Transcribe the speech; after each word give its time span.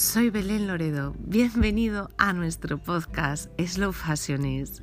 soy 0.00 0.30
Belén 0.30 0.66
Loredo. 0.66 1.12
Bienvenido 1.18 2.08
a 2.16 2.32
nuestro 2.32 2.78
podcast 2.78 3.50
Slow 3.60 3.92
Fashionist. 3.92 4.82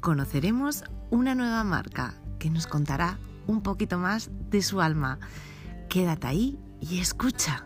Conoceremos 0.00 0.82
una 1.10 1.36
nueva 1.36 1.62
marca 1.62 2.14
que 2.40 2.50
nos 2.50 2.66
contará 2.66 3.18
un 3.46 3.62
poquito 3.62 3.98
más 3.98 4.30
de 4.50 4.60
su 4.62 4.80
alma. 4.80 5.20
Quédate 5.88 6.26
ahí 6.26 6.58
y 6.80 7.00
escucha. 7.00 7.64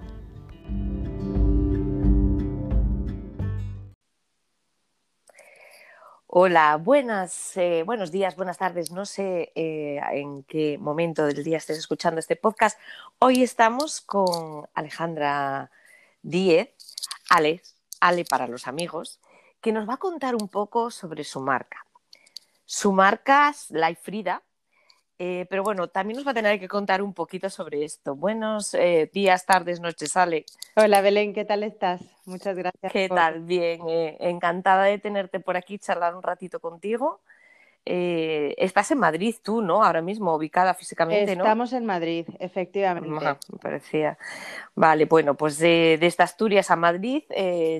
Hola, 6.26 6.76
buenas, 6.76 7.56
eh, 7.56 7.84
buenos 7.86 8.12
días, 8.12 8.36
buenas 8.36 8.58
tardes. 8.58 8.90
No 8.90 9.06
sé 9.06 9.50
eh, 9.54 9.98
en 10.12 10.42
qué 10.42 10.76
momento 10.76 11.24
del 11.24 11.42
día 11.42 11.56
estés 11.56 11.78
escuchando 11.78 12.20
este 12.20 12.36
podcast. 12.36 12.78
Hoy 13.18 13.42
estamos 13.42 14.02
con 14.02 14.68
Alejandra 14.74 15.70
Díez, 16.28 16.74
Ale, 17.30 17.62
Ale 18.00 18.24
para 18.24 18.48
los 18.48 18.66
amigos, 18.66 19.20
que 19.60 19.70
nos 19.70 19.88
va 19.88 19.94
a 19.94 19.98
contar 19.98 20.34
un 20.34 20.48
poco 20.48 20.90
sobre 20.90 21.22
su 21.22 21.38
marca. 21.38 21.86
Su 22.64 22.90
marca 22.90 23.50
es 23.50 23.70
Life 23.70 24.00
Frida, 24.02 24.42
eh, 25.20 25.46
pero 25.48 25.62
bueno, 25.62 25.86
también 25.86 26.16
nos 26.16 26.26
va 26.26 26.32
a 26.32 26.34
tener 26.34 26.58
que 26.58 26.66
contar 26.66 27.00
un 27.00 27.14
poquito 27.14 27.48
sobre 27.48 27.84
esto. 27.84 28.16
Buenos 28.16 28.74
eh, 28.74 29.08
días, 29.14 29.46
tardes, 29.46 29.78
noches, 29.78 30.16
Ale. 30.16 30.46
Hola 30.74 31.00
Belén, 31.00 31.32
¿qué 31.32 31.44
tal 31.44 31.62
estás? 31.62 32.00
Muchas 32.24 32.56
gracias. 32.56 32.92
¿Qué 32.92 33.08
tal? 33.08 33.42
Bien, 33.42 33.88
eh, 33.88 34.16
encantada 34.18 34.82
de 34.82 34.98
tenerte 34.98 35.38
por 35.38 35.56
aquí, 35.56 35.78
charlar 35.78 36.16
un 36.16 36.24
ratito 36.24 36.58
contigo. 36.58 37.20
Estás 37.86 38.90
en 38.90 38.98
Madrid 38.98 39.36
tú, 39.42 39.62
¿no? 39.62 39.84
Ahora 39.84 40.02
mismo, 40.02 40.34
ubicada 40.34 40.74
físicamente, 40.74 41.36
¿no? 41.36 41.44
Estamos 41.44 41.72
en 41.72 41.86
Madrid, 41.86 42.26
efectivamente. 42.38 43.08
me 43.08 43.58
parecía. 43.58 44.18
Vale, 44.74 45.04
bueno, 45.04 45.34
pues 45.34 45.58
de, 45.58 45.96
de 46.00 46.14
Asturias 46.18 46.70
a 46.70 46.76
Madrid 46.76 47.22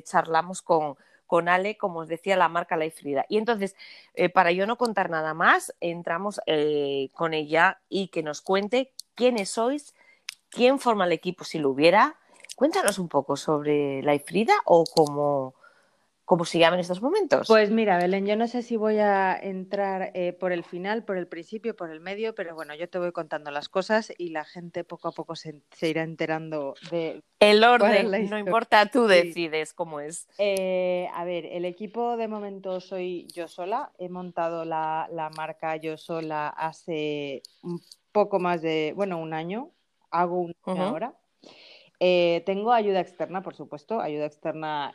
charlamos 0.05 0.63
con, 0.63 0.97
con 1.27 1.49
Ale, 1.49 1.77
como 1.77 2.01
os 2.01 2.09
decía, 2.09 2.37
la 2.37 2.49
marca 2.49 2.77
La 2.77 2.91
Frida. 2.91 3.27
Y 3.29 3.39
entonces, 3.39 3.77
eh, 4.15 4.29
para 4.29 4.53
yo 4.53 4.67
no 4.67 4.79
contar 4.79 5.11
nada 5.11 5.35
más, 5.35 5.75
entramos 5.81 6.41
eh, 6.47 7.11
con 7.13 7.35
ella 7.35 7.81
y 7.89 8.09
que 8.09 8.23
nos 8.23 8.41
cuente 8.41 8.93
quiénes 9.15 9.51
sois, 9.51 9.95
quién 10.49 10.79
forma 10.79 11.05
el 11.07 11.13
equipo 11.13 11.45
si 11.45 11.59
lo 11.59 11.71
hubiera. 11.71 12.17
Cuéntanos 12.55 12.99
un 12.99 13.09
poco 13.09 13.37
sobre 13.37 14.03
La 14.03 14.19
Frida 14.19 14.55
o 14.65 14.85
cómo, 14.85 15.55
¿Cómo 16.27 16.45
se 16.45 16.59
llama 16.59 16.75
en 16.75 16.81
estos 16.81 17.01
momentos? 17.01 17.47
Pues 17.47 17.71
mira, 17.71 17.99
Belén, 17.99 18.27
yo 18.27 18.35
no 18.35 18.49
sé 18.49 18.63
si 18.63 18.77
voy 18.77 18.99
a 18.99 19.39
entrar 19.41 20.11
eh, 20.13 20.33
por 20.33 20.51
el 20.51 20.65
final, 20.65 21.05
por 21.05 21.19
el 21.19 21.29
principio, 21.29 21.77
por 21.77 21.89
el 21.89 22.01
medio, 22.01 22.35
pero 22.35 22.53
bueno, 22.57 22.75
yo 22.75 22.89
te 22.89 22.99
voy 22.99 23.13
contando 23.13 23.53
las 23.53 23.69
cosas 23.69 24.13
y 24.19 24.31
la 24.31 24.45
gente 24.45 24.83
poco 24.83 25.07
a 25.07 25.13
poco 25.13 25.37
se, 25.37 25.63
irá 25.83 26.03
enterando 26.03 26.75
de... 26.91 27.23
El 27.39 27.63
orden, 27.63 28.29
no 28.29 28.41
importa, 28.41 28.87
tú 28.87 29.07
decides 29.07 29.73
cómo 29.73 30.01
es. 30.01 30.27
Eh, 30.39 31.09
a 31.15 31.25
ver, 31.25 31.47
el 31.47 31.65
equipo 31.65 32.17
de 32.17 32.27
momento 32.27 32.81
soy 32.81 33.29
yo 33.33 33.47
sola, 33.47 33.93
he 33.97 34.09
montado 34.09 34.65
la, 34.65 35.09
marca 35.37 35.77
yo 35.77 35.97
sola 35.97 36.49
hace 36.49 37.43
un 37.63 37.81
poco 38.11 38.41
más 38.41 38.63
de, 38.63 38.95
bueno, 38.97 39.19
un 39.19 39.33
año, 39.33 39.71
hago 40.11 40.41
un 40.41 40.57
año 40.65 40.83
ahora. 40.83 41.15
Eh, 41.99 42.43
tengo 42.45 42.73
ayuda 42.73 43.01
externa, 43.01 43.43
por 43.43 43.55
supuesto, 43.55 44.01
ayuda 44.01 44.27
externa, 44.27 44.93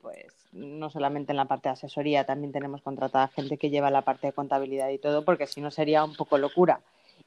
pues 0.00 0.48
no 0.52 0.90
solamente 0.90 1.32
en 1.32 1.36
la 1.36 1.44
parte 1.46 1.68
de 1.68 1.74
asesoría, 1.74 2.24
también 2.24 2.52
tenemos 2.52 2.82
contratada 2.82 3.28
gente 3.28 3.58
que 3.58 3.70
lleva 3.70 3.90
la 3.90 4.02
parte 4.02 4.28
de 4.28 4.32
contabilidad 4.32 4.88
y 4.88 4.98
todo, 4.98 5.24
porque 5.24 5.46
si 5.46 5.60
no 5.60 5.70
sería 5.70 6.04
un 6.04 6.14
poco 6.14 6.38
locura 6.38 6.80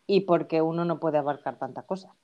y 0.07 0.21
porque 0.21 0.61
uno 0.61 0.85
no 0.85 0.99
puede 0.99 1.19
abarcar 1.19 1.57
tanta 1.57 1.83
cosa. 1.83 2.15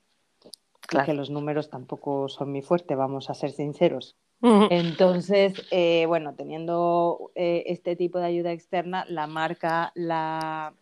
Claro. 0.88 1.04
que 1.04 1.12
los 1.12 1.28
números 1.28 1.68
tampoco 1.68 2.30
son 2.30 2.50
mi 2.50 2.62
fuerte, 2.62 2.94
vamos 2.94 3.28
a 3.28 3.34
ser 3.34 3.50
sinceros. 3.50 4.16
Entonces, 4.40 5.66
eh, 5.70 6.06
bueno, 6.06 6.34
teniendo 6.34 7.30
eh, 7.34 7.64
este 7.66 7.94
tipo 7.94 8.18
de 8.18 8.24
ayuda 8.24 8.52
externa, 8.52 9.04
la 9.06 9.26
marca, 9.26 9.92
la, 9.94 10.72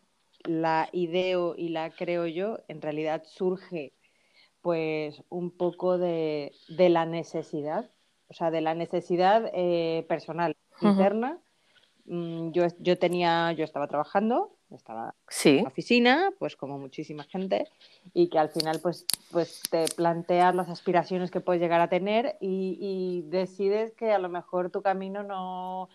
la 0.44 0.88
ideo 0.92 1.56
y 1.56 1.70
la 1.70 1.90
creo 1.90 2.26
yo, 2.26 2.58
en 2.68 2.82
realidad 2.82 3.24
surge 3.24 3.94
pues 4.66 5.22
un 5.28 5.52
poco 5.52 5.96
de, 5.96 6.50
de 6.66 6.88
la 6.88 7.06
necesidad 7.06 7.88
o 8.28 8.34
sea, 8.34 8.50
de 8.50 8.60
la 8.60 8.74
necesidad 8.74 9.50
eh, 9.54 10.04
personal, 10.08 10.56
interna. 10.80 11.38
Mm, 12.06 12.50
yo, 12.50 12.66
yo 12.78 12.98
tenía, 12.98 13.52
yo 13.52 13.64
estaba 13.64 13.88
trabajando, 13.88 14.56
estaba 14.70 15.14
en 15.44 15.62
la 15.62 15.68
oficina, 15.68 16.30
pues 16.38 16.56
como 16.56 16.78
muchísima 16.78 17.24
gente, 17.24 17.68
y 18.12 18.28
que 18.28 18.38
al 18.38 18.48
final 18.48 18.80
pues, 18.82 19.06
pues 19.30 19.62
te 19.70 19.86
planteas 19.96 20.54
las 20.54 20.68
aspiraciones 20.68 21.30
que 21.30 21.40
puedes 21.40 21.62
llegar 21.62 21.80
a 21.80 21.88
tener 21.88 22.36
y, 22.40 23.22
decides 23.28 23.92
que 23.92 24.12
a 24.12 24.18
lo 24.18 24.28
mejor 24.28 24.70
tu 24.70 24.82
camino 24.82 25.22
no, 25.22 25.88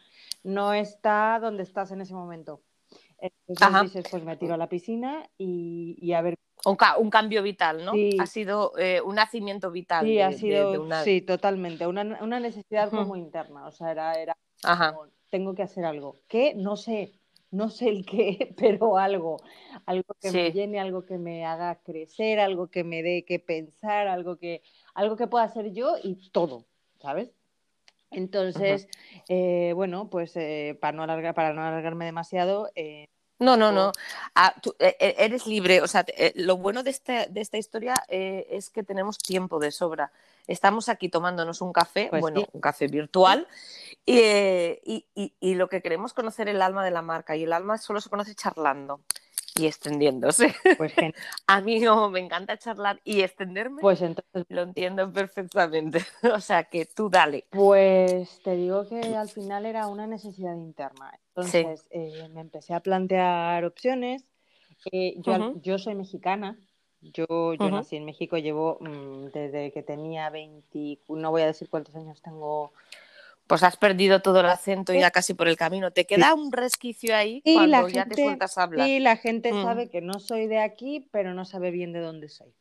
no 0.43 0.73
está 0.73 1.39
donde 1.41 1.63
estás 1.63 1.91
en 1.91 2.01
ese 2.01 2.13
momento. 2.13 2.61
Entonces 3.47 3.81
dices, 3.83 4.05
pues 4.09 4.23
me 4.23 4.35
tiro 4.37 4.55
a 4.55 4.57
la 4.57 4.67
piscina 4.67 5.29
y, 5.37 5.97
y 6.01 6.13
a 6.13 6.21
ver 6.21 6.37
un, 6.65 7.09
cambio 7.09 7.43
vital, 7.43 7.85
¿no? 7.85 7.93
Ha 8.19 8.25
sido 8.25 8.77
eh, 8.77 9.01
un 9.01 9.15
nacimiento 9.15 9.71
vital. 9.71 10.05
Sí, 10.05 10.19
ha 10.19 10.31
sido, 10.31 10.87
sí, 11.03 11.21
totalmente, 11.21 11.87
una, 11.87 12.03
necesidad 12.39 12.89
como 12.89 13.15
interna, 13.15 13.67
o 13.67 13.71
sea, 13.71 13.91
era, 13.91 14.13
era 14.13 14.37
tengo 15.29 15.55
que 15.55 15.63
hacer 15.63 15.85
algo, 15.85 16.17
¿Qué? 16.27 16.53
no 16.55 16.75
sé, 16.75 17.13
no 17.51 17.69
sé 17.69 17.89
el 17.89 18.05
qué, 18.05 18.53
pero 18.57 18.97
algo, 18.97 19.37
algo 19.85 20.15
que 20.19 20.31
me 20.31 20.51
llene, 20.51 20.79
algo 20.79 21.05
que 21.05 21.17
me 21.17 21.45
haga 21.45 21.81
crecer, 21.81 22.39
algo 22.39 22.67
que 22.67 22.83
me 22.83 23.01
dé 23.01 23.25
que 23.25 23.39
pensar, 23.39 24.07
algo 24.07 24.37
que, 24.37 24.61
algo 24.93 25.15
que 25.15 25.27
pueda 25.27 25.45
hacer 25.45 25.71
yo 25.71 25.95
y 26.01 26.29
todo, 26.31 26.65
¿sabes? 26.99 27.31
Entonces, 28.11 28.89
eh, 29.29 29.71
bueno, 29.73 30.09
pues 30.09 30.35
eh, 30.35 30.77
para, 30.81 30.97
no 30.97 31.03
alargar, 31.03 31.33
para 31.33 31.53
no 31.53 31.61
alargarme 31.61 32.03
demasiado, 32.03 32.69
no, 33.41 33.57
no, 33.57 33.71
no. 33.71 33.91
Ah, 34.35 34.53
e, 34.77 34.95
e, 34.99 35.15
eres 35.17 35.47
libre. 35.47 35.81
O 35.81 35.87
sea, 35.87 36.05
eh, 36.15 36.31
lo 36.35 36.57
bueno 36.57 36.83
de, 36.83 36.91
este, 36.91 37.25
de 37.27 37.41
esta 37.41 37.57
historia 37.57 37.95
eh, 38.07 38.45
es 38.51 38.69
que 38.69 38.83
tenemos 38.83 39.17
tiempo 39.17 39.59
de 39.59 39.71
sobra. 39.71 40.11
Estamos 40.45 40.89
aquí 40.89 41.09
tomándonos 41.09 41.59
un 41.61 41.73
café, 41.73 42.07
pues 42.11 42.21
bueno, 42.21 42.45
un 42.51 42.61
café 42.61 42.87
virtual, 42.87 43.47
eh, 44.05 44.79
y, 44.85 45.05
y, 45.39 45.55
lo 45.55 45.69
que 45.69 45.81
queremos 45.81 46.13
conocer 46.13 46.49
el 46.49 46.61
alma 46.61 46.85
de 46.85 46.91
la 46.91 47.01
marca. 47.01 47.35
Y 47.35 47.43
el 47.43 47.53
alma 47.53 47.79
solo 47.79 47.99
se 47.99 48.09
conoce 48.09 48.35
charlando 48.35 49.01
y 49.61 49.67
extendiéndose. 49.67 50.53
Pues 50.77 50.93
a 51.47 51.61
mí 51.61 51.79
no, 51.79 52.09
me 52.09 52.19
encanta 52.19 52.57
charlar 52.57 52.99
y 53.03 53.21
extenderme. 53.21 53.81
Pues 53.81 54.01
entonces 54.01 54.45
lo 54.49 54.63
entiendo 54.63 55.11
perfectamente. 55.11 55.99
o 56.35 56.39
sea 56.39 56.63
que 56.63 56.85
tú 56.85 57.09
dale. 57.09 57.45
Pues 57.51 58.41
te 58.43 58.55
digo 58.55 58.87
que 58.87 59.15
al 59.15 59.29
final 59.29 59.65
era 59.65 59.87
una 59.87 60.07
necesidad 60.07 60.55
interna. 60.55 61.17
Entonces 61.27 61.87
eh, 61.91 62.27
me 62.33 62.41
empecé 62.41 62.73
a 62.73 62.79
plantear 62.79 63.63
opciones. 63.65 64.25
Eh, 64.91 65.15
yo, 65.19 65.53
yo, 65.61 65.77
soy 65.77 65.93
mexicana. 65.95 66.57
Yo, 67.01 67.53
yo 67.53 67.71
nací 67.71 67.95
en 67.97 68.05
México, 68.05 68.37
llevo 68.37 68.77
mm, 68.79 69.27
desde 69.33 69.71
que 69.71 69.81
tenía 69.81 70.29
20, 70.29 70.99
no 71.09 71.31
voy 71.31 71.41
a 71.41 71.47
decir 71.47 71.67
cuántos 71.67 71.95
años 71.95 72.21
tengo, 72.21 72.73
pues 73.51 73.63
has 73.63 73.75
perdido 73.75 74.21
todo 74.21 74.39
el 74.39 74.45
acento 74.45 74.93
ya 74.93 75.11
casi 75.11 75.33
por 75.33 75.49
el 75.49 75.57
camino. 75.57 75.91
Te 75.91 76.05
queda 76.05 76.33
un 76.33 76.53
resquicio 76.53 77.13
ahí 77.13 77.41
cuando 77.43 77.89
ya 77.89 78.05
te 78.05 78.15
sueltas 78.15 78.57
a 78.57 78.63
hablar. 78.63 78.87
Sí, 78.87 78.99
la 79.01 79.17
gente 79.17 79.51
mm. 79.51 79.63
sabe 79.63 79.89
que 79.89 79.99
no 79.99 80.21
soy 80.21 80.47
de 80.47 80.59
aquí, 80.59 81.09
pero 81.11 81.33
no 81.33 81.43
sabe 81.43 81.69
bien 81.69 81.91
de 81.91 81.99
dónde 81.99 82.29
soy. 82.29 82.53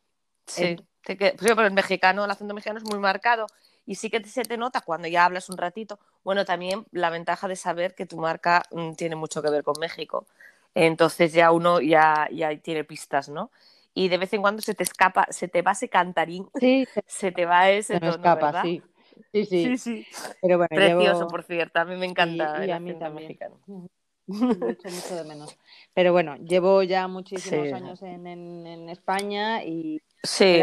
Sí, 0.48 0.74
pero 1.04 1.64
el 1.64 1.72
mexicano, 1.72 2.24
el 2.24 2.30
acento 2.32 2.54
mexicano 2.54 2.80
es 2.80 2.84
muy 2.90 2.98
marcado 2.98 3.46
y 3.86 3.94
sí 3.94 4.10
que 4.10 4.20
se 4.24 4.42
te 4.42 4.56
nota 4.56 4.80
cuando 4.80 5.06
ya 5.06 5.26
hablas 5.26 5.48
un 5.48 5.58
ratito. 5.58 6.00
Bueno, 6.24 6.44
también 6.44 6.84
la 6.90 7.08
ventaja 7.08 7.46
de 7.46 7.54
saber 7.54 7.94
que 7.94 8.04
tu 8.04 8.16
marca 8.16 8.64
mm, 8.72 8.94
tiene 8.94 9.14
mucho 9.14 9.42
que 9.42 9.50
ver 9.50 9.62
con 9.62 9.78
México. 9.78 10.26
Entonces 10.74 11.32
ya 11.32 11.52
uno 11.52 11.80
ya, 11.80 12.26
ya 12.32 12.52
tiene 12.56 12.82
pistas, 12.82 13.28
¿no? 13.28 13.52
Y 13.94 14.08
de 14.08 14.18
vez 14.18 14.32
en 14.32 14.40
cuando 14.40 14.60
se 14.60 14.74
te 14.74 14.82
escapa, 14.82 15.28
se 15.30 15.46
te 15.46 15.62
va 15.62 15.70
ese 15.70 15.88
cantarín, 15.88 16.48
sí, 16.58 16.88
se 17.06 17.30
te 17.30 17.46
va 17.46 17.70
ese 17.70 18.00
tono, 18.00 18.10
escapa, 18.10 18.46
¿verdad? 18.46 18.62
Sí. 18.64 18.82
Sí, 19.32 19.44
sí. 19.44 19.78
sí, 19.78 20.06
Pero 20.42 20.58
bueno, 20.58 20.68
Precioso, 20.74 21.28
por 21.28 21.42
cierto. 21.44 21.80
A 21.80 21.84
mí 21.84 21.96
me 21.96 22.06
encanta. 22.06 22.64
Y, 22.64 22.70
a 22.70 22.80
mí 22.80 22.94
también. 22.94 23.28
Mexicano. 23.28 23.60
Mucho, 24.26 24.88
mucho 24.88 25.16
de 25.16 25.24
menos. 25.24 25.56
Pero 25.92 26.12
bueno, 26.12 26.36
llevo 26.36 26.82
ya 26.82 27.08
muchísimos 27.08 27.72
años 27.72 28.02
en, 28.02 28.26
en, 28.26 28.88
España 28.88 29.64
y. 29.64 30.00
Sí. 30.22 30.60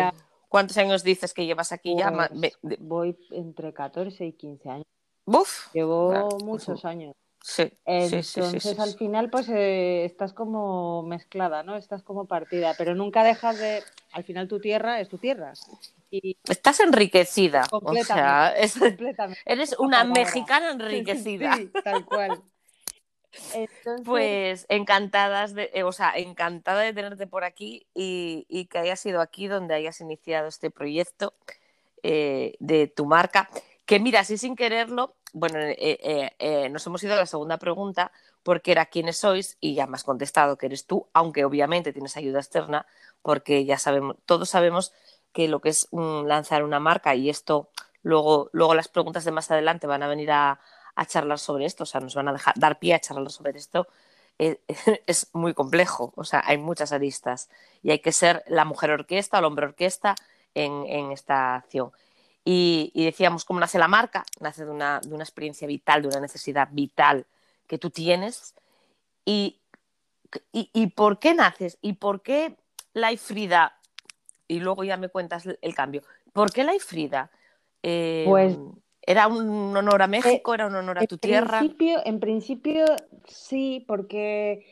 ¿Cuántos 0.50 0.78
años 0.78 1.04
dices 1.04 1.34
que 1.34 1.46
llevas 1.46 1.72
aquí 1.72 1.96
ya? 1.98 2.12
Pues 2.32 2.58
voy 2.80 3.18
entre 3.32 3.74
14 3.74 4.26
y 4.26 4.34
15 4.34 4.70
años. 4.70 4.86
¡Buf! 5.26 5.68
Llevo 5.74 6.30
pues 6.30 6.44
muchos 6.44 6.86
años. 6.86 7.14
Sí, 7.42 7.72
Entonces 7.86 8.78
al 8.78 8.94
final 8.96 9.30
pues 9.30 9.48
eh, 9.48 10.04
estás 10.04 10.34
como 10.34 11.04
mezclada, 11.04 11.64
¿no? 11.64 11.78
Estás 11.78 12.04
como 12.04 12.26
partida, 12.26 12.76
pero 12.78 12.94
nunca 12.94 13.24
dejas 13.24 13.58
de... 13.58 13.84
Al 14.12 14.26
final 14.26 14.50
tu 14.50 14.60
tierra 14.60 15.00
es 15.00 15.08
tu 15.08 15.18
tierra. 15.18 15.54
Estás 16.10 16.80
enriquecida. 16.80 17.66
O 17.72 17.96
sea, 18.04 18.54
eres 19.46 19.76
una 19.78 20.04
mexicana 20.04 20.72
enriquecida. 20.72 21.56
Sí, 21.56 21.72
tal 21.84 22.06
cual. 22.06 22.44
Pues 24.04 24.66
encantadas 24.70 25.54
de, 25.54 25.70
eh, 25.74 25.84
o 25.84 25.92
sea, 25.92 26.14
encantada 26.16 26.82
de 26.82 26.94
tenerte 26.94 27.28
por 27.28 27.44
aquí 27.44 27.88
y, 27.94 28.66
que 28.72 28.80
hayas 28.80 29.00
sido 29.00 29.22
aquí 29.22 29.48
donde 29.48 29.76
hayas 29.76 30.02
iniciado 30.02 30.48
este 30.48 30.72
proyecto 30.72 31.34
eh, 32.04 32.56
de 32.60 32.88
tu 32.88 33.06
marca. 33.06 33.50
Que 33.86 34.00
mira, 34.00 34.22
así 34.22 34.38
sin 34.38 34.56
quererlo, 34.56 35.16
bueno, 35.34 35.60
eh, 35.62 36.70
nos 36.72 36.86
hemos 36.88 37.04
ido 37.04 37.14
a 37.14 37.18
la 37.18 37.26
segunda 37.26 37.58
pregunta 37.58 38.12
porque 38.44 38.72
era 38.72 38.86
quiénes 38.86 39.18
sois 39.18 39.58
y 39.60 39.76
ya 39.76 39.88
me 39.88 39.96
has 39.96 40.04
contestado 40.04 40.58
que 40.58 40.68
eres 40.68 40.86
tú, 40.86 41.08
aunque 41.14 41.46
obviamente 41.46 41.94
tienes 41.94 42.18
ayuda 42.18 42.40
externa, 42.40 42.86
porque 43.22 43.66
ya 43.66 43.78
sabemos, 43.78 44.16
todos 44.26 44.50
sabemos 44.50 44.94
que 45.34 45.48
lo 45.48 45.62
que 45.62 45.70
es 45.70 45.88
lanzar 45.92 46.64
una 46.64 46.80
marca 46.80 47.16
y 47.16 47.30
esto, 47.30 47.70
luego, 48.02 48.50
luego 48.54 48.76
las 48.76 48.88
preguntas 48.88 49.26
de 49.26 49.32
más 49.32 49.52
adelante 49.52 49.88
van 49.88 50.04
a 50.04 50.08
venir 50.08 50.32
a, 50.32 50.60
charlar 51.08 51.38
sobre 51.38 51.66
esto, 51.66 51.84
o 51.84 51.86
sea, 51.86 52.02
nos 52.02 52.16
van 52.16 52.28
a 52.28 52.34
dejar, 52.34 52.56
dar 52.58 52.80
pie 52.80 52.96
a 52.96 53.00
charlar 53.00 53.30
sobre 53.30 53.60
esto, 53.60 53.88
es 54.40 55.30
muy 55.34 55.54
complejo, 55.54 56.12
o 56.16 56.24
sea, 56.24 56.44
hay 56.46 56.58
muchas 56.58 56.92
aristas 56.92 57.50
y 57.84 57.92
hay 57.92 58.00
que 58.00 58.12
ser 58.12 58.44
la 58.48 58.66
mujer 58.66 58.92
orquesta 58.92 59.38
o 59.38 59.40
el 59.40 59.46
hombre 59.46 59.68
orquesta 59.68 60.16
en, 60.56 60.86
en 60.88 61.12
esta 61.12 61.56
acción. 61.56 61.92
Y, 62.50 63.04
decíamos, 63.04 63.44
¿cómo 63.44 63.60
nace 63.60 63.78
la 63.78 63.90
marca? 63.90 64.26
Nace 64.40 64.64
de 64.64 64.72
una, 64.72 65.02
de 65.02 65.14
una, 65.14 65.26
experiencia 65.26 65.68
vital, 65.68 66.02
de 66.02 66.08
una 66.08 66.22
necesidad 66.22 66.70
vital 66.72 67.26
que 67.68 67.78
tú 67.78 67.90
tienes. 67.90 68.56
Y, 69.26 69.60
y, 70.54 70.88
por 70.88 71.20
qué 71.20 71.34
naces? 71.34 71.78
¿Y 71.82 71.94
por 71.94 72.22
qué 72.22 72.56
la 72.94 73.16
Frida? 73.18 73.77
Y 74.48 74.60
luego 74.60 74.84
ya 74.84 74.98
me 74.98 75.10
cuentas 75.10 75.46
el 75.62 75.76
cambio. 75.76 76.04
¿Por 76.34 76.52
qué 76.52 76.64
la 76.64 76.74
Frida? 76.80 77.32
Eh, 77.84 78.26
pues 78.28 78.58
¿Era 79.02 79.28
un 79.28 79.76
honor 79.76 80.02
a 80.02 80.06
eh, 80.06 80.10
México? 80.10 80.54
¿Era 80.54 80.68
un 80.68 80.76
honor 80.76 81.00
a 81.00 81.06
tu 81.06 81.18
tierra? 81.18 81.62
en 82.06 82.20
principio 82.20 82.86
sí, 83.26 83.86
porque 83.88 84.66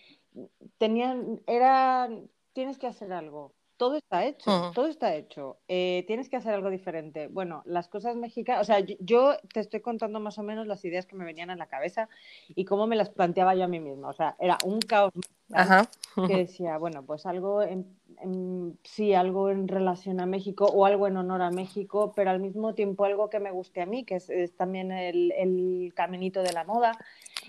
tenían, 0.78 1.42
era, 1.48 2.10
tienes 2.54 2.78
que 2.78 2.88
hacer 2.88 3.14
algo 3.14 3.54
todo 3.78 3.98
está 3.98 4.26
hecho, 4.26 4.72
todo 4.74 4.88
está 4.88 5.16
hecho. 5.16 5.58
Eh, 5.68 6.06
tienes 6.08 6.30
que 6.30 6.38
hacer 6.38 6.54
algo 6.54 6.70
diferente. 6.70 7.28
Bueno, 7.28 7.62
las 7.66 7.88
cosas 7.88 8.16
mexicanas, 8.16 8.62
o 8.62 8.66
sea, 8.66 8.80
yo, 8.80 9.36
te 9.54 9.60
estoy 9.60 9.82
contando 9.82 10.20
más 10.20 10.38
o 10.38 10.44
menos 10.44 10.68
las 10.68 10.84
ideas 10.86 11.06
que 11.06 11.16
me 11.16 11.26
venían 11.26 11.50
a 11.50 11.56
la 11.56 11.68
cabeza 11.68 12.08
y 12.50 12.66
cómo 12.66 12.88
me 12.88 12.96
las 12.96 13.10
planteaba 13.10 13.56
yo 13.56 13.66
a 13.66 13.68
mí 13.68 13.80
misma. 13.80 14.10
O 14.10 14.14
sea, 14.14 14.36
era 14.40 14.58
un 14.64 14.80
caos 14.80 15.12
que 16.28 16.38
decía, 16.48 16.78
bueno, 16.78 17.04
pues 17.06 17.26
algo 17.26 17.62
en, 17.62 17.86
sí, 18.84 19.14
algo 19.14 19.50
en 19.50 19.68
relación 19.68 20.20
a 20.20 20.26
México 20.26 20.66
o 20.66 20.86
algo 20.86 21.08
en 21.08 21.18
honor 21.18 21.42
a 21.42 21.52
México, 21.52 22.14
pero 22.16 22.32
al 22.32 22.40
mismo 22.40 22.74
tiempo 22.74 23.06
algo 23.06 23.30
que 23.30 23.40
me 23.40 23.52
guste 23.52 23.82
a 23.82 23.86
mí, 23.86 24.04
que 24.04 24.16
es, 24.16 24.56
también 24.56 24.92
el, 24.92 25.32
el 25.34 25.94
caminito 25.96 26.42
de 26.44 26.54
la 26.54 26.64
moda. 26.64 26.94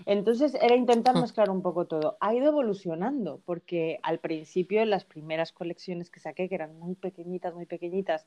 Entonces 0.05 0.55
era 0.55 0.75
intentar 0.75 1.15
mezclar 1.15 1.49
un 1.49 1.61
poco 1.61 1.85
todo. 1.85 2.17
Ha 2.19 2.33
ido 2.33 2.47
evolucionando, 2.47 3.41
porque 3.45 3.99
al 4.03 4.19
principio, 4.19 4.83
las 4.85 5.05
primeras 5.05 5.51
colecciones 5.51 6.09
que 6.09 6.19
saqué, 6.19 6.49
que 6.49 6.55
eran 6.55 6.77
muy 6.79 6.95
pequeñitas, 6.95 7.53
muy 7.53 7.65
pequeñitas, 7.65 8.25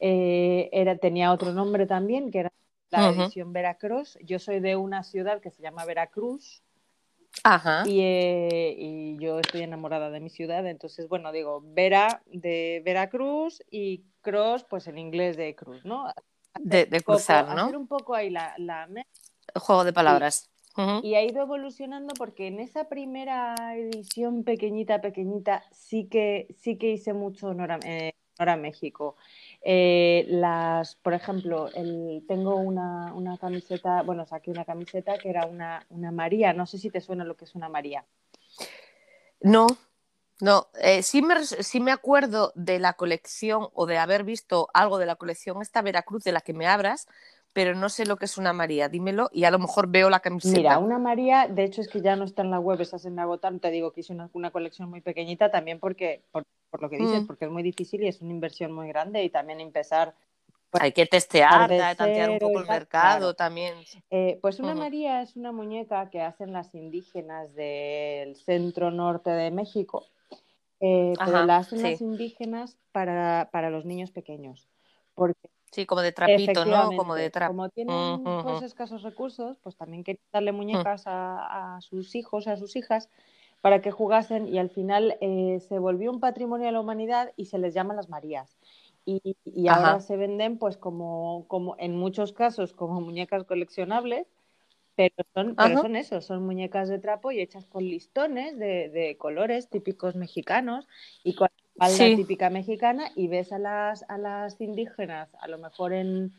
eh, 0.00 0.68
era, 0.72 0.96
tenía 0.98 1.32
otro 1.32 1.52
nombre 1.52 1.86
también, 1.86 2.30
que 2.30 2.40
era 2.40 2.52
la 2.90 3.10
edición 3.10 3.52
Veracruz. 3.52 4.18
Yo 4.22 4.38
soy 4.38 4.60
de 4.60 4.76
una 4.76 5.02
ciudad 5.02 5.40
que 5.40 5.50
se 5.50 5.62
llama 5.62 5.84
Veracruz. 5.84 6.62
Ajá. 7.44 7.84
Y, 7.86 8.00
eh, 8.00 8.74
y, 8.78 9.16
yo 9.18 9.38
estoy 9.40 9.62
enamorada 9.62 10.10
de 10.10 10.20
mi 10.20 10.30
ciudad, 10.30 10.66
entonces, 10.66 11.08
bueno, 11.08 11.32
digo, 11.32 11.62
Vera 11.64 12.22
de 12.26 12.82
Veracruz 12.84 13.62
y 13.70 14.04
Cross, 14.20 14.64
pues 14.68 14.86
en 14.86 14.98
inglés 14.98 15.36
de 15.36 15.54
Cruz, 15.54 15.84
¿no? 15.84 16.06
De, 16.60 16.86
de 16.86 17.00
cruzar, 17.00 17.46
¿no? 17.54 17.62
Hacer 17.62 17.76
un 17.76 17.88
poco 17.88 18.14
ahí 18.14 18.30
la... 18.30 18.54
la... 18.58 18.88
Juego 19.54 19.84
de 19.84 19.92
palabras. 19.92 20.50
Y 21.02 21.14
ha 21.14 21.24
ido 21.24 21.42
evolucionando 21.42 22.14
porque 22.14 22.46
en 22.46 22.60
esa 22.60 22.88
primera 22.88 23.54
edición 23.74 24.44
pequeñita, 24.44 25.00
pequeñita, 25.00 25.64
sí 25.72 26.06
que, 26.08 26.54
sí 26.56 26.78
que 26.78 26.92
hice 26.92 27.12
mucho 27.14 27.48
honor 27.48 27.72
a, 27.72 27.78
eh, 27.84 28.14
México. 28.56 29.16
Eh, 29.62 30.24
las, 30.28 30.94
por 30.96 31.14
ejemplo, 31.14 31.68
el, 31.74 32.24
tengo 32.28 32.56
una, 32.56 33.12
una, 33.14 33.36
camiseta, 33.38 34.02
bueno, 34.02 34.24
saqué 34.24 34.50
una 34.50 34.64
camiseta 34.64 35.18
que 35.18 35.30
era 35.30 35.46
una, 35.46 35.84
una, 35.90 36.12
María, 36.12 36.52
no 36.52 36.64
sé 36.64 36.78
si 36.78 36.90
te 36.90 37.00
suena 37.00 37.24
lo 37.24 37.36
que 37.36 37.44
es 37.44 37.54
una 37.54 37.68
María. 37.68 38.04
No, 39.40 39.66
no, 40.40 40.68
eh, 40.80 41.02
sí, 41.02 41.22
me, 41.22 41.44
sí 41.44 41.80
me 41.80 41.90
acuerdo 41.90 42.52
de 42.54 42.78
la 42.78 42.92
colección 42.92 43.68
o 43.74 43.86
de 43.86 43.98
haber 43.98 44.22
visto 44.22 44.68
algo 44.72 44.98
de 44.98 45.06
la 45.06 45.16
colección 45.16 45.60
esta 45.60 45.82
Veracruz 45.82 46.22
de 46.22 46.32
la 46.32 46.40
que 46.40 46.54
me 46.54 46.66
abras, 46.66 47.08
pero 47.52 47.74
no 47.74 47.88
sé 47.88 48.06
lo 48.06 48.16
que 48.16 48.26
es 48.26 48.38
una 48.38 48.52
María, 48.52 48.88
dímelo 48.88 49.30
y 49.32 49.44
a 49.44 49.50
lo 49.50 49.58
mejor 49.58 49.88
veo 49.88 50.10
la 50.10 50.20
camiseta. 50.20 50.56
Mira, 50.56 50.78
una 50.78 50.98
María, 50.98 51.48
de 51.48 51.64
hecho 51.64 51.80
es 51.80 51.88
que 51.88 52.00
ya 52.00 52.14
no 52.14 52.24
está 52.24 52.42
en 52.42 52.52
la 52.52 52.60
web, 52.60 52.80
estás 52.80 53.04
en 53.04 53.18
agotar, 53.18 53.58
te 53.58 53.70
digo 53.70 53.92
que 53.92 54.00
hice 54.00 54.12
una, 54.12 54.50
colección 54.50 54.88
muy 54.88 55.00
pequeñita 55.00 55.50
también 55.50 55.80
porque, 55.80 56.22
por, 56.70 56.82
lo 56.82 56.90
que 56.90 56.98
dices, 56.98 57.22
mm. 57.22 57.26
porque 57.26 57.46
es 57.46 57.50
muy 57.50 57.62
difícil 57.62 58.02
y 58.02 58.08
es 58.08 58.20
una 58.20 58.32
inversión 58.32 58.72
muy 58.72 58.88
grande 58.88 59.22
y 59.22 59.30
también 59.30 59.60
empezar... 59.60 60.14
Pues, 60.70 60.82
Hay 60.84 60.92
que 60.92 61.06
testear, 61.06 61.70
tantear 61.96 62.30
un 62.30 62.38
poco 62.38 62.60
el 62.60 62.66
mercado 62.66 63.34
también. 63.34 63.74
Eh, 64.10 64.38
pues 64.42 64.60
una 64.60 64.74
María 64.74 65.22
es 65.22 65.34
una 65.34 65.50
muñeca 65.50 66.10
que 66.10 66.20
hacen 66.20 66.52
las 66.52 66.74
indígenas 66.74 67.54
del 67.54 68.36
centro 68.36 68.90
norte 68.90 69.30
de 69.30 69.50
México, 69.50 70.06
eh, 70.80 71.14
pero 71.24 71.46
la 71.46 71.56
hacen 71.56 71.82
las 71.82 72.02
indígenas 72.02 72.76
para, 72.92 73.48
para 73.50 73.70
los 73.70 73.86
niños 73.86 74.10
pequeños. 74.10 74.68
Porque 75.14 75.48
Sí, 75.72 75.86
como 75.86 76.00
de 76.00 76.12
trapito, 76.12 76.64
¿no? 76.64 76.90
Como 76.96 77.14
de 77.14 77.30
trapo. 77.30 77.52
Como 77.52 77.68
tienen 77.68 78.22
pues, 78.42 78.62
escasos 78.62 79.02
recursos, 79.02 79.58
pues 79.62 79.76
también 79.76 80.02
querían 80.02 80.24
darle 80.32 80.52
muñecas 80.52 81.02
a, 81.06 81.78
sus 81.80 82.14
hijos, 82.14 82.46
a 82.46 82.56
sus 82.56 82.74
hijas, 82.76 83.08
para 83.60 83.80
que 83.80 83.90
jugasen 83.90 84.48
y 84.48 84.58
al 84.58 84.70
final 84.70 85.16
eh, 85.20 85.60
se 85.68 85.78
volvió 85.78 86.10
un 86.10 86.20
patrimonio 86.20 86.66
de 86.66 86.72
la 86.72 86.80
humanidad 86.80 87.32
y 87.36 87.46
se 87.46 87.58
les 87.58 87.74
llama 87.74 87.94
las 87.94 88.08
Marías. 88.08 88.56
Y, 89.04 89.22
ahora 89.68 90.00
se 90.00 90.18
venden, 90.18 90.58
pues 90.58 90.76
como, 90.76 91.46
como 91.48 91.76
en 91.78 91.96
muchos 91.96 92.34
casos, 92.34 92.74
como 92.74 93.00
muñecas 93.00 93.44
coleccionables, 93.44 94.26
pero 94.96 95.14
son, 95.32 95.54
pero 95.56 95.80
son 95.80 95.96
eso, 95.96 96.20
son 96.20 96.44
muñecas 96.44 96.90
de 96.90 96.98
trapo 96.98 97.32
y 97.32 97.40
hechas 97.40 97.64
con 97.64 97.84
listones 97.84 98.58
de, 98.58 98.90
de 98.90 99.16
colores 99.16 99.70
típicos 99.70 100.14
mexicanos 100.14 100.86
y 101.24 101.34
con 101.36 101.48
la 101.76 101.88
típica 101.88 102.50
mexicana 102.50 103.10
y 103.14 103.28
ves 103.28 103.52
a 103.52 103.58
las, 103.58 104.04
a 104.08 104.18
las 104.18 104.60
indígenas, 104.60 105.34
a 105.40 105.48
lo 105.48 105.58
mejor 105.58 105.92
en, 105.92 106.32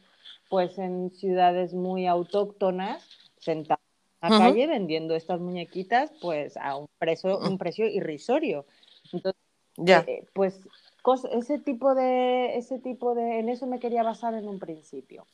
pues 0.49 0.77
en 0.77 1.11
ciudades 1.11 1.73
muy 1.73 2.05
autóctonas, 2.05 3.03
sentadas 3.37 3.78
en 4.21 4.31
la 4.31 4.37
calle 4.37 4.67
vendiendo 4.67 5.15
estas 5.15 5.39
muñequitas 5.39 6.11
pues 6.21 6.57
a 6.57 6.75
un 6.75 6.87
precio, 6.97 7.39
un 7.39 7.57
precio 7.57 7.87
irrisorio. 7.87 8.65
Entonces, 9.11 9.41
ya. 9.77 10.03
Eh, 10.07 10.25
pues 10.33 10.61
ese 11.31 11.59
tipo 11.59 11.95
de, 11.95 12.57
ese 12.57 12.79
tipo 12.79 13.15
de, 13.15 13.39
en 13.39 13.49
eso 13.49 13.65
me 13.67 13.79
quería 13.79 14.03
basar 14.03 14.33
en 14.33 14.47
un 14.47 14.59
principio. 14.59 15.25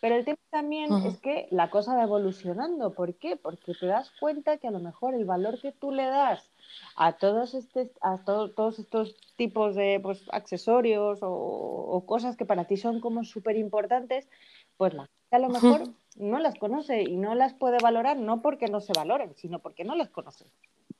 Pero 0.00 0.14
el 0.14 0.24
tema 0.24 0.38
también 0.50 0.90
es 1.04 1.18
que 1.18 1.46
la 1.50 1.68
cosa 1.68 1.94
va 1.94 2.04
evolucionando. 2.04 2.94
¿Por 2.94 3.14
qué? 3.16 3.36
Porque 3.36 3.74
te 3.74 3.86
das 3.86 4.10
cuenta 4.18 4.56
que 4.56 4.66
a 4.66 4.70
lo 4.70 4.80
mejor 4.80 5.14
el 5.14 5.26
valor 5.26 5.60
que 5.60 5.72
tú 5.72 5.92
le 5.92 6.04
das 6.06 6.50
a 6.96 7.18
todos, 7.18 7.52
este, 7.52 7.92
a 8.00 8.24
todos 8.24 8.78
estos 8.78 9.14
tipos 9.36 9.74
de 9.74 10.00
pues, 10.02 10.22
accesorios 10.32 11.18
o, 11.20 12.02
cosas 12.06 12.36
que 12.36 12.46
para 12.46 12.64
ti 12.64 12.78
son 12.78 13.00
como 13.00 13.24
súper 13.24 13.56
importantes, 13.56 14.26
pues 14.78 14.94
la 14.94 15.02
gente 15.02 15.36
a 15.36 15.38
lo 15.38 15.48
mejor 15.50 15.94
no 16.16 16.38
las 16.38 16.54
conoce 16.56 17.02
y 17.02 17.16
no 17.16 17.34
las 17.34 17.54
puede 17.54 17.78
valorar, 17.82 18.16
no 18.16 18.42
porque 18.42 18.68
no 18.68 18.80
se 18.80 18.92
valoren, 18.92 19.34
sino 19.36 19.58
porque 19.60 19.84
no 19.84 19.94
las 19.94 20.10
conoce. 20.10 20.46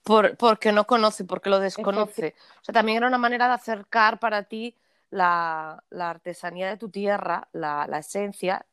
Por, 0.02 0.36
porque 0.36 0.72
no 0.72 0.86
conoce, 0.86 1.24
porque 1.24 1.50
lo 1.50 1.60
desconoce. 1.60 2.34
O 2.60 2.64
sea, 2.64 2.72
también 2.72 2.98
era 2.98 3.08
una 3.08 3.18
manera 3.18 3.48
de 3.48 3.54
acercar 3.54 4.18
para 4.18 4.44
ti 4.44 4.76
la, 5.10 5.82
artesanía 5.90 6.68
de 6.68 6.76
tu 6.76 6.88
tierra, 6.88 7.48
la, 7.52 7.86
la 7.88 7.98
esencia, 7.98 8.66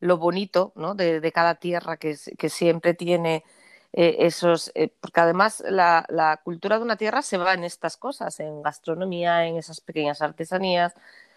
lo 0.00 0.18
bonito 0.18 0.72
¿no? 0.74 0.94
de, 0.94 1.32
cada 1.32 1.54
tierra 1.56 1.96
que, 1.96 2.16
que 2.36 2.48
siempre 2.48 2.94
tiene 2.94 3.44
eh, 3.92 4.26
esos, 4.26 4.72
eh, 4.74 4.92
porque 5.00 5.20
además 5.20 5.62
la, 5.68 6.04
la, 6.08 6.38
cultura 6.38 6.78
de 6.78 6.84
una 6.84 6.96
tierra 6.96 7.22
se 7.22 7.38
va 7.38 7.54
en 7.54 7.62
estas 7.62 7.96
cosas, 7.96 8.40
en 8.40 8.60
gastronomía, 8.60 9.46
en 9.46 9.56
esas 9.56 9.80
pequeñas 9.80 10.20
artesanías, 10.20 10.94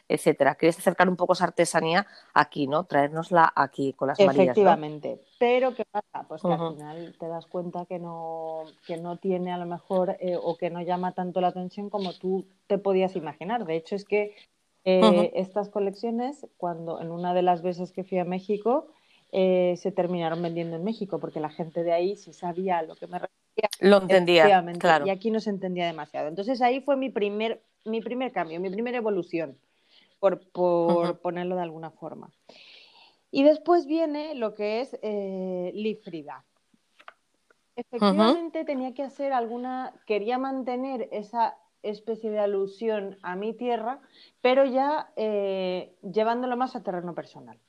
etcétera. 0.10 0.56
Quieres 0.56 0.78
acercar 0.78 1.10
un 1.10 1.16
poco 1.16 1.34
esa 1.34 1.46
artesanía 1.46 2.08
aquí, 2.34 2.68
¿no? 2.68 2.86
Traernosla 2.86 3.52
aquí 3.56 3.94
con 3.94 4.10
las 4.10 4.20
Marías. 4.20 4.44
Efectivamente. 4.44 5.22
Pero 5.40 5.76
¿qué 5.76 5.86
pasa? 5.86 6.28
Pues 6.28 6.42
que 6.42 6.52
al 6.52 6.74
final 6.74 7.16
te 7.20 7.28
das 7.28 7.46
cuenta 7.46 7.86
que 7.86 8.00
no, 8.00 8.64
que 8.86 8.98
no 8.98 9.18
tiene 9.18 9.52
a 9.52 9.58
lo 9.58 9.66
mejor 9.66 10.18
eh, 10.20 10.38
o 10.42 10.58
que 10.58 10.70
no 10.70 10.82
llama 10.82 11.14
tanto 11.14 11.42
la 11.42 11.50
atención 11.50 11.90
como 11.90 12.14
tú 12.14 12.48
te 12.68 12.78
podías 12.78 13.16
imaginar. 13.16 13.66
De 13.66 13.76
hecho, 13.76 13.96
es 13.96 14.06
que 14.06 14.36
eh, 14.84 15.32
estas 15.36 15.70
colecciones, 15.70 16.48
cuando 16.58 17.02
en 17.02 17.12
una 17.12 17.34
de 17.34 17.42
las 17.42 17.62
veces 17.62 17.92
que 17.92 18.04
fui 18.04 18.20
a 18.20 18.26
México, 18.26 18.88
eh, 19.34 19.76
se 19.76 19.92
terminaron 19.92 20.42
vendiendo 20.42 20.78
en 20.78 20.84
México, 20.86 21.20
porque 21.20 21.42
la 21.42 21.50
gente 21.50 21.84
de 21.84 21.92
ahí 21.92 22.16
sí 22.16 22.32
sabía 22.32 22.82
lo 22.84 22.96
que 22.96 23.08
me 23.08 23.20
refería. 23.20 23.70
Lo 23.82 23.98
entendía, 23.98 24.64
claro. 24.80 25.06
Y 25.06 25.10
aquí 25.10 25.32
no 25.32 25.40
se 25.40 25.50
entendía 25.50 25.86
demasiado. 25.86 26.30
Entonces 26.30 26.62
ahí 26.62 26.80
fue 26.80 26.96
mi 26.96 27.10
primer, 27.10 27.62
mi 27.84 28.02
primer 28.02 28.32
cambio, 28.32 28.62
mi 28.62 28.70
primera 28.70 28.98
evolución, 28.98 29.58
por, 30.20 30.50
por 30.52 31.20
ponerlo 31.20 31.56
de 31.56 31.62
alguna 31.62 31.92
forma. 31.92 32.32
Y 33.32 33.44
después 33.44 33.86
viene 33.86 34.36
lo 34.36 34.54
que 34.54 34.82
es 34.82 34.98
eh, 35.02 35.72
Lifrida. 35.74 36.46
Efectivamente 37.76 38.66
tenía 38.66 38.94
que 38.94 39.04
hacer 39.04 39.34
alguna, 39.34 39.94
quería 40.08 40.38
mantener 40.40 41.10
esa 41.12 41.58
especie 41.84 42.32
de 42.32 42.40
alusión 42.40 43.18
a 43.22 43.36
mi 43.36 43.54
tierra, 43.54 44.02
pero 44.42 44.66
ya 44.66 45.12
eh, 45.16 45.96
llevándolo 46.02 46.58
más 46.58 46.76
a 46.76 46.82
terreno 46.82 47.14
personal. 47.14 47.60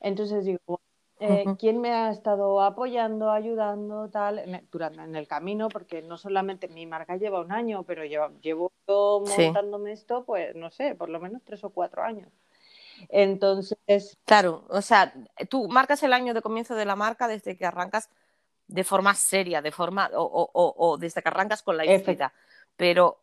Entonces 0.00 0.44
digo, 0.44 0.80
eh, 1.20 1.44
¿quién 1.58 1.80
me 1.80 1.90
ha 1.90 2.10
estado 2.10 2.60
apoyando, 2.60 3.30
ayudando, 3.30 4.08
tal, 4.10 4.38
en 4.38 4.66
durante 4.70 5.02
en 5.02 5.14
el 5.14 5.28
camino? 5.28 5.68
Porque 5.68 6.02
no 6.02 6.16
solamente 6.16 6.68
mi 6.68 6.86
marca 6.86 7.16
lleva 7.16 7.40
un 7.40 7.52
año, 7.52 7.84
pero 7.84 8.04
llevo, 8.04 8.30
llevo 8.40 8.72
montándome 8.88 9.92
esto, 9.92 10.24
pues 10.24 10.54
no 10.56 10.70
sé, 10.70 10.94
por 10.94 11.08
lo 11.08 11.20
menos 11.20 11.42
tres 11.44 11.62
o 11.64 11.70
cuatro 11.70 12.02
años. 12.02 12.28
Entonces. 13.08 14.18
Claro, 14.24 14.64
o 14.68 14.82
sea, 14.82 15.12
tú 15.48 15.68
marcas 15.68 16.02
el 16.02 16.12
año 16.12 16.34
de 16.34 16.42
comienzo 16.42 16.74
de 16.74 16.84
la 16.84 16.96
marca 16.96 17.28
desde 17.28 17.56
que 17.56 17.66
arrancas 17.66 18.10
de 18.66 18.84
forma 18.84 19.14
seria, 19.14 19.62
de 19.62 19.72
forma, 19.72 20.10
o, 20.14 20.50
o, 20.52 20.96
desde 20.96 21.22
que 21.22 21.28
arrancas 21.28 21.62
con 21.62 21.76
la 21.76 21.84
idea, 21.84 22.32
pero, 22.76 23.20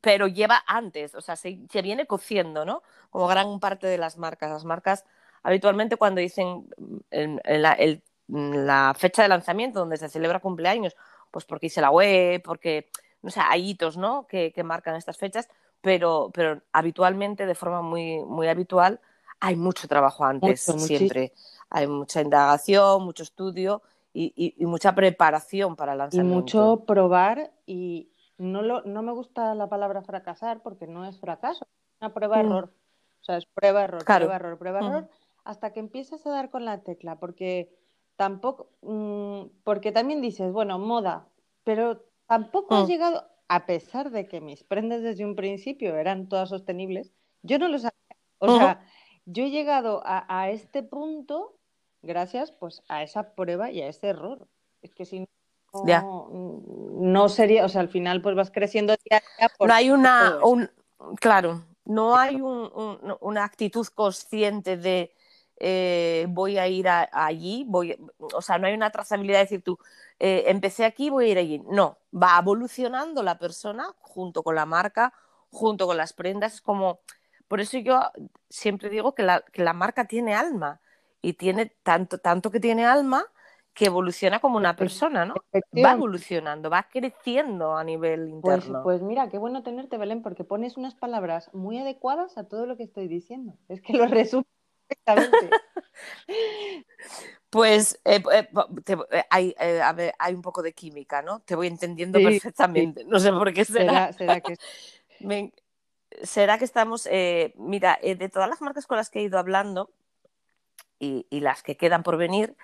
pero 0.00 0.26
lleva 0.26 0.62
antes, 0.66 1.14
o 1.14 1.20
sea, 1.20 1.36
se, 1.36 1.58
se, 1.70 1.82
viene 1.82 2.06
cociendo, 2.06 2.64
¿no? 2.64 2.82
Como 3.10 3.26
gran 3.26 3.58
parte 3.60 3.86
de 3.88 3.98
las 3.98 4.16
marcas. 4.16 4.50
Las 4.50 4.64
marcas 4.64 5.04
habitualmente 5.46 5.96
cuando 5.96 6.20
dicen 6.20 6.66
en, 7.10 7.40
la, 7.46 8.94
fecha 8.94 9.22
de 9.22 9.28
lanzamiento, 9.28 9.78
donde 9.78 9.96
se 9.96 10.08
celebra 10.08 10.40
cumpleaños, 10.40 10.96
pues 11.30 11.44
porque 11.44 11.66
hice 11.66 11.80
la 11.80 11.90
web, 11.90 12.42
porque, 12.42 12.90
no 13.22 13.30
sé, 13.30 13.40
hay 13.40 13.70
hitos, 13.70 13.96
¿no? 13.96 14.26
Que, 14.26 14.52
que 14.52 14.64
marcan 14.64 14.96
estas 14.96 15.16
fechas, 15.16 15.48
pero, 15.80 16.30
pero 16.34 16.60
habitualmente, 16.72 17.46
de 17.46 17.54
forma 17.54 17.80
muy, 17.80 18.24
muy 18.24 18.48
habitual, 18.48 19.00
hay 19.38 19.54
mucho 19.54 19.86
trabajo 19.86 20.24
antes, 20.24 20.62
siempre. 20.62 21.32
Hay 21.70 21.86
mucha 21.86 22.22
indagación, 22.22 23.04
mucho 23.04 23.22
estudio 23.22 23.82
y, 24.12 24.54
mucha 24.66 24.96
preparación 24.96 25.76
para 25.76 25.94
lanzar. 25.94 26.24
Y 26.24 26.26
mucho 26.26 26.82
probar 26.86 27.52
y 27.66 28.10
no, 28.36 28.62
lo, 28.62 28.82
no 28.82 29.02
me 29.02 29.12
gusta 29.12 29.54
la 29.54 29.68
palabra 29.68 30.02
fracasar 30.02 30.60
porque 30.60 30.88
no 30.88 31.04
es 31.04 31.20
fracaso, 31.20 31.68
es 31.88 31.96
una 32.00 32.12
prueba-error. 32.12 32.66
Mm. 32.66 33.20
O 33.20 33.24
sea, 33.26 33.36
es 33.36 33.46
prueba-error, 33.46 34.04
prueba-error, 34.04 34.58
prueba-error, 34.58 35.02
mm. 35.02 35.08
Hasta 35.46 35.72
que 35.72 35.80
empiezas 35.80 36.26
a 36.26 36.30
dar 36.30 36.50
con 36.50 36.64
la 36.64 36.82
tecla, 36.82 37.18
porque 37.18 37.72
tampoco, 38.16 38.68
mm, 38.82 39.62
porque 39.62 39.92
también 39.92 40.20
dices, 40.20 40.52
bueno, 40.52 40.78
moda, 40.78 41.28
pero 41.62 42.04
tampoco 42.26 42.74
has 42.74 42.88
llegado, 42.88 43.24
a 43.48 43.64
pesar 43.64 44.10
de 44.10 44.26
que 44.26 44.40
mis 44.40 44.64
prendas 44.64 45.02
desde 45.02 45.24
un 45.24 45.36
principio 45.36 45.96
eran 45.96 46.28
todas 46.28 46.48
sostenibles, 46.48 47.12
yo 47.42 47.60
no 47.60 47.68
lo 47.68 47.78
sabía. 47.78 47.92
O 48.38 48.56
sea, 48.56 48.84
yo 49.24 49.44
he 49.44 49.50
llegado 49.50 50.02
a, 50.04 50.50
este 50.50 50.82
punto 50.82 51.58
gracias 52.02 52.50
pues 52.50 52.82
a 52.88 53.02
esa 53.02 53.34
prueba 53.34 53.70
y 53.70 53.82
a 53.82 53.88
ese 53.88 54.08
error. 54.08 54.48
Es 54.82 54.94
que 54.94 55.04
si 55.04 55.26
no, 55.72 56.28
no 56.30 57.28
sería, 57.28 57.64
o 57.64 57.68
sea, 57.68 57.82
al 57.82 57.88
final 57.88 58.20
pues 58.20 58.34
vas 58.34 58.50
creciendo 58.50 58.94
día 59.08 59.18
a 59.18 59.22
día. 59.38 59.50
no 59.60 59.72
hay 59.72 59.90
una, 59.90 60.38
un, 60.44 60.70
claro, 61.20 61.64
no 61.84 62.16
hay 62.16 62.40
una 62.40 63.44
actitud 63.44 63.86
consciente 63.94 64.76
de 64.76 65.14
eh, 65.58 66.26
voy 66.28 66.58
a 66.58 66.68
ir 66.68 66.88
allí, 66.88 67.64
voy, 67.66 67.96
o 68.18 68.42
sea, 68.42 68.58
no 68.58 68.66
hay 68.66 68.74
una 68.74 68.90
trazabilidad 68.90 69.38
de 69.38 69.44
decir 69.44 69.62
tú, 69.62 69.78
eh, 70.18 70.44
empecé 70.46 70.84
aquí, 70.84 71.10
voy 71.10 71.26
a 71.26 71.28
ir 71.28 71.38
allí. 71.38 71.62
No, 71.70 71.98
va 72.14 72.38
evolucionando 72.40 73.22
la 73.22 73.38
persona 73.38 73.94
junto 74.00 74.42
con 74.42 74.54
la 74.54 74.66
marca, 74.66 75.12
junto 75.50 75.86
con 75.86 75.96
las 75.96 76.12
prendas, 76.12 76.54
es 76.54 76.60
como 76.60 77.00
por 77.48 77.60
eso 77.60 77.78
yo 77.78 78.00
siempre 78.48 78.90
digo 78.90 79.14
que 79.14 79.22
la, 79.22 79.40
que 79.40 79.62
la 79.62 79.72
marca 79.72 80.06
tiene 80.06 80.34
alma 80.34 80.80
y 81.22 81.34
tiene 81.34 81.66
tanto, 81.82 82.18
tanto 82.18 82.50
que 82.50 82.60
tiene 82.60 82.84
alma 82.84 83.24
que 83.72 83.86
evoluciona 83.86 84.40
como 84.40 84.56
una 84.56 84.74
persona, 84.74 85.26
¿no? 85.26 85.34
Va 85.52 85.92
evolucionando, 85.92 86.70
va 86.70 86.88
creciendo 86.90 87.76
a 87.76 87.84
nivel 87.84 88.20
pues, 88.40 88.56
interno. 88.56 88.82
Pues, 88.82 89.02
mira, 89.02 89.28
qué 89.28 89.36
bueno 89.36 89.62
tenerte, 89.62 89.98
Belén, 89.98 90.22
porque 90.22 90.44
pones 90.44 90.78
unas 90.78 90.94
palabras 90.94 91.52
muy 91.52 91.78
adecuadas 91.78 92.38
a 92.38 92.48
todo 92.48 92.64
lo 92.64 92.78
que 92.78 92.84
estoy 92.84 93.06
diciendo. 93.06 93.54
Es 93.68 93.82
que 93.82 93.92
lo 93.92 94.06
resumo 94.06 94.46
pues 97.50 98.00
eh, 98.04 98.22
eh, 98.32 98.48
eh, 99.10 99.24
hay, 99.30 99.54
hay, 100.18 100.34
un 100.34 100.42
poco 100.42 100.62
de 100.62 100.72
química, 100.72 101.22
¿no? 101.22 101.40
Te 101.40 101.54
voy 101.54 101.66
entendiendo 101.68 102.20
perfectamente. 102.20 103.04
No 103.04 103.18
sé 103.18 103.32
por 103.32 103.52
qué 103.52 103.64
será. 103.64 104.12
¿Será, 104.12 104.40
que 104.40 104.56
será 106.22 106.58
que 106.58 106.64
estamos, 106.64 107.08
mira, 107.56 107.98
de 108.02 108.28
todas 108.28 108.48
las 108.48 108.60
marcas 108.60 108.86
con 108.86 108.96
las 108.96 109.10
que 109.10 109.20
he 109.20 109.22
ido 109.22 109.38
hablando 109.38 109.90
y, 110.98 111.26
las 111.30 111.62
que 111.62 111.76
quedan 111.76 112.02
por 112.02 112.16
venir, 112.16 112.56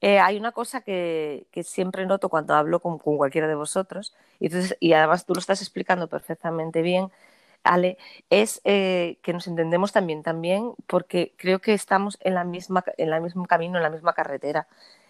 hay 0.00 0.36
una 0.36 0.52
cosa 0.52 0.82
que, 0.82 1.46
siempre 1.64 2.06
noto 2.06 2.28
cuando 2.28 2.54
hablo 2.54 2.80
con, 2.80 2.98
cualquiera 2.98 3.48
de 3.48 3.54
vosotros, 3.54 4.14
y, 4.40 4.46
entonces, 4.46 4.76
y 4.80 4.92
además 4.92 5.24
tú 5.26 5.34
lo 5.34 5.40
estás 5.40 5.62
explicando 5.62 6.06
perfectamente 6.08 6.82
bien, 6.82 7.10
Es 8.30 8.60
que 8.64 9.32
nos 9.32 9.46
entendemos 9.46 9.92
también, 9.92 10.22
también 10.22 10.72
porque 10.86 11.34
creo 11.36 11.58
que 11.60 11.74
estamos 11.74 12.18
en 12.20 12.34
la 12.34 12.44
misma, 12.44 12.84
en 12.96 13.12
el 13.12 13.20
mismo 13.20 13.46
camino, 13.46 13.76
en 13.76 13.82
la 13.82 13.90
misma 13.90 14.14
carretera. 14.14 14.66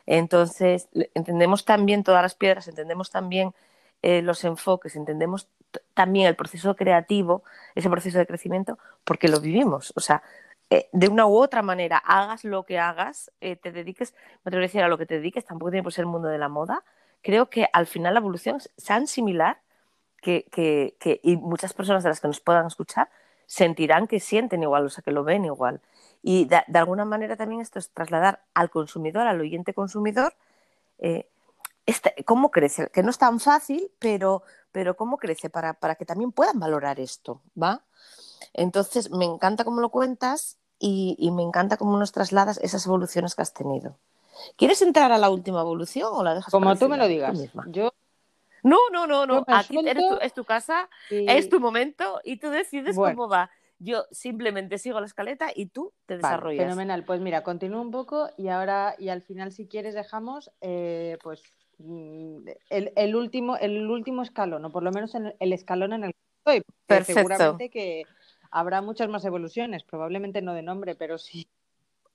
Entonces, 0.07 0.89
entendemos 1.15 1.65
también 1.65 2.03
todas 2.03 2.23
las 2.23 2.35
piedras, 2.35 2.67
entendemos 2.67 3.11
también 3.11 3.55
los 4.03 4.43
enfoques, 4.45 4.97
entendemos 4.97 5.49
también 5.95 6.27
el 6.27 6.37
proceso 6.37 6.75
creativo, 6.77 7.43
ese 7.75 7.91
proceso 7.91 8.19
de 8.19 8.27
crecimiento, 8.27 8.79
porque 9.05 9.29
lo 9.29 9.41
vivimos. 9.41 9.93
O 9.97 10.01
sea, 10.01 10.23
eh, 10.71 10.89
de 10.93 11.09
una 11.09 11.27
u 11.27 11.37
otra 11.37 11.63
manera, 11.63 11.97
hagas 11.99 12.45
lo 12.45 12.65
que 12.65 12.79
hagas, 12.79 13.31
eh, 13.41 13.57
te 13.57 13.73
dediques, 13.73 14.13
te 14.13 14.51
voy 14.51 14.59
a 14.59 14.61
decir 14.61 14.83
a 14.83 14.89
lo 14.89 14.99
que 14.99 15.07
te 15.07 15.15
dediques, 15.15 15.45
tampoco 15.45 15.71
tiene 15.71 15.83
por 15.83 15.93
ser 15.93 16.03
el 16.03 16.11
mundo 16.11 16.29
de 16.29 16.39
la 16.39 16.49
moda, 16.49 16.85
creo 17.23 17.49
que 17.49 17.69
al 17.73 17.87
final 17.87 18.15
la 18.15 18.21
evolución 18.21 18.57
es 18.57 18.71
tan 18.85 19.07
similar 19.07 19.61
que, 20.21 20.47
que, 20.51 20.97
que, 20.99 21.21
y 21.23 21.37
muchas 21.37 21.73
personas 21.73 22.03
de 22.03 22.11
las 22.11 22.21
que 22.21 22.29
nos 22.29 22.41
puedan 22.41 22.67
escuchar 22.67 23.09
sentirán 23.47 24.07
que 24.07 24.21
sienten 24.21 24.63
igual, 24.63 24.87
o 24.87 24.91
sea, 24.91 25.03
que 25.03 25.11
lo 25.11 25.25
ven 25.25 25.45
igual. 25.45 25.81
Y 26.23 26.45
de, 26.45 26.63
alguna 26.75 27.05
manera 27.05 27.37
también 27.37 27.61
esto 27.61 27.79
es 27.79 27.91
trasladar 27.91 28.43
al 28.55 28.71
consumidor, 28.71 29.27
al 29.27 29.41
oyente 29.41 29.73
consumidor, 29.73 30.35
eh, 30.99 31.29
este, 31.87 32.15
cómo 32.25 32.51
crece, 32.51 32.91
que 32.91 33.03
no 33.03 33.11
es 33.11 33.19
tan 33.19 33.41
fácil, 33.41 33.91
pero, 33.99 34.43
pero 34.73 34.97
cómo 34.97 35.17
crece 35.17 35.49
para, 35.49 35.75
para 35.75 35.95
que 35.95 36.05
también 36.05 36.33
puedan 36.33 36.59
valorar 36.59 37.01
esto, 37.01 37.41
¿va? 37.61 37.83
Entonces, 38.53 39.11
me 39.11 39.25
encanta 39.25 39.65
cómo 39.65 39.81
lo 39.81 39.89
cuentas 39.89 40.59
y, 40.79 41.17
y, 41.19 41.31
me 41.31 41.43
encanta 41.43 41.77
cómo 41.77 41.97
nos 41.99 42.13
trasladas 42.13 42.59
esas 42.59 42.85
evoluciones 42.85 43.35
que 43.35 43.43
has 43.43 43.55
tenido. 43.55 43.97
¿Quieres 44.57 44.83
entrar 44.83 45.11
a 45.13 45.19
la 45.19 45.31
última 45.31 45.61
evolución 45.61 46.11
o 46.13 46.23
la 46.23 46.35
dejas 46.35 46.53
Como 46.53 46.77
tú 46.77 46.89
me 46.89 46.97
lo 46.97 47.09
digas. 47.09 47.39
Yo... 47.69 47.93
No, 48.63 48.79
no, 48.93 49.07
no, 49.07 49.27
no. 49.27 49.45
Aquí 49.47 49.79
es 50.21 50.35
tu 50.35 50.45
casa, 50.45 50.89
es 51.11 51.49
tu 51.49 51.61
momento 51.61 52.21
y 52.25 52.39
tú 52.39 52.51
decides 52.51 52.97
cómo 52.97 53.29
va. 53.29 53.51
Yo 53.81 54.07
simplemente 54.11 54.79
sigo 54.79 54.99
la 54.99 55.07
escaleta 55.07 55.51
y 55.55 55.67
tú 55.67 55.93
te 56.07 56.17
desarrollas. 56.17 56.65
fenomenal. 56.65 57.05
Pues 57.05 57.21
mira, 57.21 57.45
continúo 57.45 57.81
un 57.81 57.93
poco 57.93 58.29
y 58.37 58.49
ahora 58.49 58.97
y 58.99 59.09
al 59.09 59.23
final, 59.23 59.53
si 59.53 59.69
quieres, 59.69 59.95
dejamos 59.95 60.51
eh, 60.61 61.17
pues 61.23 61.45
Mm, 61.79 62.49
el, 62.71 62.93
el, 62.97 63.15
último, 63.15 63.57
el 63.57 63.89
último 63.89 64.23
escalón, 64.23 64.65
o 64.65 64.71
por 64.71 64.83
lo 64.83 64.91
menos 64.91 65.15
en 65.15 65.35
el, 65.39 65.53
escalón 65.53 65.93
en 65.93 66.05
el 66.05 66.13
que 66.13 66.19
estoy. 66.39 66.75
Perfecto. 66.87 67.21
Seguramente 67.21 67.71
que 67.71 68.05
habrá 68.51 68.83
muchas 68.83 69.09
más 69.09 69.25
evoluciones, 69.25 69.85
probablemente 69.85 70.43
no 70.43 70.55
de 70.55 70.63
nombre, 70.63 70.95
pero 70.97 71.19
sí. 71.19 71.49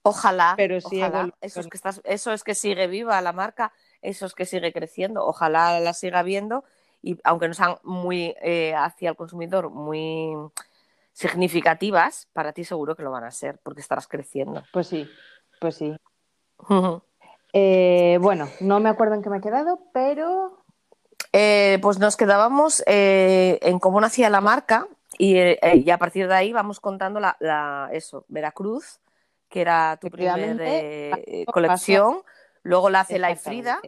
Ojalá, 0.06 0.56
pero 0.58 0.82
sí 0.82 1.02
Eso, 1.40 1.62
es 1.62 1.68
que 1.68 1.78
estás, 1.78 2.02
eso 2.04 2.34
es 2.34 2.44
que 2.44 2.56
sigue 2.56 2.88
viva 2.88 3.22
la 3.22 3.32
marca, 3.32 3.72
eso 4.04 4.26
es 4.26 4.34
que 4.34 4.46
sigue 4.46 4.74
creciendo, 4.74 5.26
ojalá 5.26 5.80
la 5.80 5.94
siga 5.94 6.24
viendo 6.24 6.64
y 7.04 7.20
aunque 7.24 7.48
no 7.48 7.54
sean 7.54 7.76
muy 7.84 8.34
eh, 8.42 8.74
hacia 8.76 9.10
el 9.10 9.16
consumidor, 9.16 9.70
muy 9.70 10.34
significativas, 11.12 12.28
para 12.34 12.54
ti 12.54 12.64
seguro 12.64 12.96
que 12.96 13.04
lo 13.04 13.12
van 13.12 13.26
a 13.26 13.32
ser, 13.32 13.60
porque 13.62 13.82
estarás 13.82 14.08
creciendo. 14.08 14.64
Pues 14.72 14.88
sí, 14.88 15.08
pues 15.60 15.76
sí. 15.76 15.96
Eh, 17.52 18.18
bueno, 18.22 18.48
no 18.62 18.80
me 18.80 18.90
acuerdo 18.90 19.16
en 19.16 19.22
qué 19.22 19.30
me 19.30 19.38
he 19.38 19.42
quedado, 19.42 19.80
pero. 19.94 20.60
Eh, 21.34 21.80
pues 21.82 21.98
nos 21.98 22.16
quedábamos 22.16 22.84
en 22.86 23.80
cómo 23.80 24.00
nacía 24.00 24.30
la 24.30 24.40
marca 24.40 24.88
y, 25.18 25.38
a 25.90 25.98
partir 25.98 26.28
de 26.28 26.36
ahí 26.36 26.54
vamos 26.54 26.80
contando 26.80 27.20
la, 27.20 27.90
eso, 27.92 28.26
Veracruz, 28.28 29.00
que 29.50 29.62
era 29.62 29.98
tu 30.00 30.10
primera 30.10 30.38
colección, 31.48 32.22
luego 32.64 32.90
la 32.90 33.02
hace 33.02 33.20
la 33.20 33.36
Frida 33.36 33.80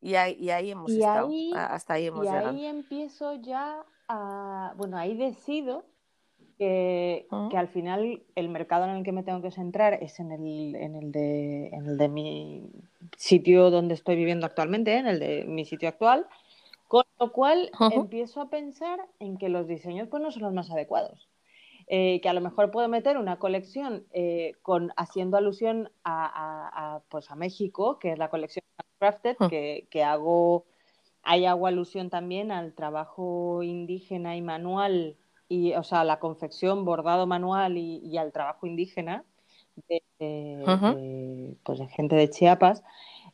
y 0.00 0.16
ahí, 0.16 0.50
ahí 0.50 0.70
hemos 0.70 0.90
estado, 0.90 1.30
hasta 1.54 1.94
ahí 1.94 2.06
hemos 2.06 2.24
y 2.24 2.28
ahí 2.28 2.66
empiezo 2.66 3.34
ya 3.34 3.84
a, 4.08 4.74
bueno, 4.76 4.96
ahí 4.96 5.16
decido 5.16 5.84
que, 6.58 7.26
al 7.56 7.68
final 7.68 8.22
el 8.34 8.48
mercado 8.48 8.84
en 8.84 8.96
el 8.96 9.04
que 9.04 9.12
me 9.12 9.22
tengo 9.22 9.42
que 9.42 9.50
centrar 9.50 9.94
es 9.94 10.18
en 10.20 10.32
el, 10.32 10.74
en 10.76 10.96
el, 10.96 11.12
de, 11.12 11.68
en 11.68 11.86
el 11.86 11.98
de 11.98 12.08
mi 12.08 12.68
sitio 13.16 13.70
donde 13.70 13.94
estoy 13.94 14.16
viviendo 14.16 14.46
actualmente, 14.46 14.96
en 14.96 15.06
el 15.06 15.18
de 15.18 15.44
mi 15.44 15.64
sitio 15.64 15.88
actual, 15.88 16.26
con 16.88 17.04
lo 17.18 17.32
cual 17.32 17.70
empiezo 17.92 18.40
a 18.40 18.50
pensar 18.50 19.00
en 19.18 19.38
que 19.38 19.48
los 19.48 19.66
diseños 19.66 20.08
pues, 20.08 20.22
no 20.22 20.30
son 20.30 20.42
los 20.42 20.52
más 20.52 20.70
adecuados. 20.70 21.28
Eh, 21.94 22.22
que 22.22 22.30
a 22.30 22.32
lo 22.32 22.40
mejor 22.40 22.70
puedo 22.70 22.88
meter 22.88 23.18
una 23.18 23.38
colección 23.38 24.06
eh, 24.12 24.54
con, 24.62 24.94
haciendo 24.96 25.36
alusión 25.36 25.92
a, 26.04 27.02
pues 27.10 27.30
a 27.30 27.34
México, 27.34 27.98
que 27.98 28.12
es 28.12 28.18
la 28.18 28.30
colección 28.30 28.64
Crafted, 28.98 29.36
que, 29.50 29.88
que 29.90 30.02
hago, 30.02 30.64
ahí 31.22 31.44
hago 31.44 31.66
alusión 31.66 32.08
también 32.08 32.50
al 32.50 32.72
trabajo 32.72 33.62
indígena 33.62 34.38
y 34.38 34.40
manual 34.40 35.18
y, 35.50 35.74
o 35.74 35.82
sea, 35.82 36.02
la 36.04 36.18
confección, 36.18 36.86
bordado 36.86 37.26
manual 37.26 37.76
y, 37.76 38.16
al 38.16 38.32
trabajo 38.32 38.66
indígena 38.66 39.26
de, 39.86 41.58
pues 41.62 41.78
de 41.78 41.88
gente 41.88 42.16
de 42.16 42.30
Chiapas. 42.30 42.82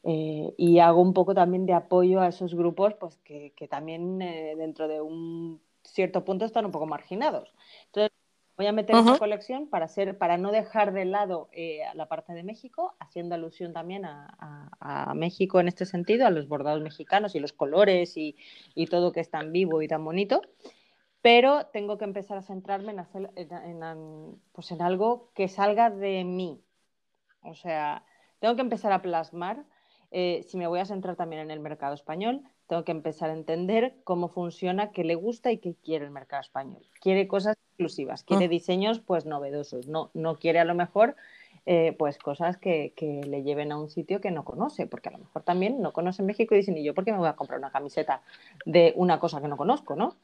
Eh, 0.03 0.53
y 0.57 0.81
hago 0.81 1.01
un 1.01 1.15
poco 1.15 1.33
también 1.33 1.65
de 1.65 1.75
apoyo 1.75 2.21
a 2.21 2.27
esos 2.27 2.57
grupos 2.57 2.95
pues 2.95 3.19
que, 3.19 3.53
que 3.57 3.69
también 3.69 4.21
eh, 4.21 4.57
dentro 4.57 4.89
de 4.89 5.01
un 5.01 5.61
cierto 5.85 6.25
punto 6.25 6.45
están 6.45 6.67
un 6.67 6.73
poco 6.73 6.87
marginados. 6.87 7.53
Entonces, 7.87 8.18
voy 8.59 8.67
a 8.67 8.73
meter 8.73 8.97
esa 8.97 9.17
colección 9.19 9.69
para, 9.69 9.87
ser, 9.87 10.19
para 10.19 10.37
no 10.37 10.51
dejar 10.51 10.93
de 10.93 11.05
lado 11.05 11.49
eh, 11.53 11.83
la 11.95 12.07
parte 12.07 12.33
de 12.33 12.43
México, 12.43 12.97
haciendo 12.99 13.37
alusión 13.37 13.73
también 13.73 14.05
a, 14.05 14.35
a, 14.81 15.15
México 15.15 15.61
en 15.61 15.69
este 15.69 15.87
sentido, 15.87 16.27
a 16.27 16.31
los 16.31 16.49
bordados 16.49 16.83
mexicanos 16.83 17.37
y 17.37 17.39
los 17.39 17.53
colores 17.53 18.17
y, 18.17 18.37
y, 18.75 18.87
todo 18.87 19.13
que 19.13 19.21
es 19.21 19.31
tan 19.31 19.53
vivo 19.53 19.81
y 19.81 19.87
tan 19.87 20.05
bonito. 20.05 20.43
Pero 21.23 21.67
tengo 21.73 21.99
que 21.99 22.05
empezar 22.05 22.37
a 22.37 22.43
centrarme 22.43 22.91
en, 22.91 22.99
hacer, 22.99 23.31
en, 23.37 23.83
en, 23.83 24.43
pues 24.53 24.73
en 24.73 24.83
algo 24.83 25.31
que 25.35 25.47
salga 25.47 25.91
de 25.91 26.25
mí. 26.25 26.61
O 27.43 27.55
sea, 27.55 28.05
tengo 28.41 28.57
que 28.57 28.63
empezar 28.63 28.93
a 28.93 29.03
plasmar 29.03 29.65
eh, 30.11 30.43
si 30.49 30.57
me 30.57 30.67
voy 30.67 30.81
a 30.81 30.87
centrar 30.87 31.17
también 31.17 31.43
en 31.43 31.51
el 31.51 31.61
mercado 31.61 31.95
español, 31.95 32.43
tengo 32.67 32.83
que 32.83 32.93
empezar 32.93 33.31
a 33.31 33.35
entender 33.35 33.95
cómo 34.05 34.29
funciona, 34.29 34.91
qué 34.91 35.05
le 35.05 35.15
gusta 35.15 35.53
y 35.53 35.59
qué 35.59 35.75
quiere 35.75 36.07
el 36.07 36.11
mercado 36.11 36.41
español. 36.41 36.83
Quiere 37.01 37.29
cosas 37.29 37.57
exclusivas, 37.79 38.25
quiere 38.25 38.47
ah. 38.47 38.49
diseños 38.49 38.99
pues 38.99 39.25
novedosos, 39.25 39.87
no, 39.87 40.11
no 40.13 40.37
quiere 40.37 40.59
a 40.59 40.65
lo 40.65 40.75
mejor 40.75 41.15
eh, 41.65 41.95
pues 41.99 42.19
cosas 42.19 42.57
que, 42.57 42.93
que, 42.97 43.23
le 43.25 43.43
lleven 43.43 43.73
a 43.73 43.79
un 43.79 43.89
sitio 43.89 44.21
que 44.21 44.31
no 44.31 44.45
conoce, 44.45 44.87
porque 44.87 45.11
a 45.11 45.13
lo 45.13 45.19
mejor 45.19 45.43
también 45.43 45.81
no 45.81 45.93
conoce 45.93 46.23
México 46.23 46.55
y 46.55 46.59
dicen, 46.59 46.77
¿y 46.77 46.83
yo 46.83 46.95
por 46.95 47.05
qué 47.05 47.13
me 47.13 47.19
voy 47.19 47.29
a 47.29 47.37
comprar 47.37 47.59
una 47.59 47.71
camiseta 47.71 48.23
de 48.65 48.93
una 48.97 49.21
cosa 49.21 49.41
que 49.41 49.49
no 49.49 49.57
conozco, 49.57 49.95
no? 49.95 50.17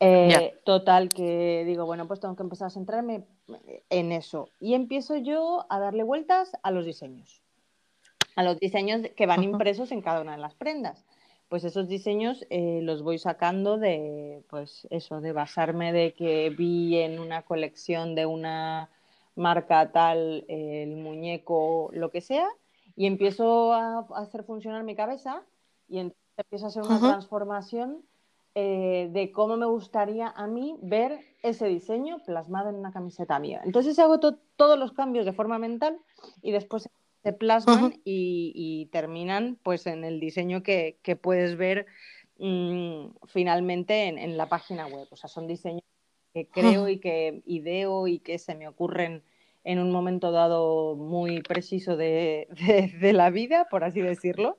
Eh, 0.00 0.58
total, 0.64 1.08
que 1.08 1.64
digo, 1.66 1.86
bueno, 1.86 2.08
pues 2.08 2.20
tengo 2.20 2.34
que 2.34 2.42
empezar 2.42 2.66
a 2.66 2.70
centrarme 2.70 3.24
en 3.90 4.12
eso. 4.12 4.48
Y 4.58 4.74
empiezo 4.74 5.16
yo 5.16 5.66
a 5.68 5.78
darle 5.78 6.02
vueltas 6.02 6.52
a 6.62 6.70
los 6.70 6.84
diseños 6.84 7.42
a 8.36 8.42
los 8.42 8.58
diseños 8.58 9.02
que 9.16 9.26
van 9.26 9.42
impresos 9.42 9.92
en 9.92 10.00
cada 10.00 10.22
una 10.22 10.32
de 10.32 10.38
las 10.38 10.54
prendas. 10.54 11.04
Pues 11.50 11.64
esos 11.64 11.88
diseños 11.88 12.46
eh, 12.48 12.78
los 12.80 13.02
voy 13.02 13.18
sacando 13.18 13.76
de, 13.76 14.44
pues 14.48 14.86
eso, 14.88 15.20
de 15.20 15.32
basarme 15.32 15.92
de 15.92 16.14
que 16.14 16.48
vi 16.50 16.96
en 16.98 17.18
una 17.18 17.42
colección 17.42 18.14
de 18.14 18.24
una 18.24 18.88
marca 19.34 19.90
tal 19.90 20.44
el 20.46 20.94
muñeco, 20.94 21.90
lo 21.92 22.12
que 22.12 22.20
sea, 22.20 22.46
y 22.94 23.06
empiezo 23.06 23.72
a, 23.72 24.06
hacer 24.14 24.44
funcionar 24.44 24.84
mi 24.84 24.94
cabeza 24.94 25.42
y 25.88 25.98
entonces 25.98 26.22
empiezo 26.36 26.66
a 26.66 26.68
hacer 26.68 26.82
una 26.84 27.00
transformación 27.00 28.04
eh, 28.54 29.10
de 29.12 29.32
cómo 29.32 29.56
me 29.56 29.66
gustaría 29.66 30.28
a 30.28 30.46
mí 30.46 30.76
ver 30.82 31.18
ese 31.42 31.66
diseño 31.66 32.18
plasmado 32.24 32.68
en 32.68 32.76
una 32.76 32.92
camiseta 32.92 33.40
mía. 33.40 33.60
Entonces 33.64 33.98
hago 33.98 34.20
todos 34.20 34.78
los 34.78 34.92
cambios 34.92 35.26
de 35.26 35.32
forma 35.32 35.58
mental 35.58 35.98
y 36.42 36.52
después 36.52 36.88
se 37.22 37.32
plasman 37.32 38.00
y, 38.04 38.88
terminan 38.92 39.58
pues 39.62 39.86
en 39.86 40.04
el 40.04 40.20
diseño 40.20 40.62
que, 40.62 40.98
puedes 41.20 41.56
ver 41.56 41.86
mm, 42.38 43.06
finalmente 43.26 44.04
en, 44.04 44.36
la 44.36 44.48
página 44.48 44.86
web. 44.86 45.06
O 45.10 45.16
sea, 45.16 45.28
son 45.28 45.46
diseños 45.46 45.82
que 46.32 46.48
creo 46.48 46.88
y 46.88 46.98
que 46.98 47.42
ideo 47.44 48.06
y 48.06 48.20
que 48.20 48.38
se 48.38 48.54
me 48.54 48.68
ocurren 48.68 49.22
en 49.64 49.78
un 49.78 49.90
momento 49.90 50.32
dado 50.32 50.96
muy 50.96 51.42
preciso 51.42 51.96
de, 51.96 52.48
la 53.12 53.30
vida, 53.30 53.68
por 53.70 53.84
así 53.84 54.00
decirlo. 54.00 54.58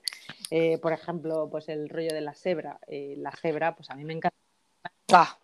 Eh, 0.51 0.77
por 0.79 0.93
ejemplo, 0.93 1.49
pues 1.49 1.69
el 1.69 1.89
rollo 1.89 2.13
de 2.13 2.21
la 2.21 2.33
cebra. 2.33 2.79
Eh, 2.87 3.15
la 3.17 3.31
cebra, 3.31 3.75
pues 3.75 3.89
a 3.89 3.95
mí 3.95 4.03
me 4.03 4.13
encanta 4.13 4.37
Ah, 5.13 5.37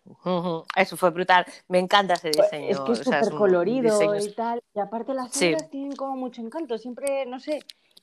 eso 0.76 0.96
fue 0.96 1.10
brutal. 1.10 1.46
Me 1.68 1.78
encanta 1.78 2.14
ese 2.14 2.30
pues, 2.30 2.50
diseño. 2.50 2.70
Es 2.70 2.80
que 2.80 2.92
es 2.92 2.98
súper 2.98 3.30
colorido 3.30 4.14
y 4.16 4.32
tal. 4.32 4.62
Y 4.74 4.80
aparte 4.80 5.14
las 5.14 5.32
cebras 5.32 5.68
tienen 5.70 5.96
como 5.96 6.16
mucho 6.16 6.42
encanto. 6.42 6.78
Siempre, 6.78 7.26
no 7.26 7.40
sé. 7.40 7.60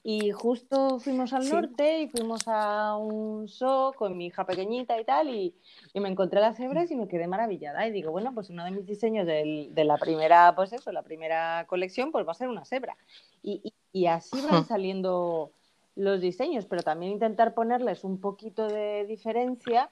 Y 0.07 0.31
justo 0.31 0.99
fuimos 0.99 1.33
al 1.33 1.49
norte 1.49 2.01
y 2.01 2.07
fuimos 2.07 2.41
a 2.47 2.95
un 2.95 3.47
show 3.47 3.91
con 3.93 4.15
mi 4.15 4.27
hija 4.27 4.45
pequeñita 4.45 4.99
y 4.99 5.03
tal. 5.03 5.29
Y, 5.29 5.55
y, 5.93 5.99
me 5.99 6.09
encontré 6.09 6.39
las 6.39 6.57
cebras 6.57 6.91
y 6.91 6.95
me 6.95 7.07
quedé 7.07 7.25
maravillada. 7.27 7.87
Y 7.87 7.91
digo, 7.91 8.11
bueno, 8.11 8.31
pues 8.33 8.51
uno 8.51 8.63
de 8.63 8.71
mis 8.71 8.85
diseños 8.85 9.25
del, 9.25 9.73
de 9.73 9.83
la 9.83 9.97
primera, 9.97 10.53
pues 10.55 10.73
eso, 10.73 10.91
la 10.91 11.01
primera 11.01 11.65
colección, 11.67 12.11
pues 12.11 12.27
va 12.27 12.33
a 12.33 12.35
ser 12.35 12.49
una 12.49 12.65
cebra. 12.65 12.95
Y, 13.41 13.61
y, 13.63 13.73
y 14.01 14.05
así 14.05 14.39
van 14.41 14.65
saliendo 14.67 15.51
los 15.95 16.21
diseños, 16.21 16.65
pero 16.65 16.83
también 16.83 17.13
intentar 17.13 17.53
ponerles 17.53 18.03
un 18.03 18.19
poquito 18.19 18.67
de 18.67 19.05
diferencia 19.05 19.89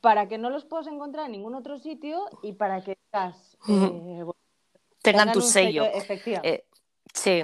para 0.00 0.28
que 0.28 0.38
no 0.38 0.50
los 0.50 0.64
puedas 0.64 0.86
encontrar 0.86 1.26
en 1.26 1.32
ningún 1.32 1.54
otro 1.54 1.78
sitio 1.78 2.24
y 2.42 2.54
para 2.54 2.82
que 2.82 2.92
eh, 2.92 4.24
tengan, 5.02 5.32
tu 5.32 5.40
sello. 5.42 5.84
Eh, 5.84 6.64
sí. 7.12 7.42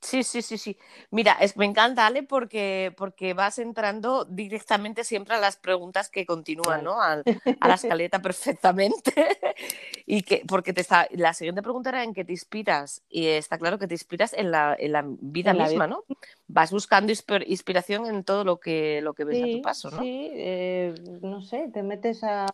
Sí, 0.00 0.22
sí, 0.22 0.40
sí, 0.40 0.56
sí. 0.56 0.78
Mira, 1.10 1.36
es, 1.40 1.58
me 1.58 1.66
encanta, 1.66 2.06
Ale, 2.06 2.22
porque, 2.22 2.94
porque 2.96 3.34
vas 3.34 3.58
entrando 3.58 4.24
directamente 4.24 5.04
siempre 5.04 5.34
a 5.34 5.38
las 5.38 5.56
preguntas 5.56 6.08
que 6.08 6.24
continúan, 6.24 6.84
¿no? 6.84 7.02
A, 7.02 7.16
la 7.16 7.24
escaleta 7.74 8.22
perfectamente. 8.22 9.12
y 10.06 10.22
que, 10.22 10.42
porque 10.48 10.72
te 10.72 10.80
está, 10.80 11.06
la 11.10 11.34
siguiente 11.34 11.62
pregunta 11.62 11.90
era 11.90 12.02
en 12.02 12.14
qué 12.14 12.24
te 12.24 12.32
inspiras. 12.32 13.02
Y 13.10 13.26
está 13.26 13.58
claro 13.58 13.78
que 13.78 13.86
te 13.86 13.94
inspiras 13.94 14.32
en 14.32 14.50
la, 14.50 14.74
en 14.78 14.92
la 14.92 15.04
vida 15.06 15.52
misma, 15.52 15.86
¿no? 15.86 16.04
Vas 16.48 16.72
buscando 16.72 17.12
inspiración 17.46 18.06
en 18.06 18.24
todo 18.24 18.44
lo 18.44 18.58
que, 18.58 19.02
lo 19.02 19.12
que 19.12 19.24
ves 19.24 19.42
a 19.42 19.46
tu 19.46 19.60
paso, 19.60 19.90
¿no? 19.90 19.98
Sí, 20.00 20.30
eh, 20.32 20.94
no 21.20 21.42
sé, 21.42 21.68
te 21.72 21.82
metes 21.82 22.24
a. 22.24 22.46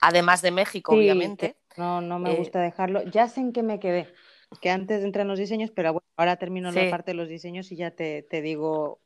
Además 0.00 0.40
de 0.40 0.52
México, 0.52 0.92
obviamente. 0.92 1.56
No, 1.76 2.00
no 2.00 2.20
me 2.20 2.32
eh, 2.32 2.36
gusta 2.36 2.60
dejarlo. 2.60 3.02
Ya 3.02 3.28
sé 3.28 3.40
en 3.40 3.52
qué 3.52 3.62
me 3.62 3.80
quedé 3.80 4.08
que 4.58 4.70
antes 4.70 5.04
entran 5.04 5.28
los 5.28 5.38
diseños, 5.38 5.70
pero 5.70 5.92
bueno, 5.92 6.06
ahora 6.16 6.36
termino 6.36 6.70
la 6.72 6.90
parte 6.90 7.12
de 7.12 7.16
los 7.16 7.28
diseños 7.28 7.70
y 7.72 7.76
ya 7.76 7.92
te, 7.92 8.24
digo. 8.42 8.98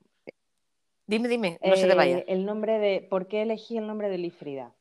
Dime, 1.06 1.28
dime, 1.28 1.58
no 1.62 1.76
se 1.76 1.86
te 1.86 1.94
vaya. 1.94 2.18
Eh, 2.18 2.24
el 2.28 2.46
nombre 2.46 2.78
de. 2.78 3.06
¿Por 3.08 3.26
qué 3.26 3.42
elegí 3.42 3.76
el 3.76 3.86
nombre 3.86 4.08
de 4.08 4.18
Lifrida? 4.18 4.72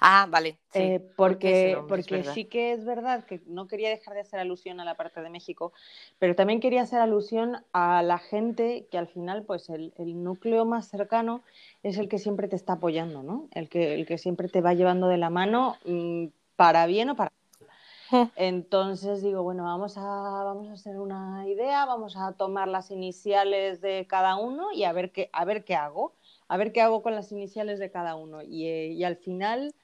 Ah, 0.00 0.26
vale. 0.30 0.58
Eh, 0.74 1.00
porque 1.16 1.76
porque 1.88 2.22
sí 2.24 2.44
que 2.44 2.72
es 2.72 2.84
verdad 2.84 3.24
que 3.24 3.40
no 3.46 3.66
quería 3.66 3.90
dejar 3.90 4.14
de 4.14 4.20
hacer 4.20 4.38
alusión 4.38 4.80
a 4.80 4.84
la 4.84 4.96
parte 4.96 5.20
de 5.20 5.30
México, 5.30 5.72
pero 6.18 6.36
también 6.36 6.60
quería 6.60 6.82
hacer 6.82 7.00
alusión 7.00 7.56
a 7.72 8.02
la 8.02 8.18
gente 8.18 8.86
que 8.90 8.98
al 8.98 9.08
final, 9.08 9.44
pues 9.44 9.68
el, 9.70 9.92
núcleo 10.22 10.64
más 10.64 10.88
cercano 10.88 11.42
es 11.82 11.98
el 11.98 12.08
que 12.08 12.18
siempre 12.18 12.48
te 12.48 12.56
está 12.56 12.74
apoyando, 12.74 13.22
¿no? 13.22 13.48
El 13.52 13.68
que, 13.68 13.94
el 13.94 14.06
que 14.06 14.18
siempre 14.18 14.48
te 14.48 14.60
va 14.60 14.74
llevando 14.74 15.08
de 15.08 15.18
la 15.18 15.30
mano 15.30 15.76
mm, 15.84 16.26
para 16.54 16.86
bien 16.86 17.10
o 17.10 17.16
para 17.16 17.32
entonces 18.36 19.22
digo, 19.22 19.42
bueno, 19.42 19.64
vamos 19.64 19.96
a, 19.96 20.02
vamos 20.02 20.68
a 20.68 20.72
hacer 20.72 20.98
una 20.98 21.48
idea, 21.48 21.84
vamos 21.86 22.16
a 22.16 22.32
tomar 22.32 22.68
las 22.68 22.90
iniciales 22.90 23.80
de 23.80 24.06
cada 24.08 24.36
uno 24.36 24.72
y 24.72 24.84
a 24.84 24.92
ver 24.92 25.12
qué, 25.12 25.30
a 25.32 25.44
ver 25.44 25.64
qué 25.64 25.74
hago, 25.74 26.14
a 26.48 26.56
ver 26.56 26.72
qué 26.72 26.80
hago 26.80 27.02
con 27.02 27.14
las 27.14 27.32
iniciales 27.32 27.78
de 27.78 27.90
cada 27.90 28.14
uno. 28.14 28.42
Y, 28.42 28.66
eh, 28.66 28.88
y 28.88 29.04
al 29.04 29.16
final, 29.16 29.74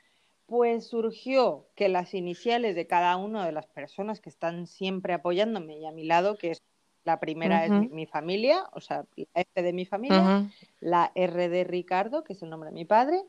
pues 0.46 0.86
surgió 0.86 1.66
que 1.74 1.88
las 1.88 2.14
iniciales 2.14 2.74
de 2.74 2.86
cada 2.86 3.16
una 3.16 3.44
de 3.44 3.52
las 3.52 3.66
personas 3.66 4.20
que 4.20 4.30
están 4.30 4.66
siempre 4.66 5.12
apoyándome 5.12 5.78
y 5.78 5.86
a 5.86 5.92
mi 5.92 6.04
lado, 6.04 6.36
que 6.36 6.52
es 6.52 6.62
la 7.04 7.20
primera 7.20 7.64
es 7.64 7.70
mi, 7.70 8.04
familia, 8.04 8.68
o 8.72 8.80
sea, 8.80 9.06
la 9.16 9.40
F 9.40 9.62
de 9.62 9.72
mi 9.72 9.86
familia, 9.86 10.46
la 10.80 11.10
R 11.14 11.48
de 11.48 11.64
Ricardo, 11.64 12.22
que 12.22 12.34
es 12.34 12.42
el 12.42 12.50
nombre 12.50 12.68
de 12.68 12.74
mi 12.74 12.84
padre, 12.84 13.22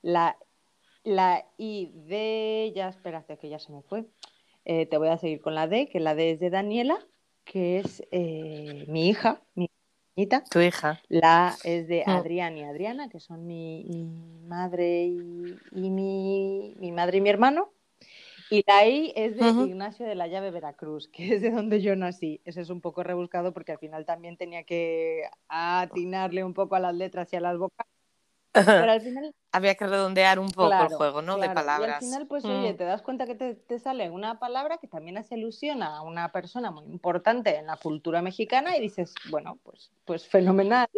la, 0.00 0.38
la 1.04 1.44
I 1.58 1.90
de, 1.92 2.72
ya 2.74 2.88
espérate 2.88 3.36
que 3.36 3.50
ya 3.50 3.58
se 3.58 3.72
me 3.72 3.82
fue, 3.82 4.06
eh, 4.68 4.86
te 4.86 4.98
voy 4.98 5.08
a 5.08 5.16
seguir 5.16 5.40
con 5.40 5.54
la 5.54 5.68
D, 5.68 5.88
que 5.88 6.00
la 6.00 6.16
D 6.16 6.32
es 6.32 6.40
de 6.40 6.50
Daniela, 6.50 6.98
que 7.44 7.78
es 7.78 8.02
eh, 8.10 8.84
mi 8.88 9.08
hija, 9.08 9.40
mi 9.54 9.70
hijita. 10.16 10.42
Tu 10.50 10.60
hija. 10.60 11.00
La 11.08 11.54
es 11.62 11.86
de 11.86 12.02
mm. 12.04 12.10
Adrián 12.10 12.58
y 12.58 12.64
Adriana, 12.64 13.08
que 13.08 13.20
son 13.20 13.46
mi, 13.46 13.86
madre 14.42 15.04
y, 15.04 15.90
mi, 15.90 16.92
madre 16.92 17.18
y 17.18 17.20
mi 17.20 17.30
hermano. 17.30 17.70
Y 18.50 18.64
la 18.66 18.88
I 18.88 19.12
es 19.14 19.36
de 19.36 19.48
Ignacio 19.48 20.04
de 20.04 20.16
la 20.16 20.26
Llave 20.26 20.50
Veracruz, 20.50 21.08
que 21.12 21.34
es 21.34 21.42
de 21.42 21.52
donde 21.52 21.80
yo 21.80 21.94
nací. 21.94 22.40
Ese 22.44 22.60
es 22.60 22.68
un 22.68 22.80
poco 22.80 23.04
rebuscado 23.04 23.52
porque 23.52 23.70
al 23.70 23.78
final 23.78 24.04
también 24.04 24.36
tenía 24.36 24.64
que 24.64 25.28
atinarle 25.48 26.42
un 26.42 26.54
poco 26.54 26.74
a 26.74 26.80
las 26.80 26.94
letras 26.94 27.32
y 27.32 27.36
a 27.36 27.40
las 27.40 27.56
vocales. 27.56 27.95
Pero 28.64 28.92
al 28.92 29.00
final 29.00 29.34
había 29.52 29.74
que 29.74 29.86
redondear 29.86 30.38
un 30.38 30.50
poco 30.50 30.72
el 30.72 30.88
juego, 30.88 31.22
¿no? 31.22 31.38
De 31.38 31.48
palabras. 31.50 32.02
Y 32.02 32.04
al 32.04 32.10
final, 32.10 32.26
pues, 32.26 32.44
oye, 32.44 32.74
te 32.74 32.84
das 32.84 33.02
cuenta 33.02 33.26
que 33.26 33.34
te, 33.34 33.78
sale 33.78 34.10
una 34.10 34.38
palabra 34.38 34.78
que 34.78 34.86
también 34.86 35.18
hace 35.18 35.36
ilusión 35.36 35.82
a 35.82 36.02
una 36.02 36.30
persona 36.32 36.70
muy 36.70 36.84
importante 36.86 37.56
en 37.56 37.66
la 37.66 37.76
cultura 37.76 38.22
mexicana 38.22 38.76
y 38.76 38.80
dices, 38.80 39.14
bueno, 39.30 39.58
pues, 39.62 39.90
pues 40.04 40.26
fenomenal. 40.26 40.88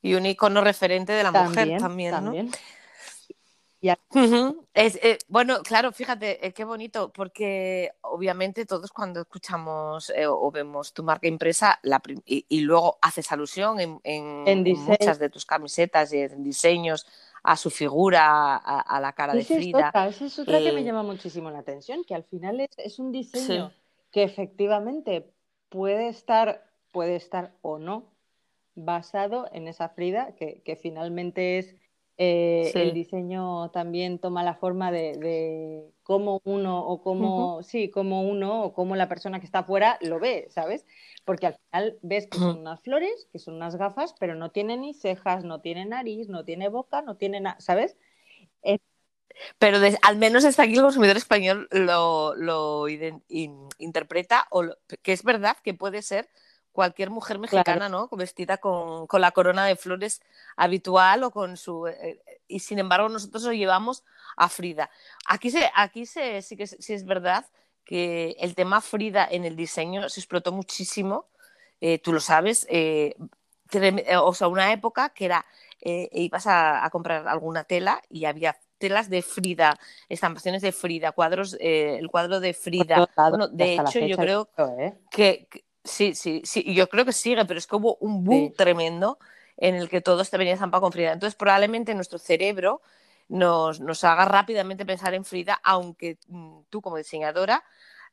Y 0.00 0.14
un 0.14 0.26
icono 0.26 0.62
referente 0.62 1.12
de 1.12 1.22
la 1.22 1.32
mujer 1.32 1.78
también, 1.78 2.10
¿no? 2.10 2.16
También. 2.16 2.50
Es, 4.74 4.96
eh, 5.02 5.18
bueno, 5.26 5.60
claro, 5.62 5.90
fíjate, 5.90 6.46
eh, 6.46 6.52
qué 6.52 6.64
bonito, 6.64 7.12
porque 7.12 7.92
obviamente 8.02 8.64
todos 8.64 8.92
cuando 8.92 9.22
escuchamos 9.22 10.10
eh, 10.10 10.26
o 10.26 10.50
vemos 10.52 10.94
tu 10.94 11.02
marca 11.02 11.26
impresa 11.26 11.80
y, 12.24 12.60
luego 12.60 12.98
haces 13.02 13.32
alusión 13.32 14.00
en, 14.04 14.62
muchas 14.86 15.18
de 15.18 15.28
tus 15.28 15.44
camisetas 15.44 16.12
y 16.12 16.18
en 16.18 16.44
diseños 16.44 17.06
a 17.42 17.56
su 17.56 17.70
figura, 17.70 18.56
a, 18.56 19.00
la 19.00 19.12
cara 19.14 19.34
de 19.34 19.44
Frida. 19.44 19.88
Esa 19.88 20.26
es 20.26 20.38
otra 20.38 20.60
que 20.60 20.70
me 20.70 20.84
llama 20.84 21.02
muchísimo 21.02 21.50
la 21.50 21.58
atención, 21.58 22.04
que 22.04 22.14
al 22.14 22.22
final 22.22 22.60
es, 22.76 22.98
un 23.00 23.10
diseño 23.10 23.72
que 24.12 24.22
efectivamente 24.22 25.32
puede 25.68 26.08
estar, 26.08 26.70
puede 26.92 27.16
estar 27.16 27.56
o 27.62 27.78
no 27.78 28.12
basado 28.76 29.48
en 29.52 29.66
esa 29.66 29.88
Frida, 29.88 30.36
que, 30.36 30.62
que 30.64 30.76
finalmente 30.76 31.58
es 31.58 31.74
eh, 32.18 32.70
el 32.74 32.92
diseño 32.92 33.70
también 33.70 34.18
toma 34.18 34.42
la 34.42 34.54
forma 34.54 34.92
de, 34.92 35.16
de 35.16 35.90
cómo 36.02 36.40
uno 36.44 36.86
o 36.86 37.02
cómo, 37.02 37.62
sí, 37.62 37.90
cómo 37.90 38.22
uno 38.22 38.64
o 38.64 38.72
cómo 38.74 38.96
la 38.96 39.08
persona 39.08 39.40
que 39.40 39.46
está 39.46 39.60
afuera 39.60 39.98
lo 40.00 40.20
ve, 40.20 40.46
¿sabes? 40.50 40.84
Porque 41.24 41.46
al 41.46 41.56
final 41.56 41.98
ves 42.02 42.26
que 42.26 42.38
son 42.38 42.58
unas 42.58 42.80
flores, 42.82 43.28
que 43.32 43.38
son 43.38 43.54
unas 43.54 43.76
gafas, 43.76 44.14
pero 44.20 44.34
no 44.34 44.50
tiene 44.50 44.76
ni 44.76 44.94
cejas, 44.94 45.44
no 45.44 45.60
tiene 45.60 45.86
nariz, 45.86 46.28
no 46.28 46.44
tiene 46.44 46.68
boca, 46.68 47.02
no 47.02 47.16
tiene 47.16 47.40
nada, 47.40 47.60
¿sabes? 47.60 47.96
Pero 49.58 49.78
al 50.02 50.16
menos 50.16 50.44
está 50.44 50.64
aquí 50.64 50.74
el 50.74 50.82
consumidor 50.82 51.16
español 51.16 51.68
lo, 51.70 52.34
lo 52.34 52.86
interpreta, 53.78 54.46
o 54.50 54.64
que 55.02 55.12
es 55.12 55.22
verdad 55.22 55.56
que 55.62 55.74
puede 55.74 56.02
ser 56.02 56.28
cualquier 56.72 57.10
mujer 57.10 57.38
mexicana, 57.38 57.88
¿no? 57.88 58.08
Vestida 58.12 58.56
con, 58.56 59.06
con, 59.06 59.20
la 59.20 59.30
corona 59.30 59.66
de 59.66 59.76
flores 59.76 60.22
habitual 60.56 61.22
o 61.22 61.30
con 61.30 61.56
su... 61.56 61.86
Eh, 61.86 62.20
y 62.48 62.58
sin 62.58 62.78
embargo 62.78 63.08
nosotros 63.08 63.44
lo 63.44 63.52
llevamos 63.52 64.04
a 64.36 64.48
Frida. 64.48 64.90
Aquí, 65.26 65.50
se, 65.50 65.70
aquí 65.74 66.06
se, 66.06 66.42
sí 66.42 66.56
que 66.56 66.66
sí 66.66 66.92
es 66.92 67.04
verdad 67.04 67.46
que 67.84 68.36
el 68.40 68.54
tema 68.54 68.80
Frida 68.80 69.28
en 69.30 69.44
el 69.44 69.54
diseño 69.54 70.08
se 70.08 70.20
explotó 70.20 70.52
muchísimo, 70.52 71.26
eh, 71.80 71.98
tú 71.98 72.12
lo 72.12 72.20
sabes, 72.20 72.66
eh, 72.70 73.16
o 74.20 74.34
sea, 74.34 74.48
una 74.48 74.72
época 74.72 75.10
que 75.10 75.24
era, 75.24 75.44
ibas 75.80 76.46
a, 76.46 76.84
a, 76.84 76.90
comprar 76.90 77.26
alguna 77.26 77.64
tela 77.64 78.02
y 78.08 78.26
había 78.26 78.56
telas 78.78 79.08
de 79.08 79.22
Frida, 79.22 79.78
estampaciones 80.08 80.62
de 80.62 80.72
Frida, 80.72 81.12
cuadros, 81.12 81.56
el 81.58 82.08
cuadro 82.08 82.38
de 82.38 82.52
Frida. 82.52 83.08
Bueno, 83.16 83.48
de 83.48 83.74
hecho, 83.74 83.98
yo 84.00 84.16
creo 84.16 84.50
que 85.10 85.48
Sí, 85.84 86.14
sí, 86.14 86.42
sí, 86.44 86.74
yo 86.74 86.88
creo 86.88 87.04
que 87.04 87.12
sigue, 87.12 87.44
pero 87.44 87.58
es 87.58 87.66
que 87.66 87.76
hubo 87.76 87.96
un 87.96 88.22
boom 88.24 88.52
tremendo 88.56 89.18
en 89.56 89.74
el 89.74 89.88
que 89.88 90.00
todo 90.00 90.24
te 90.24 90.38
venía 90.38 90.56
zampado 90.56 90.82
con 90.82 90.92
Frida. 90.92 91.12
Entonces, 91.12 91.34
probablemente 91.34 91.94
nuestro 91.94 92.18
cerebro 92.18 92.82
nos, 93.28 93.80
nos 93.80 94.04
haga 94.04 94.24
rápidamente 94.24 94.86
pensar 94.86 95.14
en 95.14 95.24
Frida, 95.24 95.60
aunque 95.64 96.18
mm, 96.28 96.60
tú 96.70 96.80
como 96.80 96.96
diseñadora 96.96 97.64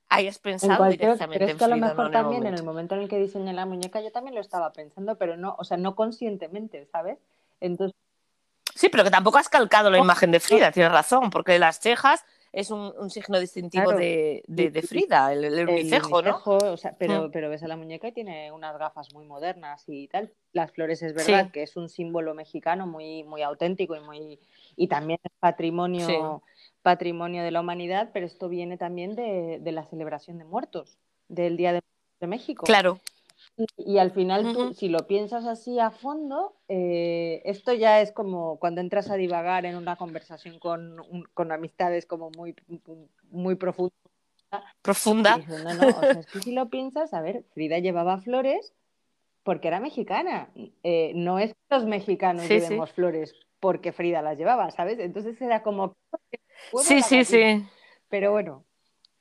hayas 0.10 0.40
pensado 0.40 0.84
directamente 0.86 1.40
pero 1.40 1.52
es 1.52 1.58
que 1.58 1.64
a 1.64 1.68
lo 1.68 1.78
mejor 1.78 2.12
también 2.12 2.46
en 2.48 2.56
el 2.56 2.64
momento 2.64 2.96
en 2.96 3.02
el 3.02 3.10
que 3.10 3.20
diseñé 3.20 3.54
la 3.54 3.68
muñeca 3.68 4.02
yo 4.02 4.12
también 4.12 4.34
lo 4.34 4.42
estaba 4.42 4.74
pensando, 4.74 5.18
pero 5.18 5.38
no, 5.38 5.56
o 5.60 5.64
sea, 5.64 5.78
no 5.78 5.96
conscientemente, 5.96 6.88
¿sabes? 6.92 7.20
Entonces... 7.60 7.96
Sí, 8.74 8.90
pero 8.90 9.04
que 9.04 9.12
tampoco 9.12 9.38
has 9.38 9.50
calcado 9.50 9.92
la 9.92 10.00
imagen 10.00 10.32
de 10.32 10.40
Frida, 10.40 10.72
tienes 10.72 10.92
razón, 10.92 11.30
porque 11.30 11.60
las 11.60 11.80
cejas 11.80 12.26
es 12.52 12.72
un, 12.72 13.10
signo 13.10 13.40
distintivo 13.40 13.94
de, 13.94 14.44
Frida, 14.88 15.32
el, 15.34 15.68
unicejo, 15.68 16.22
¿no? 16.22 16.42
pero, 16.98 17.28
mm. 17.28 17.32
pero 17.32 17.50
ves 17.50 17.64
a 17.64 17.68
la 17.68 17.78
muñeca 17.78 18.08
y 18.08 18.12
tiene 18.12 18.52
unas 18.52 18.78
gafas 18.78 19.14
muy 19.14 19.26
modernas 19.26 19.84
y 19.88 20.08
tal. 20.08 20.34
Las 20.52 20.72
flores 20.72 21.02
es 21.04 21.14
verdad 21.14 21.52
que 21.52 21.64
es 21.64 21.78
un 21.78 21.90
símbolo 21.90 22.34
mexicano 22.34 22.88
muy, 22.88 23.24
muy 23.24 23.44
auténtico 23.44 23.96
y 23.96 24.00
muy 24.00 24.40
y 24.76 24.88
también 24.88 25.20
es 25.24 25.32
patrimonio, 25.40 26.42
patrimonio 26.82 27.44
de 27.44 27.52
la 27.52 27.60
humanidad, 27.60 28.12
pero 28.14 28.26
esto 28.26 28.48
viene 28.50 28.78
también 28.78 29.16
de, 29.16 29.62
la 29.72 29.84
celebración 29.86 30.38
de 30.38 30.46
muertos, 30.46 30.98
del 31.28 31.58
Día 31.58 31.74
de, 31.74 31.84
de 32.20 32.28
México. 32.28 32.66
Claro. 32.66 33.00
Y, 33.78 33.98
al 33.98 34.12
final, 34.12 34.54
tú, 34.54 34.74
si 34.74 34.88
lo 34.88 35.06
piensas 35.08 35.46
así 35.46 35.80
a 35.80 35.92
fondo, 35.92 36.56
eh, 36.68 37.42
esto 37.46 37.74
ya 37.74 38.02
es 38.02 38.12
como 38.12 38.58
cuando 38.60 38.82
entras 38.82 39.10
a 39.10 39.16
divagar 39.16 39.66
en 39.66 39.76
una 39.76 39.96
conversación 39.96 40.60
con, 40.60 40.98
con 41.34 41.52
amistades 41.52 42.06
como 42.06 42.32
muy, 42.38 42.56
muy 43.32 43.56
profunda. 43.56 43.94
Profunda. 44.82 45.38
no, 45.38 45.74
no, 45.74 45.88
o 45.88 46.00
sea, 46.00 46.12
es 46.12 46.28
que 46.28 46.40
si 46.40 46.54
lo 46.54 46.70
piensas, 46.70 47.14
a 47.14 47.22
ver, 47.22 47.44
Frida 47.54 47.80
llevaba 47.80 48.20
flores 48.20 48.74
porque 49.44 49.68
era 49.68 49.80
mexicana. 49.80 50.50
Eh, 50.84 51.12
no 51.16 51.40
es 51.40 51.54
que 51.54 51.76
los 51.76 51.86
mexicanos 51.86 52.48
llevemos 52.48 52.92
flores 52.92 53.36
porque 53.60 53.92
Frida 53.92 54.22
las 54.22 54.38
llevaba, 54.38 54.72
¿sabes? 54.72 55.00
Entonces 55.00 55.40
era 55.42 55.64
como... 55.64 55.96
Sí, 56.82 57.02
sí, 57.02 57.26
sí. 57.26 57.66
Pero 58.10 58.32
bueno. 58.32 58.66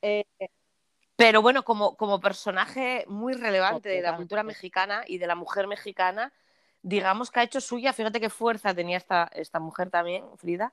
Eh, 0.01 0.25
pero 1.19 1.41
bueno, 1.41 1.63
como, 1.63 1.97
como 1.97 2.21
personaje 2.21 3.03
muy 3.09 3.33
relevante 3.33 3.89
de 3.89 4.01
la 4.01 4.15
cultura 4.15 4.41
mexicana 4.41 5.03
y 5.05 5.17
de 5.17 5.27
la 5.27 5.35
mujer 5.35 5.67
mexicana, 5.67 6.31
digamos 6.81 7.29
que 7.29 7.41
ha 7.41 7.43
hecho 7.43 7.59
suya, 7.59 7.91
fíjate 7.91 8.21
qué 8.21 8.29
fuerza 8.29 8.73
tenía 8.73 8.95
esta, 8.95 9.29
esta 9.33 9.59
mujer 9.59 9.89
también, 9.89 10.23
Frida, 10.37 10.71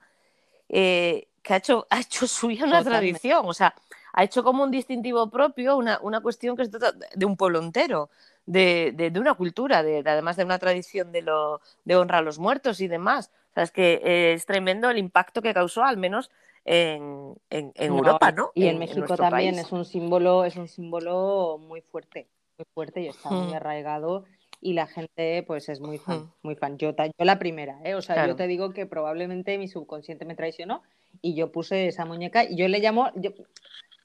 eh, 0.68 1.26
que 1.42 1.52
ha 1.52 1.56
hecho, 1.56 1.85
ha 1.90 1.98
hecho 1.98 2.28
suya 2.28 2.64
una 2.64 2.85
tradición, 2.85 3.40
o 3.44 3.52
sea, 3.52 3.74
ha 4.12 4.22
hecho 4.22 4.44
como 4.44 4.62
un 4.62 4.70
distintivo 4.70 5.28
propio, 5.30 5.76
una, 5.76 5.98
una 6.00 6.20
cuestión 6.20 6.56
que 6.56 6.62
es 6.62 6.70
de, 6.70 7.26
un 7.26 7.37
pueblo 7.37 7.59
entero, 7.59 8.09
de, 8.46 8.92
de, 8.94 9.18
una 9.18 9.35
cultura, 9.35 9.82
de, 9.82 10.04
además 10.06 10.37
de 10.37 10.44
una 10.44 10.61
tradición 10.61 11.11
de, 11.11 11.22
lo, 11.22 11.61
de 11.85 11.96
honra 11.96 12.18
a 12.18 12.22
los 12.22 12.38
muertos 12.38 12.80
y 12.80 12.87
demás. 12.87 13.32
O 13.50 13.54
sea, 13.54 13.64
es 13.64 13.72
que 13.72 14.00
eh, 14.04 14.35
es 14.35 14.46
tremendo 14.46 14.90
el 14.90 14.98
impacto 14.98 15.42
que 15.42 15.52
causó, 15.52 15.82
al 15.82 15.96
menos 15.96 16.30
en, 16.66 17.72
Europa, 17.76 18.33
¿no? 18.33 18.50
Y 18.55 18.66
en, 18.66 18.79
México 18.79 19.16
también 19.16 19.55
es 19.59 19.70
un 19.72 19.85
símbolo, 19.85 20.44
es 20.44 20.57
un 20.57 20.68
símbolo 20.68 21.59
muy 21.61 21.81
fuerte, 21.81 22.29
muy 22.59 22.66
fuerte 22.74 23.02
y 23.02 23.09
está 23.09 23.31
muy 23.31 23.52
hmm. 23.52 23.57
arraigado 23.57 24.24
y 24.61 24.72
la 24.72 24.87
gente 24.87 25.44
pues 25.46 25.68
es 25.68 25.81
muy 25.81 25.98
fan, 25.98 26.24
hmm. 26.24 26.33
muy 26.42 26.57
fan. 26.57 26.76
Yo, 26.76 26.94
yo 26.96 27.24
la 27.24 27.38
primera, 27.38 27.79
¿eh? 27.85 27.94
o 27.94 28.02
sea, 28.02 28.26
yo 28.26 28.35
te 28.35 28.48
digo 28.48 28.72
que 28.72 28.85
probablemente 28.85 29.59
mi 29.59 29.68
subconsciente 29.68 30.24
me 30.24 30.35
traicionó 30.35 30.83
y 31.22 31.35
yo 31.35 31.52
puse 31.52 31.87
esa 31.87 32.05
muñeca 32.05 32.44
y 32.44 32.57
yo 32.57 32.66
le 32.66 32.81
llamo, 32.81 33.12
yo, 33.14 33.31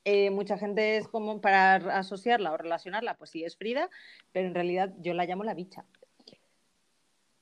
eh, 0.05 0.29
mucha 0.29 0.57
gente 0.57 0.97
es 0.97 1.07
como 1.07 1.41
para 1.41 1.75
asociarla 1.97 2.51
o 2.51 2.57
relacionarla, 2.57 3.15
pues 3.15 3.31
sí 3.31 3.43
es 3.43 3.57
Frida, 3.57 3.89
pero 4.31 4.47
en 4.47 4.53
realidad 4.53 4.93
yo 4.99 5.15
la 5.15 5.25
llamo 5.25 5.43
la 5.43 5.55
bicha. 5.55 5.83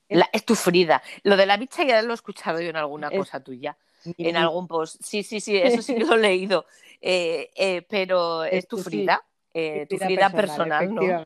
es 0.08 0.44
tu 0.46 0.54
Frida. 0.54 1.02
Lo 1.24 1.36
de 1.36 1.44
la 1.44 1.58
bicha 1.58 1.84
ya 1.84 2.00
lo 2.00 2.12
he 2.12 2.14
escuchado 2.14 2.60
yo 2.60 2.70
en 2.70 2.76
alguna 2.76 3.10
cosa 3.10 3.44
tuya 3.44 3.76
en 4.04 4.36
algún 4.36 4.66
post. 4.66 5.02
Sí, 5.02 5.22
sí, 5.22 5.40
sí, 5.40 5.56
eso 5.62 5.82
sí 5.82 5.94
que 5.94 6.04
lo 6.04 6.14
he 6.14 6.18
leído. 6.18 6.66
Eh, 7.00 7.50
eh, 7.54 7.86
pero 7.88 8.44
es, 8.44 8.68
tu 8.68 8.76
Frida, 8.78 9.24
eh, 9.54 9.86
tu 9.88 9.96
Frida 9.96 10.30
personal, 10.30 10.94
¿no? 10.94 11.24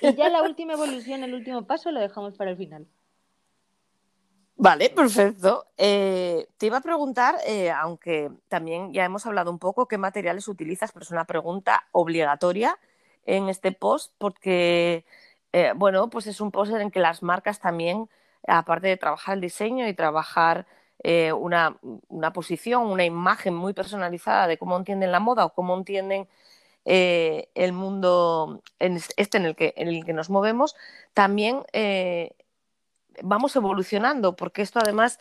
Y 0.00 0.14
ya 0.14 0.28
la 0.28 0.42
última 0.42 0.74
evolución, 0.74 1.24
el 1.24 1.34
último 1.34 1.66
paso, 1.66 1.90
lo 1.90 2.00
dejamos 2.00 2.34
para 2.36 2.50
el 2.52 2.56
final. 2.56 2.86
Vale, 4.56 4.90
perfecto. 4.90 5.66
te 5.76 6.46
iba 6.60 6.78
a 6.78 6.80
preguntar, 6.80 7.36
aunque 7.76 8.30
también 8.48 8.92
ya 8.92 9.04
hemos 9.04 9.24
hablado 9.26 9.50
un 9.50 9.58
poco, 9.58 9.86
qué 9.86 9.98
materiales 9.98 10.46
utilizas, 10.48 10.92
pero 10.92 11.04
es 11.04 11.10
una 11.10 11.24
pregunta 11.24 11.84
obligatoria 11.92 12.78
en 13.24 13.48
este 13.48 13.72
post, 13.72 14.12
porque, 14.18 15.04
bueno, 15.76 16.10
pues 16.10 16.26
es 16.26 16.40
un 16.40 16.50
post 16.50 16.72
en 16.72 16.80
el 16.80 16.92
que 16.92 17.00
las 17.00 17.22
marcas 17.22 17.60
también, 17.60 18.08
aparte 18.46 18.88
de 18.88 18.96
trabajar 18.96 19.34
el 19.34 19.40
diseño 19.40 19.86
y 19.86 19.94
trabajar 19.94 20.66
eh, 21.04 21.32
una, 21.32 21.78
posición, 22.32 22.86
una 22.86 23.04
imagen 23.04 23.54
muy 23.54 23.72
personalizada 23.72 24.48
de 24.48 24.58
cómo 24.58 24.76
entienden 24.76 25.12
la 25.12 25.20
moda 25.20 25.44
o 25.44 25.54
cómo 25.54 25.76
entienden 25.76 26.28
eh, 26.84 27.48
el 27.54 27.72
mundo 27.72 28.62
este 28.78 29.38
en 29.38 29.44
el, 29.44 29.54
que, 29.54 29.74
en 29.76 29.88
el 29.88 30.04
que 30.04 30.12
nos 30.12 30.28
movemos, 30.28 30.74
también 31.14 31.62
eh, 31.72 32.34
vamos 33.22 33.54
evolucionando, 33.54 34.34
porque 34.34 34.62
esto 34.62 34.80
además 34.80 35.20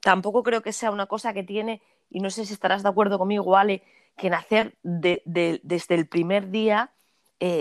tampoco 0.00 0.42
creo 0.42 0.62
que 0.62 0.72
sea 0.72 0.90
una 0.90 1.06
cosa 1.06 1.34
que 1.34 1.42
tiene, 1.42 1.82
y 2.08 2.20
no 2.20 2.30
sé 2.30 2.46
si 2.46 2.54
estarás 2.54 2.82
de 2.82 2.88
acuerdo 2.88 3.18
conmigo, 3.18 3.56
Ale, 3.56 3.82
que 4.16 4.30
nacer 4.30 4.76
desde 4.82 5.94
el 5.94 6.06
primer 6.06 6.50
día, 6.50 6.92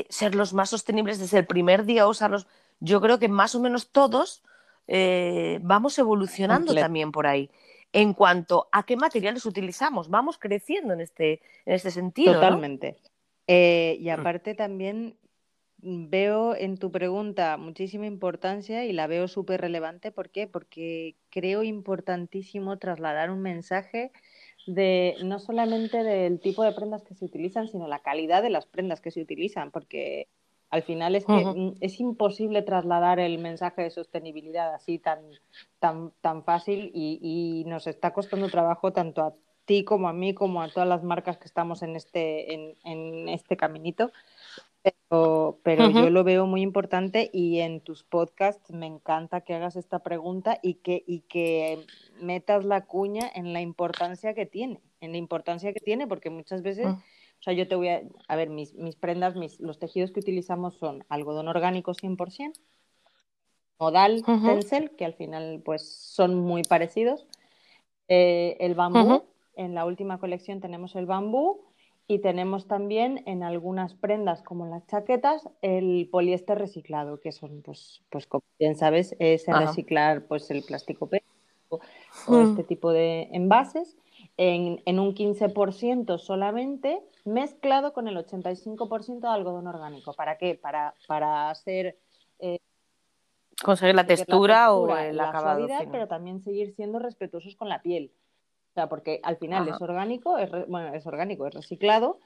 ser 0.10 0.36
los 0.36 0.54
más 0.54 0.70
sostenibles 0.70 1.18
desde 1.20 1.40
el 1.40 1.48
primer 1.48 1.86
día, 1.86 2.08
usarlos. 2.08 2.46
Yo 2.80 3.02
creo 3.02 3.20
que 3.20 3.30
más 3.30 3.56
o 3.56 3.60
menos 3.60 3.92
todos 3.92 4.44
eh, 4.94 5.60
vamos 5.62 5.98
evolucionando 6.00 6.76
también 6.76 7.14
por 7.14 7.26
ahí. 7.26 7.50
En 7.94 8.14
cuanto 8.14 8.68
a 8.74 8.86
qué 8.86 8.98
materiales 8.98 9.46
utilizamos, 9.46 10.10
vamos 10.10 10.38
creciendo 10.38 10.94
en 10.94 11.00
este, 11.00 11.42
en 11.66 11.76
este 11.76 11.92
sentido. 11.92 12.34
Totalmente. 12.34 12.98
Eh, 13.48 13.96
y 14.02 14.10
mm. 14.10 14.12
aparte 14.12 14.54
también 14.54 15.16
veo 15.78 16.56
en 16.58 16.78
tu 16.78 16.92
pregunta 16.92 17.56
muchísima 17.56 18.06
importancia 18.06 18.84
y 18.84 18.92
la 18.92 19.08
veo 19.08 19.30
súper 19.30 19.62
relevante. 19.62 20.12
¿Por 20.12 20.30
qué? 20.30 20.46
Porque 20.46 21.16
creo 21.30 21.64
importantísimo 21.64 22.78
trasladar 22.78 23.32
un 23.32 23.42
mensaje 23.42 24.12
de 24.68 25.16
no 25.24 25.40
solamente 25.40 26.04
del 26.04 26.42
tipo 26.42 26.64
de 26.64 26.74
prendas 26.74 27.04
que 27.04 27.16
se 27.16 27.24
utilizan, 27.24 27.70
sino 27.70 27.88
la 27.88 28.00
calidad 28.00 28.44
de 28.44 28.50
las 28.50 28.66
prendas 28.66 29.00
que 29.00 29.12
se 29.12 29.22
utilizan, 29.22 29.72
porque 29.72 30.28
al 30.72 30.84
final 30.84 31.16
es 31.16 31.26
que 31.26 31.74
es 31.82 32.00
imposible 32.00 32.62
trasladar 32.62 33.20
el 33.20 33.40
mensaje 33.40 33.82
de 33.82 33.92
sostenibilidad 33.92 34.74
así 34.74 35.00
tan, 35.00 35.20
tan, 35.80 36.14
tan 36.22 36.46
fácil 36.46 36.92
y, 36.94 37.66
nos 37.68 37.88
está 37.88 38.14
costando 38.14 38.48
trabajo 38.48 38.94
tanto 38.94 39.22
a 39.22 39.34
ti 39.66 39.84
como 39.84 40.08
a 40.08 40.14
mí, 40.14 40.34
como 40.34 40.62
a 40.62 40.70
todas 40.70 40.88
las 40.88 41.04
marcas 41.04 41.38
que 41.38 41.46
estamos 41.46 41.84
en 41.84 41.98
este, 41.98 42.54
en, 42.84 43.30
este 43.30 43.58
caminito. 43.58 44.12
Pero, 44.82 45.60
pero 45.62 45.92
yo 45.92 46.10
lo 46.10 46.24
veo 46.24 46.48
muy 46.48 46.62
importante 46.62 47.30
y 47.32 47.60
en 47.60 47.82
tus 47.82 48.04
podcasts 48.04 48.72
me 48.72 48.88
encanta 48.88 49.42
que 49.42 49.54
hagas 49.54 49.76
esta 49.76 50.00
pregunta 50.00 50.58
y 50.64 50.76
que, 50.76 51.04
y 51.06 51.20
que 51.22 51.86
metas 52.20 52.64
la 52.64 52.86
cuña 52.86 53.30
en 53.36 53.52
la 53.52 53.60
importancia 53.60 54.34
que 54.34 54.46
tiene, 54.46 54.80
en 55.02 55.12
la 55.12 55.18
importancia 55.18 55.74
que 55.74 55.82
tiene, 55.82 56.08
porque 56.08 56.30
muchas 56.30 56.62
veces... 56.62 56.88
Mm 56.88 56.98
O 57.42 57.44
sea, 57.44 57.54
yo 57.54 57.68
te 57.68 57.74
voy 57.74 57.90
a, 57.90 58.04
a 58.28 58.36
ver, 58.36 58.52
mis, 58.52 58.76
mis 58.76 58.96
prendas, 58.96 59.36
mis, 59.36 59.60
los 59.60 59.80
tejidos 59.80 60.12
que 60.12 60.20
utilizamos 60.20 60.76
son 60.76 61.04
algodón 61.10 61.48
orgánico 61.48 61.94
100%, 61.94 62.54
modal, 63.80 64.24
tencel, 64.24 64.92
que 64.92 65.06
al 65.06 65.16
final 65.16 65.64
pues 65.66 65.92
son 65.92 66.36
muy 66.36 66.62
parecidos, 66.62 67.26
eh, 68.08 68.58
el 68.60 68.76
bambú, 68.76 69.24
en 69.56 69.74
la 69.74 69.86
última 69.86 70.20
colección 70.20 70.62
tenemos 70.62 70.96
el 70.96 71.08
bambú 71.08 71.62
y 72.06 72.20
tenemos 72.20 72.68
también 72.68 73.24
en 73.26 73.42
algunas 73.42 73.96
prendas 73.96 74.44
como 74.44 74.68
las 74.68 74.86
chaquetas 74.86 75.50
el 75.64 76.10
poliéster 76.12 76.60
reciclado, 76.60 77.20
que 77.20 77.32
son 77.32 77.64
pues, 77.64 78.04
pues 78.12 78.28
como 78.28 78.44
bien 78.60 78.76
sabes, 78.76 79.16
es 79.18 79.48
reciclar 79.48 80.28
pues 80.28 80.52
el 80.52 80.62
plástico 80.62 81.10
o, 81.70 81.80
o 82.28 82.32
mm. 82.32 82.50
este 82.52 82.64
tipo 82.66 82.92
de 82.92 83.30
envases 83.32 83.98
en, 84.38 84.82
en 84.86 85.00
un 85.00 85.14
15% 85.14 86.18
solamente 86.18 87.02
mezclado 87.26 87.94
con 87.94 88.08
el 88.08 88.18
85% 88.18 89.20
de 89.20 89.28
algodón 89.28 89.68
orgánico. 89.68 90.14
¿Para 90.14 90.38
qué? 90.38 90.56
Para, 90.56 90.94
para 91.08 91.50
hacer... 91.50 91.98
Eh, 92.40 92.60
conseguir 93.64 93.96
la 93.96 94.06
textura, 94.06 94.74
o 94.74 94.96
el 94.98 95.18
la 95.18 95.30
acabado 95.30 95.68
pero 95.92 96.08
también 96.08 96.42
seguir 96.42 96.74
siendo 96.76 97.00
respetuosos 97.00 97.56
con 97.56 97.70
la 97.70 97.82
piel. 97.82 98.12
O 98.72 98.74
sea, 98.74 98.88
porque 98.88 99.20
al 99.24 99.38
final 99.38 99.68
es 99.68 99.82
orgánico, 99.82 100.38
es 100.38 100.50
bueno, 100.68 100.94
es 100.94 101.06
orgánico, 101.06 101.46
es 101.46 101.54
reciclado. 101.54 102.20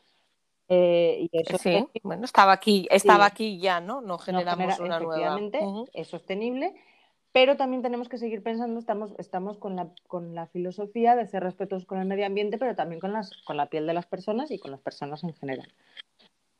Eh, 0.67 1.27
y 1.31 1.39
eso 1.39 1.57
sí, 1.57 1.87
bueno, 2.03 2.25
estaba 2.25 2.51
aquí, 2.51 2.87
estaba 2.89 3.25
aquí 3.25 3.59
ya, 3.59 3.79
¿no? 3.81 4.01
No 4.01 4.17
generamos 4.17 4.79
una 4.79 4.99
nueva. 4.99 5.39
es 5.93 6.07
sostenible 6.07 6.75
pero 7.35 7.57
también 7.57 7.81
tenemos 7.81 8.07
que 8.07 8.17
seguir 8.17 8.41
pensando, 8.41 8.79
estamos, 8.79 9.13
estamos 9.17 9.57
con, 9.57 9.75
la, 9.75 9.89
con 10.07 10.35
la 10.35 10.47
filosofía 10.47 11.17
de 11.17 11.27
ser 11.27 11.43
respetuosos 11.43 11.85
con 11.85 11.99
el 11.99 12.07
medio 12.07 12.25
ambiente, 12.25 12.57
pero 12.57 12.75
también 12.75 13.01
con, 13.01 13.11
las, 13.11 13.29
con 13.43 13.57
la 13.57 13.65
piel 13.65 13.85
de 13.85 13.93
las 13.93 14.05
personas 14.05 14.51
y 14.51 14.57
con 14.57 14.71
las 14.71 14.79
personas 14.79 15.21
en 15.25 15.33
general. 15.33 15.69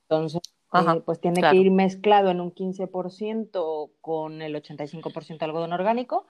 Entonces, 0.02 0.42
eh, 0.74 1.02
pues 1.06 1.22
tiene 1.22 1.40
que 1.40 1.56
ir 1.56 1.72
mezclado 1.72 2.30
en 2.30 2.42
un 2.42 2.54
15% 2.54 3.90
con 4.02 4.42
el 4.42 4.54
85% 4.54 5.44
algodón 5.44 5.72
orgánico 5.72 6.28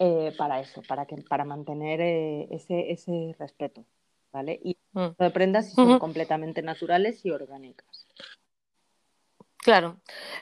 eh, 0.00 0.32
para 0.36 0.58
eso, 0.58 0.82
para, 0.88 1.06
que, 1.06 1.22
para 1.28 1.44
mantener 1.44 2.00
eh, 2.00 2.48
ese, 2.50 2.90
ese 2.90 3.36
respeto. 3.38 3.84
¿vale? 4.32 4.58
Y 4.64 4.76
mm. 4.92 5.10
de 5.20 5.30
prendas 5.30 5.72
son 5.72 6.00
completamente 6.00 6.62
naturales 6.62 7.24
y 7.24 7.30
orgánicas. 7.30 7.93
Claro, 9.64 9.96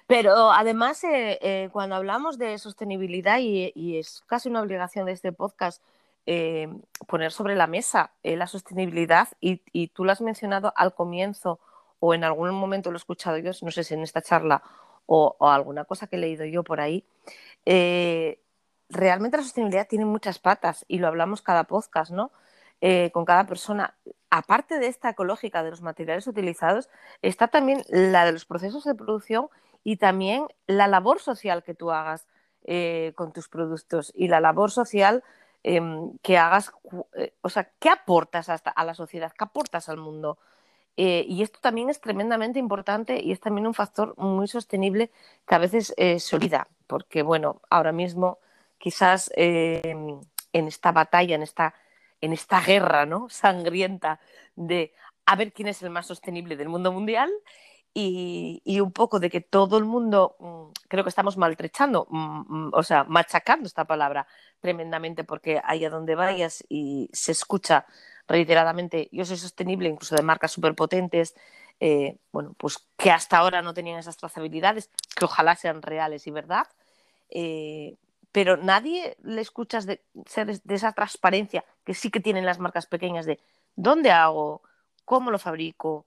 pero 0.08 0.50
además 0.50 1.04
eh, 1.04 1.38
eh, 1.42 1.68
cuando 1.72 1.94
hablamos 1.94 2.38
de 2.38 2.58
sostenibilidad 2.58 3.38
y, 3.38 3.96
es 3.96 4.24
casi 4.26 4.48
una 4.48 4.60
obligación 4.60 5.06
de 5.06 5.12
este 5.12 5.30
podcast 5.30 5.80
eh, 6.26 6.66
poner 7.06 7.30
sobre 7.30 7.54
la 7.54 7.68
mesa 7.68 8.10
la 8.24 8.48
sostenibilidad 8.48 9.28
y, 9.40 9.58
tú 9.94 10.04
lo 10.04 10.10
has 10.10 10.20
mencionado 10.20 10.72
al 10.74 10.92
comienzo 10.96 11.60
o 12.00 12.14
en 12.14 12.24
algún 12.24 12.50
momento 12.50 12.90
lo 12.90 12.96
he 12.96 12.98
escuchado 12.98 13.38
yo, 13.38 13.52
no 13.62 13.70
sé 13.70 13.84
si 13.84 13.94
en 13.94 14.02
esta 14.02 14.22
charla 14.22 14.60
o, 15.06 15.36
o 15.38 15.48
alguna 15.48 15.84
cosa 15.84 16.08
que 16.08 16.16
he 16.16 16.18
leído 16.18 16.44
yo 16.44 16.64
por 16.64 16.80
ahí, 16.80 17.04
realmente 18.88 19.36
la 19.36 19.44
sostenibilidad 19.44 19.86
tiene 19.86 20.04
muchas 20.04 20.40
patas 20.40 20.84
y 20.88 20.98
lo 20.98 21.06
hablamos 21.06 21.42
cada 21.42 21.62
podcast, 21.62 22.10
¿no? 22.10 22.32
Con 23.12 23.24
cada 23.24 23.46
persona 23.46 23.94
aparte 24.32 24.78
de 24.78 24.86
esta 24.86 25.10
ecológica 25.10 25.62
de 25.62 25.70
los 25.70 25.82
materiales 25.82 26.26
utilizados, 26.26 26.88
está 27.20 27.48
también 27.48 27.84
la 27.88 28.24
de 28.24 28.32
los 28.32 28.46
procesos 28.46 28.82
de 28.84 28.94
producción 28.94 29.48
y 29.84 29.98
también 29.98 30.46
la 30.66 30.88
labor 30.88 31.20
social 31.20 31.62
que 31.62 31.74
tú 31.74 31.90
hagas 31.90 32.26
eh, 32.64 33.12
con 33.14 33.34
tus 33.34 33.50
productos 33.50 34.10
y 34.16 34.28
la 34.28 34.40
labor 34.40 34.70
social 34.70 35.22
em, 35.62 36.16
que 36.22 36.38
hagas, 36.38 36.72
eh, 37.12 37.34
o 37.42 37.50
sea, 37.50 37.70
¿qué 37.78 37.90
aportas 37.90 38.48
a 38.48 38.84
la 38.84 38.94
sociedad? 38.94 39.32
¿Qué 39.36 39.44
aportas 39.44 39.90
al 39.90 39.98
mundo? 39.98 40.38
Eh, 40.96 41.26
y 41.28 41.42
esto 41.42 41.58
también 41.60 41.90
es 41.90 42.00
tremendamente 42.00 42.58
importante 42.58 43.22
y 43.22 43.32
es 43.32 43.40
también 43.40 43.66
un 43.66 43.74
factor 43.74 44.14
muy 44.16 44.48
sostenible 44.48 45.10
que 45.46 45.54
a 45.54 45.58
veces 45.58 45.94
se 45.94 46.36
olvida, 46.36 46.68
porque 46.86 47.22
bueno, 47.22 47.60
ahora 47.68 47.92
mismo 47.92 48.38
quizás 48.78 49.30
en 49.34 50.20
esta 50.52 50.90
batalla, 50.92 51.34
en 51.34 51.42
esta 51.42 51.74
en 52.22 52.32
esta 52.32 52.60
guerra 52.62 53.04
¿no? 53.04 53.28
sangrienta 53.28 54.20
de 54.56 54.94
a 55.26 55.36
ver 55.36 55.52
quién 55.52 55.68
es 55.68 55.82
el 55.82 55.90
más 55.90 56.06
sostenible 56.06 56.56
del 56.56 56.70
mundo 56.70 56.90
mundial 56.92 57.30
y, 57.94 58.80
un 58.80 58.92
poco 58.92 59.20
de 59.20 59.28
que 59.28 59.42
todo 59.42 59.76
el 59.76 59.84
mundo, 59.84 60.36
mm, 60.38 60.72
creo 60.88 61.04
que 61.04 61.10
estamos 61.10 61.36
maltrechando, 61.36 62.06
mm, 62.08 62.68
mm, 62.68 62.70
o 62.72 62.82
sea, 62.82 63.04
machacando 63.04 63.66
esta 63.66 63.84
palabra 63.84 64.26
tremendamente 64.60 65.24
porque 65.24 65.60
allá 65.62 65.90
donde 65.90 66.14
vayas 66.14 66.64
y 66.70 67.10
se 67.12 67.32
escucha 67.32 67.86
reiteradamente, 68.26 69.08
yo 69.12 69.24
soy 69.26 69.36
sostenible, 69.36 69.90
incluso 69.90 70.16
de 70.16 70.22
marcas 70.22 70.52
superpotentes, 70.52 71.34
eh, 71.80 72.18
bueno, 72.32 72.54
pues 72.56 72.78
que 72.96 73.10
hasta 73.10 73.38
ahora 73.38 73.60
no 73.60 73.74
tenían 73.74 73.98
esas 73.98 74.16
trazabilidades, 74.16 74.90
que 75.16 75.24
ojalá 75.26 75.54
sean 75.56 75.82
reales 75.82 76.26
y 76.26 76.30
verdad, 76.30 76.66
eh, 77.28 77.96
pero 78.32 78.56
nadie 78.56 79.16
le 79.22 79.40
escuchas 79.42 79.86
de, 79.86 80.02
de 80.12 80.74
esa 80.74 80.92
transparencia 80.92 81.64
que 81.84 81.94
sí 81.94 82.10
que 82.10 82.20
tienen 82.20 82.46
las 82.46 82.58
marcas 82.58 82.86
pequeñas 82.86 83.26
de 83.26 83.38
dónde 83.76 84.10
hago, 84.10 84.62
cómo 85.04 85.30
lo 85.30 85.38
fabrico, 85.38 86.06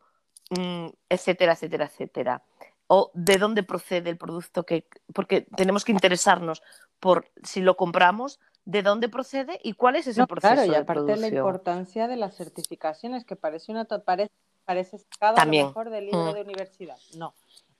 mm, 0.50 0.88
etcétera, 1.08 1.54
etcétera, 1.54 1.86
etcétera. 1.86 2.44
O 2.88 3.12
de 3.14 3.38
dónde 3.38 3.64
procede 3.64 4.10
el 4.10 4.18
producto 4.18 4.64
que. 4.64 4.88
Porque 5.14 5.42
tenemos 5.56 5.86
que 5.86 5.92
interesarnos 5.92 6.62
por 7.00 7.32
si 7.44 7.62
lo 7.62 7.78
compramos, 7.78 8.40
de 8.64 8.84
dónde 8.84 9.10
procede 9.10 9.60
y 9.64 9.74
cuál 9.74 9.96
es 9.96 10.08
ese 10.08 10.26
proceso. 10.28 10.54
Claro, 10.54 10.72
y 10.72 10.76
aparte 10.76 11.04
de 11.04 11.18
la 11.18 11.28
importancia 11.28 12.08
de 12.08 12.16
las 12.16 12.36
certificaciones, 12.36 13.26
que 13.26 13.36
parece 13.36 13.72
una 13.72 13.86
parece, 13.86 14.32
parece 14.66 15.00
sacado 15.00 15.46
mejor 15.48 15.90
del 15.90 16.06
libro 16.06 16.32
mm. 16.32 16.34
de 16.34 16.42
universidad. 16.42 16.98
No. 17.16 17.34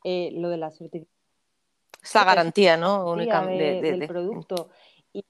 Eh, 0.04 0.32
lo 0.34 0.50
de 0.50 0.58
las 0.58 0.78
certificaciones 0.78 1.15
es 2.06 2.16
la 2.16 2.24
garantía, 2.24 2.78
¿no? 2.78 3.10
Única 3.12 3.46
de, 3.46 3.82
del 3.82 4.08
producto. 4.08 4.70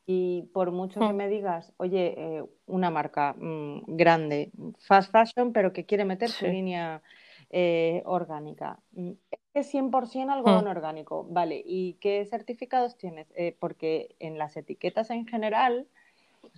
Y, 0.08 0.50
por 0.54 0.72
mucho 0.72 1.00
que 1.00 1.14
mm. 1.14 1.16
me 1.16 1.30
digas, 1.30 1.72
oye, 1.78 2.16
eh, 2.18 2.44
una 2.66 2.90
marca 2.90 3.36
mm, 3.38 3.84
grande, 3.86 4.52
fast 4.80 5.12
fashion, 5.12 5.54
pero 5.54 5.74
que 5.74 5.86
quiere 5.86 6.06
meter 6.06 6.30
su 6.30 6.48
línea 6.48 7.04
eh, 7.52 8.02
orgánica. 8.06 8.80
Mm, 8.94 9.12
es 9.54 9.74
100% 9.74 10.32
algodón 10.32 10.68
orgánico, 10.68 11.28
vale. 11.30 11.62
¿Y 11.64 11.94
qué 12.02 12.26
certificados 12.26 12.98
tienes? 12.98 13.28
Eh, 13.36 13.56
porque 13.60 14.16
en 14.20 14.40
las 14.40 14.58
etiquetas 14.58 15.12
en 15.12 15.28
general 15.28 15.88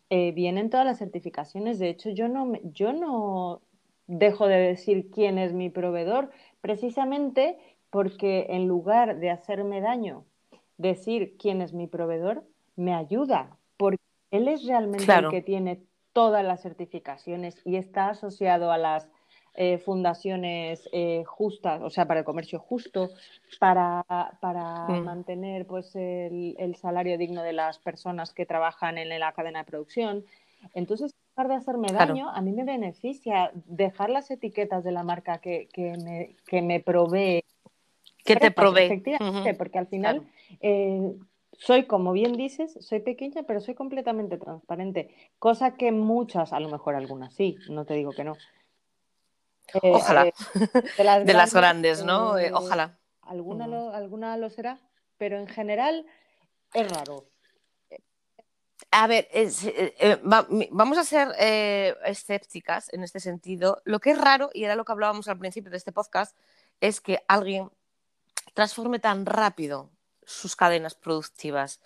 vienen 0.10 0.70
todas 0.70 0.86
las 0.86 1.00
certificaciones. 1.00 1.80
De 1.80 1.90
hecho, 1.90 2.10
yo 2.10 2.30
no, 2.30 2.54
yo 2.64 2.94
no 2.94 3.62
dejo 4.08 4.48
de 4.48 4.58
decir 4.58 5.12
quién 5.12 5.38
es 5.38 5.54
mi 5.54 5.70
proveedor, 5.70 6.32
precisamente 6.62 7.58
porque 7.98 8.46
en 8.50 8.68
lugar 8.68 9.18
de 9.18 9.32
hacerme 9.32 9.82
daño 9.82 10.24
decir 10.78 11.36
quién 11.40 11.64
es 11.64 11.74
mi 11.74 11.88
proveedor, 11.88 12.44
me 12.76 12.94
ayuda, 12.94 13.58
porque 13.76 13.98
él 14.30 14.48
es 14.48 14.68
realmente 14.68 15.12
el 15.12 15.30
que 15.30 15.42
tiene 15.42 15.82
todas 16.14 16.46
las 16.46 16.62
certificaciones 16.62 17.60
y 17.66 17.76
está 17.76 18.10
asociado 18.10 18.72
a 18.72 18.78
las 18.78 19.10
eh, 19.56 19.80
fundaciones 19.80 20.88
eh, 20.92 21.24
justas, 21.26 21.82
o 21.82 21.90
sea, 21.90 22.08
para 22.08 22.20
el 22.20 22.24
comercio 22.24 22.60
justo, 22.60 23.10
para, 23.60 24.06
para 24.42 24.88
mantener 24.90 25.66
pues, 25.66 25.96
el, 25.96 26.56
el, 26.60 26.76
salario 26.76 27.18
digno 27.18 27.42
de 27.42 27.54
las 27.54 27.80
personas 27.80 28.32
que 28.32 28.46
trabajan 28.46 29.00
en 29.00 29.10
la 29.20 29.32
cadena 29.32 29.64
de 29.64 29.66
producción. 29.66 30.24
Entonces, 30.76 31.16
en 31.16 31.36
lugar 31.36 31.48
de 31.48 31.56
hacerme 31.56 31.88
daño, 31.92 32.30
a 32.30 32.42
mí 32.42 32.52
me 32.52 32.64
beneficia 32.64 33.50
dejar 33.66 34.12
las 34.12 34.30
etiquetas 34.30 34.84
de 34.84 34.92
la 34.92 35.02
marca 35.02 35.40
que, 35.40 35.68
que, 35.74 35.98
me, 35.98 36.36
que 36.46 36.62
me 36.62 36.80
provee 36.80 37.44
que 38.28 38.36
te 38.36 38.52
provee. 38.52 38.86
Efectivamente, 38.86 39.54
porque 39.54 39.80
al 39.80 39.88
final 39.88 40.28
eh, 40.62 41.14
soy, 41.54 41.86
como 41.86 42.12
bien 42.12 42.34
dices, 42.34 42.78
soy 42.82 43.00
pequeña, 43.00 43.44
pero 43.44 43.62
soy 43.62 43.74
completamente 43.74 44.38
transparente, 44.38 45.16
cosa 45.40 45.76
que 45.76 45.92
muchas, 45.92 46.54
a 46.54 46.60
lo 46.60 46.70
mejor 46.70 46.96
algunas 46.96 47.34
sí, 47.34 47.58
no 47.70 47.86
te 47.86 47.96
digo 47.96 48.12
que 48.12 48.24
no. 48.24 48.36
Eh, 49.74 49.92
Ojalá. 49.94 50.28
Eh, 50.28 50.34
de, 50.98 51.34
las 51.34 51.54
grandes, 51.54 52.04
¿no? 52.04 52.36
Ojalá. 52.54 52.98
Alguna, 53.22 53.68
lo, 53.68 53.92
alguna 53.92 54.38
lo 54.38 54.50
será, 54.50 54.80
pero 55.18 55.38
en 55.38 55.48
general 55.48 56.06
es 56.74 56.90
raro. 56.90 57.26
A 58.92 59.06
ver, 59.08 59.28
vamos 60.72 60.98
a 60.98 61.04
ser 61.04 61.28
escépticas 62.06 62.92
en 62.94 63.04
este 63.04 63.20
sentido. 63.20 63.82
Lo 63.84 64.00
que 64.00 64.12
es 64.12 64.18
raro, 64.18 64.50
y 64.54 64.64
era 64.64 64.76
lo 64.76 64.86
que 64.86 64.94
hablábamos 64.94 65.28
al 65.28 65.38
principio 65.38 65.70
de 65.70 65.78
este 65.78 65.92
podcast, 65.92 66.38
es 66.80 67.02
que 67.02 67.22
alguien 67.28 67.70
transforme 68.58 68.98
tan 68.98 69.28
rápido 69.28 69.92
sus 70.26 70.56
cadenas 70.56 70.96
productivas. 70.96 71.80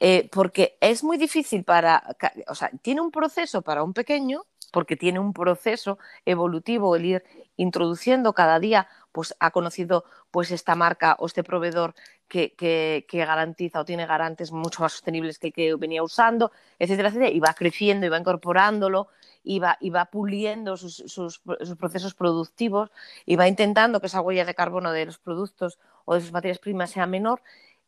Eh, 0.00 0.30
porque 0.32 0.78
es 0.80 1.04
muy 1.04 1.18
difícil 1.18 1.62
para, 1.62 2.02
o 2.48 2.54
sea, 2.54 2.70
tiene 2.80 3.02
un 3.02 3.10
proceso 3.10 3.60
para 3.60 3.82
un 3.82 3.92
pequeño, 3.92 4.46
porque 4.72 4.96
tiene 4.96 5.18
un 5.18 5.34
proceso 5.34 5.98
evolutivo 6.24 6.96
el 6.96 7.04
ir 7.04 7.24
introduciendo 7.56 8.32
cada 8.32 8.58
día, 8.58 8.88
pues 9.12 9.36
ha 9.40 9.50
conocido 9.50 10.06
pues 10.30 10.50
esta 10.52 10.74
marca 10.74 11.16
o 11.18 11.26
este 11.26 11.44
proveedor 11.44 11.94
que, 12.28 12.54
que, 12.54 13.24
garantiza 13.24 13.80
o 13.80 13.84
tiene 13.84 14.06
garantes 14.06 14.52
mucho 14.52 14.82
más 14.82 14.92
sostenibles 14.92 15.38
que 15.38 15.48
el 15.48 15.52
que 15.52 15.74
venía 15.76 16.02
usando, 16.02 16.52
etcétera, 16.78 17.08
etcétera, 17.08 17.30
y 17.30 17.40
va 17.40 17.54
creciendo 17.54 18.06
y 18.06 18.08
va 18.08 18.18
incorporándolo 18.18 19.08
y 19.44 19.60
va, 19.60 19.76
y 19.80 19.90
va 19.90 20.06
puliendo 20.06 20.76
sus, 20.76 20.96
sus, 21.06 21.40
procesos 21.78 22.14
productivos 22.14 22.90
y 23.24 23.36
va 23.36 23.46
intentando 23.46 24.00
que 24.00 24.08
esa 24.08 24.20
huella 24.20 24.44
de 24.44 24.54
carbono 24.54 24.92
de 24.92 25.06
los 25.06 25.18
productos 25.18 25.78
o 26.04 26.14
de 26.14 26.20
sus 26.20 26.32
materias 26.32 26.58
primas 26.58 26.90
sea 26.90 27.06
menor. 27.06 27.42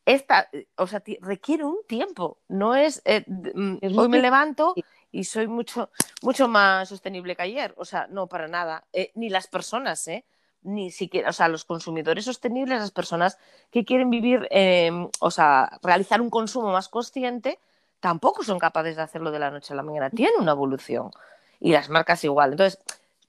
Esta, 0.05 0.49
o 0.75 0.87
sea, 0.87 1.03
requiere 1.21 1.65
un 1.65 1.79
tiempo, 1.87 2.39
no 2.47 2.75
es, 2.75 3.01
eh, 3.05 3.25
mm, 3.27 3.77
hoy 3.97 4.07
me 4.07 4.19
levanto 4.19 4.73
y 5.11 5.23
soy 5.25 5.47
mucho, 5.47 5.91
mucho 6.21 6.47
más 6.47 6.89
sostenible 6.89 7.35
que 7.35 7.43
ayer, 7.43 7.73
o 7.77 7.85
sea, 7.85 8.07
no 8.07 8.27
para 8.27 8.47
nada, 8.47 8.85
eh, 8.93 9.11
ni 9.15 9.29
las 9.29 9.47
personas, 9.47 10.07
¿eh? 10.07 10.25
Ni 10.63 10.91
siquiera, 10.91 11.29
o 11.29 11.33
sea, 11.33 11.47
los 11.47 11.65
consumidores 11.65 12.25
sostenibles, 12.25 12.79
las 12.79 12.91
personas 12.91 13.37
que 13.71 13.85
quieren 13.85 14.09
vivir, 14.09 14.47
em, 14.51 15.09
o 15.19 15.31
sea, 15.31 15.79
realizar 15.81 16.21
un 16.21 16.29
consumo 16.29 16.71
más 16.71 16.89
consciente, 16.89 17.59
tampoco 17.99 18.43
son 18.43 18.59
capaces 18.59 18.95
de 18.95 19.01
hacerlo 19.01 19.31
de 19.31 19.39
la 19.39 19.51
noche 19.51 19.73
a 19.73 19.75
la 19.75 19.83
mañana. 19.83 20.09
Tiene 20.09 20.37
una 20.39 20.51
evolución. 20.51 21.11
Y 21.59 21.71
las 21.73 21.89
marcas 21.89 22.23
igual. 22.23 22.51
Entonces, 22.51 22.79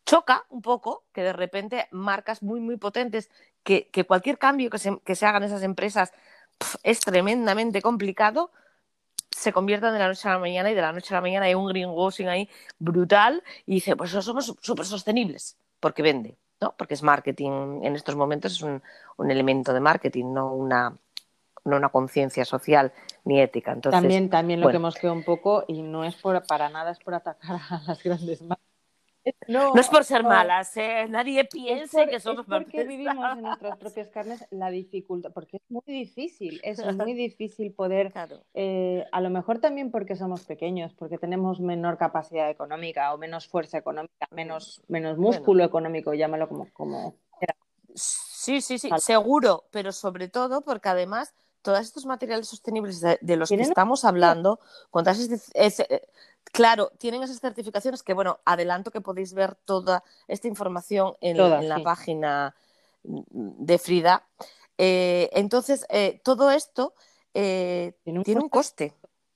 choca 0.06 0.44
un 0.50 0.62
poco 0.62 1.04
que 1.12 1.22
de 1.22 1.32
repente 1.32 1.88
marcas 1.90 2.42
muy, 2.42 2.60
muy 2.60 2.76
potentes, 2.76 3.30
que, 3.62 3.88
cualquier 4.06 4.38
cambio 4.38 4.70
que 4.70 4.78
se, 4.78 4.98
que 5.04 5.14
se, 5.14 5.26
haga 5.26 5.38
en 5.38 5.44
esas 5.44 5.62
empresas 5.62 6.12
es 6.82 7.00
tremendamente 7.00 7.82
complicado, 7.82 8.50
se 9.30 9.52
conviertan 9.52 9.92
de 9.92 10.00
la 10.00 10.08
noche 10.08 10.28
a 10.28 10.32
la 10.32 10.38
mañana 10.38 10.70
y 10.70 10.74
de 10.74 10.80
la 10.80 10.92
noche 10.92 11.14
a 11.14 11.18
la 11.18 11.20
mañana 11.20 11.46
hay 11.46 11.54
un 11.54 11.68
greenwashing 11.68 12.28
ahí 12.28 12.48
brutal 12.78 13.42
y 13.66 13.74
dice, 13.74 13.96
pues 13.96 14.10
somos 14.10 14.54
súper 14.60 14.86
sostenibles, 14.86 15.56
porque 15.80 16.02
vende. 16.02 16.36
¿No? 16.60 16.74
Porque 16.76 16.94
es 16.94 17.02
marketing, 17.02 17.80
en 17.82 17.96
estos 17.96 18.16
momentos 18.16 18.52
es 18.52 18.62
un, 18.62 18.82
un 19.16 19.30
elemento 19.30 19.72
de 19.72 19.80
marketing, 19.80 20.32
no 20.32 20.52
una, 20.52 20.96
no 21.64 21.76
una 21.76 21.88
conciencia 21.88 22.44
social 22.44 22.92
ni 23.24 23.40
ética. 23.40 23.72
Entonces, 23.72 24.00
también 24.00 24.30
también 24.30 24.60
lo 24.60 24.68
que 24.68 24.76
hemos 24.76 24.94
quedado 24.94 25.16
un 25.16 25.24
poco, 25.24 25.64
y 25.66 25.82
no 25.82 26.04
es 26.04 26.14
por, 26.16 26.46
para 26.46 26.68
nada, 26.68 26.90
es 26.90 26.98
por 26.98 27.14
atacar 27.14 27.60
a 27.70 27.82
las 27.86 28.02
grandes 28.02 28.42
marcas 28.42 28.69
no, 29.48 29.74
es 29.76 29.88
por 29.88 30.04
ser 30.04 30.24
malas, 30.24 30.76
¿eh? 30.76 31.06
nadie 31.08 31.44
piense 31.44 32.06
que 32.06 32.20
somos 32.20 32.46
es 32.46 32.52
porque 32.52 32.84
vivimos 32.84 33.36
en 33.36 33.42
nuestras 33.42 33.76
propias 33.78 34.08
carnes 34.08 34.46
la 34.50 34.70
dificultad, 34.70 35.32
porque 35.32 35.58
es 35.58 35.62
muy 35.70 35.82
difícil, 35.86 36.60
es 36.62 36.84
muy 36.94 37.14
difícil 37.14 37.72
poder, 37.72 38.12
eh, 38.54 39.06
a 39.12 39.20
lo 39.20 39.30
mejor 39.30 39.58
también 39.58 39.90
porque 39.90 40.16
somos 40.16 40.44
pequeños, 40.44 40.94
porque 40.94 41.18
tenemos 41.18 41.60
menor 41.60 41.98
capacidad 41.98 42.50
económica 42.50 43.12
o 43.12 43.18
menos 43.18 43.46
fuerza 43.46 43.78
económica, 43.78 44.26
menos, 44.30 44.82
menos 44.88 45.18
músculo 45.18 45.64
económico, 45.64 46.14
llámalo 46.14 46.48
como, 46.48 46.68
como 46.72 47.14
Sí, 47.94 48.60
sí, 48.62 48.78
sí, 48.78 48.88
seguro, 48.98 49.64
pero 49.70 49.92
sobre 49.92 50.28
todo 50.28 50.62
porque 50.62 50.88
además 50.88 51.34
todos 51.62 51.80
estos 51.80 52.06
materiales 52.06 52.48
sostenibles 52.48 53.00
de, 53.00 53.36
los 53.36 53.48
que 53.48 53.60
estamos 53.60 54.04
hablando, 54.04 54.60
con 54.90 55.04
todas 55.04 55.18
eh, 55.54 56.02
Claro, 56.52 56.90
tienen 56.98 57.22
esas 57.22 57.40
certificaciones 57.40 58.02
que, 58.02 58.12
bueno, 58.12 58.40
adelanto 58.44 58.90
que 58.90 59.00
podéis 59.00 59.34
ver 59.34 59.54
toda 59.54 60.02
esta 60.26 60.48
información 60.48 61.14
en, 61.20 61.36
la 61.36 61.82
página 61.82 62.56
de 63.02 63.78
Frida. 63.78 64.26
Eh, 64.76 65.30
entonces, 65.32 65.86
eh, 65.90 66.20
todo 66.24 66.50
esto 66.50 66.94
eh, 67.34 67.92
¿Tiene, 68.02 68.40
un 68.40 68.48
coste. 68.48 68.94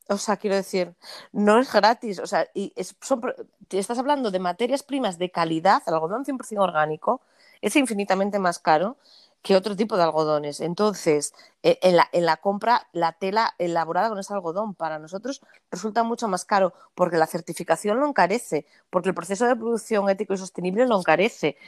O 0.09 0.19
sea, 0.19 0.37
quiero 0.37 0.57
decir, 0.57 0.95
no 1.33 1.61
es 1.61 1.73
gratis. 1.73 2.19
O 2.19 2.27
sea, 2.27 2.49
y 2.53 2.73
estás 2.77 3.99
hablando 3.99 4.31
de 4.31 4.41
materias 4.41 4.83
primas 4.83 5.19
de 5.19 5.31
calidad, 5.31 5.83
algodón 5.87 6.25
100% 6.25 6.59
orgánico, 6.61 7.21
es 7.61 7.77
infinitamente 7.77 8.39
más 8.39 8.59
caro 8.59 8.97
que 9.45 9.55
otro 9.57 9.77
tipo 9.77 9.99
de 9.99 10.03
algodones. 10.03 10.61
Entonces, 10.61 11.35
en, 11.63 11.97
la, 11.97 12.09
en, 12.13 12.25
la, 12.25 12.39
compra, 12.39 12.89
la 12.93 13.13
tela 13.13 13.55
elaborada 13.59 14.09
con 14.09 14.19
ese 14.19 14.33
algodón 14.33 14.75
para 14.75 14.99
nosotros 14.99 15.43
resulta 15.71 16.03
mucho 16.03 16.29
más 16.29 16.47
caro 16.47 16.73
porque 16.95 17.19
la 17.19 17.27
certificación 17.27 18.01
lo 18.01 18.09
encarece, 18.09 18.67
porque 18.89 19.11
el 19.11 19.15
proceso 19.15 19.47
de 19.47 19.55
producción 19.55 20.09
ético 20.09 20.33
y 20.33 20.39
sostenible 20.39 20.87
lo 20.87 20.99
encarece. 20.99 21.59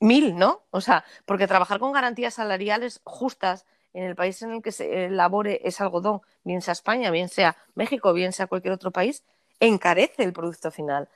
Mil, 0.00 0.36
¿no? 0.36 0.64
O 0.70 0.82
sea, 0.82 1.02
porque 1.24 1.46
trabajar 1.46 1.78
con 1.78 1.92
garantías 1.92 2.34
salariales 2.34 3.00
justas 3.04 3.64
en 3.94 4.04
el 4.04 4.14
país 4.16 4.42
en 4.42 4.50
el 4.50 4.62
que 4.62 4.72
se 4.72 5.06
elabore 5.06 5.62
ese 5.64 5.82
algodón, 5.82 6.20
bien 6.42 6.60
sea 6.60 6.72
España, 6.72 7.10
bien 7.10 7.30
sea 7.30 7.56
México, 7.74 8.12
bien 8.12 8.34
sea 8.34 8.48
cualquier 8.48 8.74
otro 8.74 8.90
país, 8.90 9.24
encarece 9.60 10.24
el 10.24 10.34
producto 10.34 10.70
final. 10.70 11.08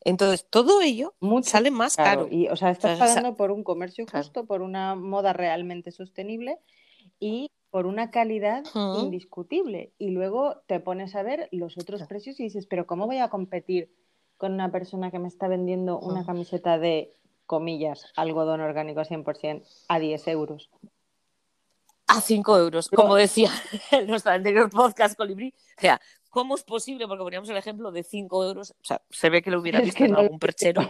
Entonces, 0.00 0.46
todo 0.48 0.80
ello 0.80 1.14
sale 1.42 1.70
más 1.70 1.96
caro. 1.96 2.28
Y, 2.30 2.48
o 2.48 2.56
sea, 2.56 2.70
estás 2.70 2.98
pagando 2.98 3.36
por 3.36 3.50
un 3.50 3.64
comercio 3.64 4.06
justo, 4.10 4.46
por 4.46 4.62
una 4.62 4.94
moda 4.94 5.32
realmente 5.32 5.90
sostenible 5.90 6.58
y 7.18 7.50
por 7.70 7.86
una 7.86 8.10
calidad 8.10 8.64
indiscutible. 9.00 9.92
Y 9.98 10.10
luego 10.10 10.62
te 10.66 10.80
pones 10.80 11.14
a 11.14 11.22
ver 11.22 11.48
los 11.52 11.76
otros 11.78 12.02
precios 12.04 12.38
y 12.40 12.44
dices, 12.44 12.66
pero 12.66 12.86
¿cómo 12.86 13.06
voy 13.06 13.18
a 13.18 13.28
competir 13.28 13.90
con 14.36 14.54
una 14.54 14.70
persona 14.70 15.10
que 15.10 15.18
me 15.18 15.28
está 15.28 15.48
vendiendo 15.48 15.98
una 15.98 16.24
camiseta 16.24 16.78
de, 16.78 17.12
comillas, 17.48 18.04
algodón 18.14 18.60
orgánico 18.60 19.00
100% 19.00 19.64
a 19.88 19.98
10 19.98 20.28
euros? 20.28 20.70
A 22.06 22.20
5 22.20 22.58
euros, 22.58 22.88
como 22.88 23.16
decía 23.16 23.50
en 23.90 24.06
nuestro 24.06 24.32
anterior 24.32 24.70
podcast, 24.70 25.16
Colibrí. 25.16 25.52
O 25.76 25.80
sea, 25.80 26.00
¿Cómo 26.30 26.54
es 26.54 26.62
posible? 26.62 27.06
Porque 27.06 27.24
poníamos 27.24 27.48
el 27.48 27.56
ejemplo 27.56 27.90
de 27.90 28.02
5 28.02 28.44
euros, 28.44 28.70
o 28.72 28.84
sea, 28.84 29.00
se 29.10 29.30
ve 29.30 29.42
que 29.42 29.50
lo 29.50 29.60
hubiera 29.60 29.80
visto 29.98 30.04
en 30.04 30.14
algún 30.14 30.38
perchero. 30.38 30.82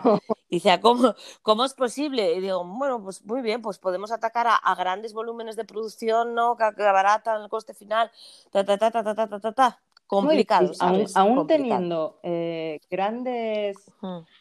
Y 0.48 0.56
decía, 0.56 0.80
¿cómo, 0.80 1.14
¿cómo 1.42 1.64
es 1.64 1.74
posible? 1.74 2.34
Y 2.34 2.40
digo, 2.40 2.64
bueno, 2.64 3.02
pues 3.02 3.24
muy 3.24 3.42
bien, 3.42 3.62
pues 3.62 3.78
podemos 3.78 4.10
atacar 4.10 4.46
a, 4.48 4.74
grandes 4.74 5.12
volúmenes 5.12 5.56
de 5.56 5.64
producción, 5.64 6.34
¿no? 6.34 6.56
Que, 6.56 6.64
abaratan 6.64 7.42
el 7.42 7.48
coste 7.48 7.74
final, 7.74 8.10
ta, 8.50 8.64
ta, 8.64 8.78
ta, 8.78 8.90
ta, 8.90 9.02
ta, 9.02 9.14
ta, 9.14 9.40
ta, 9.40 9.52
ta. 9.52 9.82
Complicado, 10.06 10.72
¿sabes? 10.72 11.14
Aún, 11.14 11.46
teniendo 11.46 12.18
eh, 12.22 12.80
grandes 12.90 13.76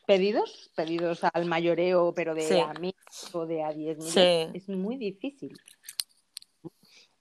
pedidos, 0.05 0.71
pedidos 0.77 1.25
al 1.25 1.43
mayoreo, 1.43 2.13
pero 2.15 2.33
de 2.33 2.61
a 2.61 2.73
mil 2.75 2.95
o 3.33 3.45
de 3.45 3.63
a 3.63 3.73
diez 3.73 3.97
mil, 3.97 4.55
es 4.55 4.69
muy 4.69 4.95
difícil. 4.95 5.59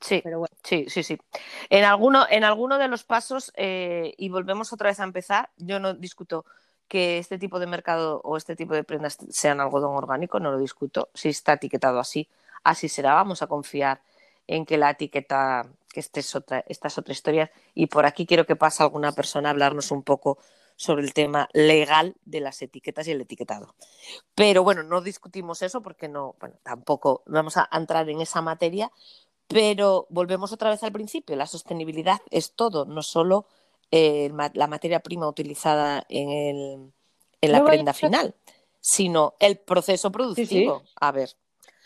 Sí, 0.00 0.22
sí, 0.62 0.86
sí, 0.88 1.02
sí. 1.02 1.18
En 1.70 1.84
alguno, 1.84 2.26
en 2.28 2.44
alguno 2.44 2.78
de 2.78 2.88
los 2.88 3.04
pasos, 3.04 3.52
eh, 3.56 4.12
y 4.18 4.28
volvemos 4.28 4.72
otra 4.72 4.90
vez 4.90 5.00
a 5.00 5.04
empezar, 5.04 5.50
yo 5.56 5.80
no 5.80 5.94
discuto 5.94 6.44
que 6.88 7.18
este 7.18 7.38
tipo 7.38 7.58
de 7.58 7.66
mercado 7.66 8.20
o 8.22 8.36
este 8.36 8.56
tipo 8.56 8.74
de 8.74 8.84
prendas 8.84 9.18
sean 9.30 9.60
algodón 9.60 9.96
orgánico, 9.96 10.38
no 10.38 10.52
lo 10.52 10.58
discuto. 10.58 11.08
Si 11.14 11.30
está 11.30 11.54
etiquetado 11.54 11.98
así, 11.98 12.28
así 12.62 12.88
será. 12.88 13.14
Vamos 13.14 13.42
a 13.42 13.46
confiar 13.46 14.02
en 14.46 14.66
que 14.66 14.76
la 14.78 14.90
etiqueta, 14.90 15.66
que 15.92 16.00
esta 16.00 16.20
es 16.20 16.34
otra, 16.36 16.64
esta 16.68 16.88
es 16.88 16.98
otra 16.98 17.12
historia. 17.12 17.50
Y 17.74 17.86
por 17.86 18.06
aquí 18.06 18.26
quiero 18.26 18.46
que 18.46 18.56
pase 18.56 18.82
alguna 18.82 19.12
persona 19.12 19.48
a 19.48 19.52
hablarnos 19.52 19.90
un 19.90 20.02
poco 20.02 20.38
sobre 20.76 21.02
el 21.02 21.14
tema 21.14 21.48
legal 21.54 22.16
de 22.24 22.40
las 22.40 22.60
etiquetas 22.62 23.08
y 23.08 23.12
el 23.12 23.22
etiquetado. 23.22 23.74
Pero 24.34 24.62
bueno, 24.62 24.82
no 24.82 25.00
discutimos 25.00 25.62
eso 25.62 25.82
porque 25.82 26.06
no, 26.06 26.36
bueno, 26.38 26.56
tampoco 26.62 27.22
vamos 27.26 27.56
a 27.56 27.68
entrar 27.72 28.08
en 28.10 28.20
esa 28.20 28.42
materia, 28.42 28.92
pero 29.48 30.06
volvemos 30.10 30.52
otra 30.52 30.70
vez 30.70 30.82
al 30.82 30.92
principio, 30.92 31.36
la 31.36 31.46
sostenibilidad 31.46 32.20
es 32.30 32.52
todo, 32.52 32.84
no 32.84 33.02
solo 33.02 33.46
eh, 33.90 34.30
la 34.54 34.66
materia 34.66 35.00
prima 35.00 35.28
utilizada 35.28 36.04
en, 36.08 36.30
el, 36.30 36.92
en 37.40 37.52
la 37.52 37.64
prenda 37.64 37.92
final, 37.92 38.34
sino 38.80 39.34
el 39.38 39.58
proceso 39.58 40.10
productivo. 40.10 40.82
A 41.00 41.12
ver. 41.12 41.30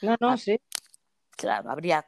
No, 0.01 0.17
no, 0.19 0.37
sí. 0.39 0.59
Claro, 1.37 1.71
habría, 1.71 2.07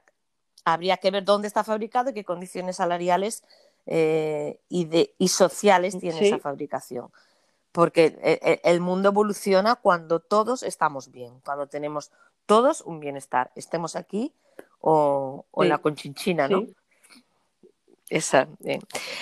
habría 0.65 0.97
que 0.97 1.11
ver 1.11 1.25
dónde 1.25 1.49
está 1.49 1.65
fabricado 1.65 2.11
y 2.11 2.15
qué 2.15 2.25
condiciones 2.25 2.77
salariales 2.77 3.45
eh, 3.85 4.61
y, 4.69 4.87
de, 4.87 5.15
y 5.19 5.29
sociales 5.29 5.99
tiene 5.99 6.27
esa 6.27 6.39
fabricación. 6.39 7.11
Porque 7.73 8.19
eh, 8.23 8.61
el 8.65 8.81
mundo 8.81 9.11
evoluciona 9.11 9.77
cuando 9.77 10.21
todos 10.21 10.63
estamos 10.63 11.11
bien, 11.11 11.41
cuando 11.45 11.67
tenemos 11.67 12.11
todos 12.47 12.81
un 12.83 13.01
bienestar, 13.01 13.51
estemos 13.55 13.97
aquí 13.97 14.35
o, 14.83 15.47
o 15.51 15.65
la 15.65 15.79
conchinchina, 15.79 16.49
¿no? 16.49 16.67
Esa, 18.11 18.47
eh, 18.63 18.79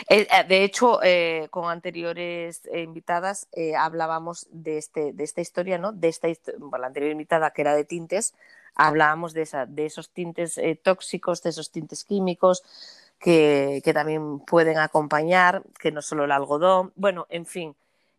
eh, 0.09 0.27
de 0.49 0.65
hecho, 0.65 1.01
eh, 1.01 1.47
con 1.51 1.71
anteriores 1.71 2.69
invitadas 2.75 3.47
hablábamos 3.79 4.49
de, 4.51 4.79
este, 4.79 5.13
de 5.13 5.23
esta 5.23 5.41
historia, 5.41 5.79
¿no? 5.79 5.93
De 5.93 6.09
esta 6.09 6.27
la 6.27 6.87
anterior 6.89 7.13
invitada 7.13 7.53
que 7.53 7.63
era 7.63 7.77
de 7.77 7.85
tintes, 7.85 8.35
hablábamos 8.75 9.33
de, 9.33 9.43
esa, 9.43 9.67
de 9.67 9.87
esos 9.87 10.11
tintes 10.11 10.61
tóxicos, 10.83 11.41
de 11.45 11.51
esos 11.51 11.71
tintes 11.71 12.05
químicos 12.05 12.65
que, 13.21 13.81
que, 13.85 13.95
también 13.95 14.41
pueden 14.41 14.79
acompañar, 14.79 15.63
que 15.79 15.93
no 15.93 16.03
solo 16.03 16.25
el 16.25 16.33
algodón. 16.33 16.93
Bueno, 16.97 17.29
en 17.31 17.47
fin, 17.47 17.77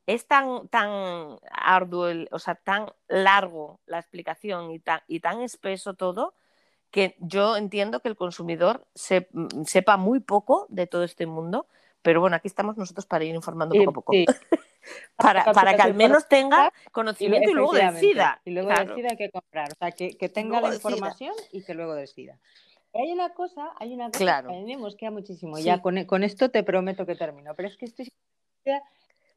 es 0.07 0.25
tan, 0.25 0.69
tan 0.69 1.37
arduo, 1.51 2.07
o 2.31 2.39
sea, 2.39 2.55
tan 2.55 2.85
largo 3.09 3.81
la 3.87 3.99
explicación 3.99 4.71
y 4.71 4.79
tan, 4.79 5.01
y 5.07 5.19
tan 5.19 5.41
espeso 5.41 5.95
todo 5.95 6.33
que 6.91 7.15
yo 7.19 7.55
entiendo 7.55 8.01
que 8.01 8.09
el 8.09 8.15
consumidor 8.15 8.85
mm, 9.31 9.63
sepa 9.65 9.97
muy 9.97 10.19
poco 10.19 10.67
de 10.69 10.87
todo 10.87 11.03
este 11.03 11.25
mundo, 11.25 11.67
pero 12.01 12.19
bueno, 12.19 12.35
aquí 12.35 12.47
estamos 12.47 12.77
nosotros 12.77 13.05
para 13.05 13.23
ir 13.23 13.33
informando 13.33 13.75
poco 13.75 13.89
a 13.89 13.93
poco. 13.93 14.13
para, 15.15 15.45
para, 15.53 15.75
que 15.75 15.81
al 15.81 15.93
menos 15.93 16.27
tenga 16.27 16.73
conocimiento 16.91 17.49
y, 17.49 17.53
luego 17.53 17.73
decida. 17.73 18.41
Y 18.43 18.51
luego 18.51 18.69
decida 18.69 19.15
qué 19.17 19.29
comprar, 19.29 19.71
o 19.71 19.75
sea, 19.75 19.91
que, 19.91 20.29
tenga 20.29 20.61
la 20.61 20.73
información 20.73 21.33
y 21.51 21.63
que 21.63 21.73
luego 21.73 21.95
decida. 21.95 22.37
hay 22.93 23.11
una 23.11 23.33
cosa, 23.33 23.71
hay 23.77 23.93
una 23.93 24.11
cosa 24.11 24.43
que 24.43 24.47
a 24.49 24.51
mí 24.51 24.75
me 24.75 24.77
mosquea 24.77 25.11
muchísimo. 25.11 25.57
Ya 25.59 25.81
con, 25.81 26.03
con, 26.05 26.23
esto 26.23 26.49
te 26.49 26.63
prometo 26.63 27.05
que 27.05 27.15
termino, 27.15 27.53
pero 27.55 27.69
es 27.69 27.77
que 27.77 27.85
estoy 27.85 28.11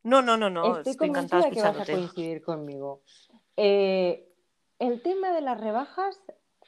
no, 0.03 0.21
no, 0.21 0.37
no, 0.37 0.51
no. 0.51 0.79
Estoy, 0.79 0.93
estoy 0.93 1.09
convencida 1.09 1.51
que 1.51 1.63
vas 1.63 1.81
a 1.81 1.87
coincidir 1.87 2.43
conmigo. 2.43 3.01
Eh, 3.57 4.29
el 4.79 5.03
tema 5.03 5.33
de 5.33 5.41
las 5.41 5.59
rebajas 5.59 6.21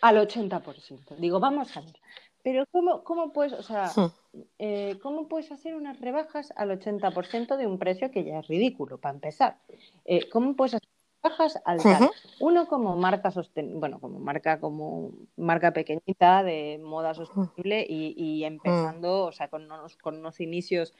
al 0.08 0.16
80%. 0.18 1.16
Digo, 1.16 1.40
vamos 1.40 1.76
a 1.76 1.80
ver. 1.80 1.96
Pero 2.42 2.64
¿cómo, 2.70 3.02
cómo 3.02 3.32
puedes, 3.32 3.52
o 3.54 3.62
sea, 3.62 3.90
hmm. 3.96 4.40
eh, 4.60 4.98
¿cómo 5.02 5.26
puedes 5.26 5.50
hacer 5.50 5.74
unas 5.74 6.00
rebajas 6.00 6.52
al 6.56 6.70
80% 6.70 7.56
de 7.56 7.66
un 7.66 7.78
precio 7.78 8.10
que 8.12 8.24
ya 8.24 8.38
es 8.38 8.46
ridículo, 8.46 8.98
para 8.98 9.14
empezar? 9.14 9.58
Eh, 10.04 10.28
¿Cómo 10.28 10.54
puedes 10.54 10.74
hacer 10.74 10.88
rebajas 11.24 11.60
al 11.64 11.82
tal? 11.82 12.10
Uno 12.38 12.68
como 12.68 12.94
marca 12.96 13.32
sostenible, 13.32 13.80
bueno, 13.80 13.98
como 13.98 14.20
marca, 14.20 14.60
como 14.60 15.10
marca 15.36 15.72
pequeñita 15.72 16.44
de 16.44 16.78
moda 16.80 17.14
sostenible 17.14 17.84
y, 17.88 18.14
y 18.16 18.44
empezando, 18.44 19.24
o 19.24 19.32
sea, 19.32 19.48
con 19.48 19.64
unos, 19.64 19.96
con 19.96 20.18
unos 20.18 20.38
inicios 20.38 20.94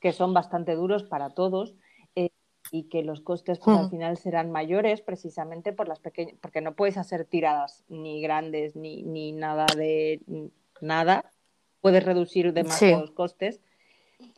que 0.00 0.12
son 0.12 0.34
bastante 0.34 0.74
duros 0.74 1.04
para 1.04 1.30
todos 1.30 1.76
y 2.70 2.84
que 2.84 3.02
los 3.02 3.20
costes 3.20 3.58
pues, 3.58 3.76
al 3.76 3.90
final 3.90 4.16
serán 4.16 4.50
mayores 4.50 5.00
precisamente 5.00 5.72
por 5.72 5.88
las 5.88 6.00
pequeñas, 6.00 6.36
porque 6.40 6.60
no 6.60 6.74
puedes 6.74 6.96
hacer 6.96 7.24
tiradas 7.24 7.84
ni 7.88 8.20
grandes 8.20 8.76
ni, 8.76 9.02
ni 9.02 9.32
nada 9.32 9.66
de 9.76 10.20
nada, 10.80 11.30
puedes 11.80 12.04
reducir 12.04 12.52
demasiados 12.52 13.10
costes. 13.10 13.60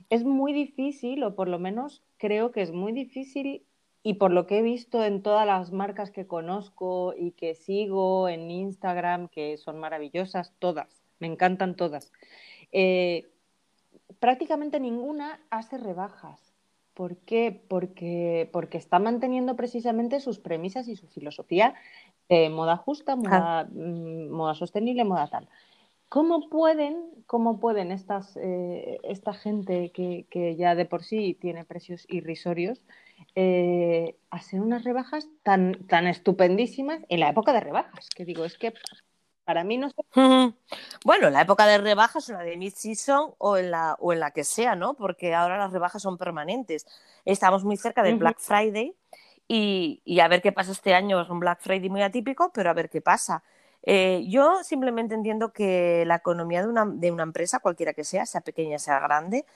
Es 0.08 0.24
muy 0.24 0.52
difícil, 0.52 1.22
o 1.24 1.34
por 1.34 1.48
lo 1.48 1.58
menos 1.58 2.02
creo 2.18 2.50
que 2.52 2.62
es 2.62 2.72
muy 2.72 2.92
difícil, 2.92 3.64
y 4.02 4.14
por 4.14 4.30
lo 4.30 4.46
que 4.46 4.58
he 4.58 4.62
visto 4.62 5.04
en 5.04 5.22
todas 5.22 5.46
las 5.46 5.72
marcas 5.72 6.10
que 6.10 6.26
conozco 6.26 7.14
y 7.16 7.32
que 7.32 7.54
sigo 7.54 8.28
en 8.28 8.50
Instagram, 8.50 9.28
que 9.28 9.58
son 9.58 9.78
maravillosas, 9.78 10.54
todas, 10.58 11.02
me 11.18 11.26
encantan 11.26 11.76
todas. 11.76 12.10
Eh, 12.72 13.28
prácticamente 14.18 14.80
ninguna 14.80 15.40
hace 15.50 15.76
rebajas. 15.76 16.49
¿Por 17.00 17.16
qué? 17.16 17.58
Porque, 17.66 18.50
porque 18.52 18.76
está 18.76 18.98
manteniendo 18.98 19.56
precisamente 19.56 20.20
sus 20.20 20.38
premisas 20.38 20.86
y 20.86 20.96
su 20.96 21.06
filosofía 21.06 21.72
de 22.28 22.50
moda 22.50 22.76
justa, 22.76 23.16
moda, 23.16 23.66
mm, 23.72 24.28
moda 24.28 24.54
sostenible, 24.54 25.04
moda 25.04 25.26
tal. 25.28 25.48
¿Cómo 26.10 26.50
pueden, 26.50 27.06
cómo 27.26 27.58
pueden 27.58 27.90
estas, 27.90 28.36
eh, 28.36 28.98
esta 29.02 29.32
gente 29.32 29.92
que, 29.92 30.26
que, 30.28 30.56
ya 30.56 30.74
de 30.74 30.84
por 30.84 31.02
sí 31.02 31.38
tiene 31.40 31.64
precios 31.64 32.04
irrisorios 32.06 32.84
eh, 33.34 34.16
hacer 34.28 34.60
unas 34.60 34.84
rebajas 34.84 35.26
tan, 35.42 35.86
tan 35.86 36.06
estupendísimas 36.06 37.00
en 37.08 37.20
la 37.20 37.30
época 37.30 37.54
de 37.54 37.60
rebajas? 37.60 38.10
Que 38.10 38.26
digo, 38.26 38.44
es 38.44 38.58
que 38.58 38.74
para 39.50 39.64
mí 39.64 39.78
no 39.78 39.90
sé. 39.90 39.96
Bueno, 41.04 41.26
en 41.26 41.32
la 41.32 41.40
época 41.40 41.66
de 41.66 41.78
rebajas, 41.78 42.28
en 42.28 42.36
la 42.36 42.42
de 42.42 42.56
mid-season 42.56 43.34
o, 43.38 43.56
en 43.56 43.72
la, 43.72 43.96
o 43.98 44.12
en 44.12 44.20
la 44.20 44.30
que 44.30 44.44
sea, 44.44 44.76
¿no? 44.76 44.94
Porque 44.94 45.34
ahora 45.34 45.58
las 45.58 45.72
rebajas 45.72 46.02
son 46.02 46.16
permanentes. 46.16 46.86
Estamos 47.24 47.64
muy 47.64 47.76
cerca 47.76 48.04
del 48.04 48.14
Black 48.16 48.38
Friday 48.38 48.94
y, 49.48 50.02
y, 50.04 50.20
a 50.20 50.28
ver 50.28 50.40
qué 50.40 50.52
pasa 50.52 50.70
este 50.70 50.94
año. 50.94 51.20
Es 51.20 51.28
un 51.28 51.40
Black 51.40 51.58
Friday 51.62 51.90
muy 51.90 52.02
atípico, 52.02 52.52
pero 52.54 52.70
a 52.70 52.74
ver 52.74 52.88
qué 52.90 53.00
pasa. 53.00 53.42
Eh, 53.82 54.24
yo 54.28 54.62
simplemente 54.62 55.16
entiendo 55.16 55.52
que 55.52 56.04
la 56.06 56.14
economía 56.14 56.62
de 56.62 56.68
una, 56.68 56.86
de 56.86 57.10
una, 57.10 57.24
empresa, 57.24 57.58
cualquiera 57.58 57.92
que 57.92 58.04
sea, 58.04 58.26
sea 58.26 58.42
pequeña, 58.42 58.78
sea 58.78 59.00
grande, 59.00 59.46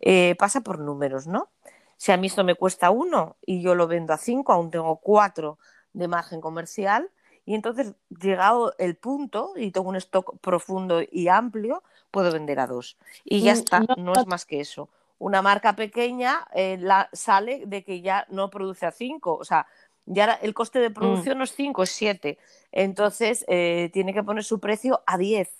eh, 0.00 0.34
pasa 0.36 0.62
por 0.62 0.80
números, 0.80 1.28
¿no? 1.28 1.48
Si 1.96 2.10
a 2.10 2.16
mí 2.16 2.26
esto 2.26 2.42
me 2.42 2.56
cuesta 2.56 2.90
uno 2.90 3.36
y 3.46 3.62
yo 3.62 3.76
lo 3.76 3.86
vendo 3.86 4.14
a 4.14 4.18
cinco, 4.18 4.52
aún 4.52 4.72
tengo 4.72 4.96
cuatro 4.96 5.60
de 5.92 6.08
margen 6.08 6.40
comercial, 6.40 7.08
y 7.46 7.54
entonces, 7.54 7.94
llegado 8.08 8.74
el 8.78 8.96
punto, 8.96 9.52
y 9.56 9.70
tengo 9.70 9.88
un 9.88 9.96
stock 9.96 10.38
profundo 10.40 11.02
y 11.10 11.28
amplio, 11.28 11.82
puedo 12.10 12.32
vender 12.32 12.58
a 12.58 12.66
dos. 12.66 12.96
Y 13.24 13.42
ya 13.42 13.52
mm, 13.52 13.58
está, 13.58 13.80
no, 13.80 14.14
es 14.14 14.26
más 14.26 14.46
que 14.46 14.60
eso. 14.60 14.88
Una 15.18 15.42
marca 15.42 15.76
pequeña 15.76 16.46
eh, 16.54 16.78
la, 16.80 17.08
sale 17.12 17.64
de 17.66 17.84
que 17.84 18.00
ya 18.00 18.26
no 18.30 18.50
produce 18.50 18.86
a 18.86 18.92
cinco. 18.92 19.36
O 19.36 19.44
sea, 19.44 19.66
ya 20.06 20.32
el 20.32 20.54
coste 20.54 20.78
de 20.78 20.90
mm. 20.90 20.94
producción 20.94 21.38
no 21.38 21.44
es 21.44 21.52
cinco, 21.52 21.82
es 21.82 21.90
siete. 21.90 22.38
Entonces, 22.72 23.44
eh, 23.48 23.90
tiene 23.92 24.14
que 24.14 24.22
poner 24.22 24.44
su 24.44 24.58
precio 24.58 25.02
a 25.06 25.18
diez. 25.18 25.50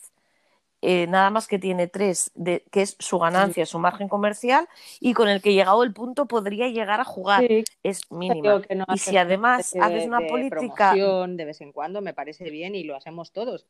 Eh, 0.87 1.07
nada 1.07 1.31
más 1.31 1.49
que 1.49 1.59
tiene 1.59 1.87
tres, 1.87 2.31
de, 2.35 2.63
que 2.71 2.83
es 2.83 2.97
su 2.99 3.19
ganancia, 3.19 3.65
su 3.65 3.79
margen 3.79 4.07
comercial, 4.07 4.69
y 5.01 5.15
con 5.15 5.31
el 5.31 5.41
que 5.41 5.55
llegado 5.55 5.83
el 5.83 5.95
punto 5.95 6.27
podría 6.27 6.69
llegar 6.69 7.01
a 7.01 7.05
jugar. 7.05 7.43
Es 7.83 8.11
mínimo. 8.11 8.61
y 8.93 8.99
si 8.99 9.17
además 9.17 9.75
haces 9.81 10.07
una 10.07 10.21
política. 10.21 10.95
De 10.95 11.45
vez 11.47 11.63
en 11.63 11.73
cuando 11.73 12.03
me 12.03 12.13
parece 12.13 12.51
bien 12.51 12.75
y 12.75 12.85
lo 12.85 12.97
hacemos 12.97 13.33
todos. 13.33 13.67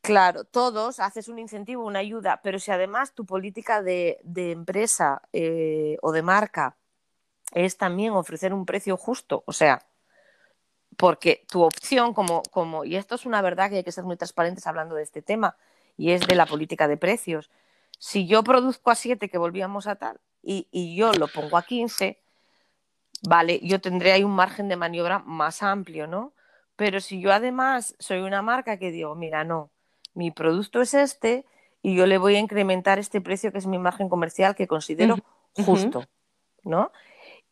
Claro, 0.00 0.44
todos 0.44 0.98
haces 0.98 1.28
un 1.28 1.38
incentivo, 1.38 1.84
una 1.84 1.98
ayuda, 1.98 2.40
pero 2.42 2.58
si 2.58 2.70
además 2.70 3.12
tu 3.12 3.26
política 3.26 3.82
de, 3.82 4.18
de 4.22 4.52
empresa 4.52 5.20
eh, 5.34 5.98
o 6.00 6.12
de 6.12 6.22
marca 6.22 6.78
es 7.52 7.76
también 7.76 8.12
ofrecer 8.12 8.54
un 8.54 8.64
precio 8.64 8.96
justo, 8.96 9.42
o 9.46 9.52
sea, 9.52 9.84
porque 10.96 11.44
tu 11.50 11.62
opción 11.62 12.14
como, 12.14 12.42
como, 12.50 12.84
y 12.84 12.96
esto 12.96 13.14
es 13.14 13.26
una 13.26 13.42
verdad 13.42 13.70
que 13.70 13.76
hay 13.76 13.84
que 13.84 13.92
ser 13.92 14.04
muy 14.04 14.16
transparentes 14.16 14.66
hablando 14.66 14.94
de 14.94 15.02
este 15.02 15.22
tema, 15.22 15.56
y 15.96 16.12
es 16.12 16.26
de 16.26 16.34
la 16.34 16.46
política 16.46 16.88
de 16.88 16.96
precios. 16.96 17.50
Si 17.98 18.26
yo 18.26 18.42
produzco 18.42 18.90
a 18.90 18.94
7, 18.94 19.28
que 19.28 19.38
volvíamos 19.38 19.86
a 19.86 19.96
tal, 19.96 20.20
y, 20.42 20.68
y, 20.70 20.94
yo 20.94 21.12
lo 21.12 21.28
pongo 21.28 21.56
a 21.56 21.62
15, 21.62 22.18
vale, 23.28 23.60
yo 23.62 23.80
tendré 23.80 24.12
ahí 24.12 24.22
un 24.22 24.34
margen 24.34 24.68
de 24.68 24.76
maniobra 24.76 25.18
más 25.20 25.62
amplio, 25.62 26.06
¿no? 26.06 26.32
Pero 26.76 27.00
si 27.00 27.20
yo 27.20 27.32
además 27.32 27.96
soy 27.98 28.20
una 28.20 28.42
marca 28.42 28.78
que 28.78 28.90
digo, 28.90 29.14
mira, 29.14 29.44
no, 29.44 29.70
mi 30.14 30.30
producto 30.30 30.80
es 30.80 30.94
este 30.94 31.44
y 31.82 31.94
yo 31.94 32.06
le 32.06 32.18
voy 32.18 32.36
a 32.36 32.38
incrementar 32.38 32.98
este 32.98 33.20
precio 33.20 33.50
que 33.50 33.58
es 33.58 33.66
mi 33.66 33.78
margen 33.78 34.08
comercial 34.08 34.54
que 34.54 34.66
considero 34.66 35.16
justo, 35.54 36.04
¿no? 36.64 36.92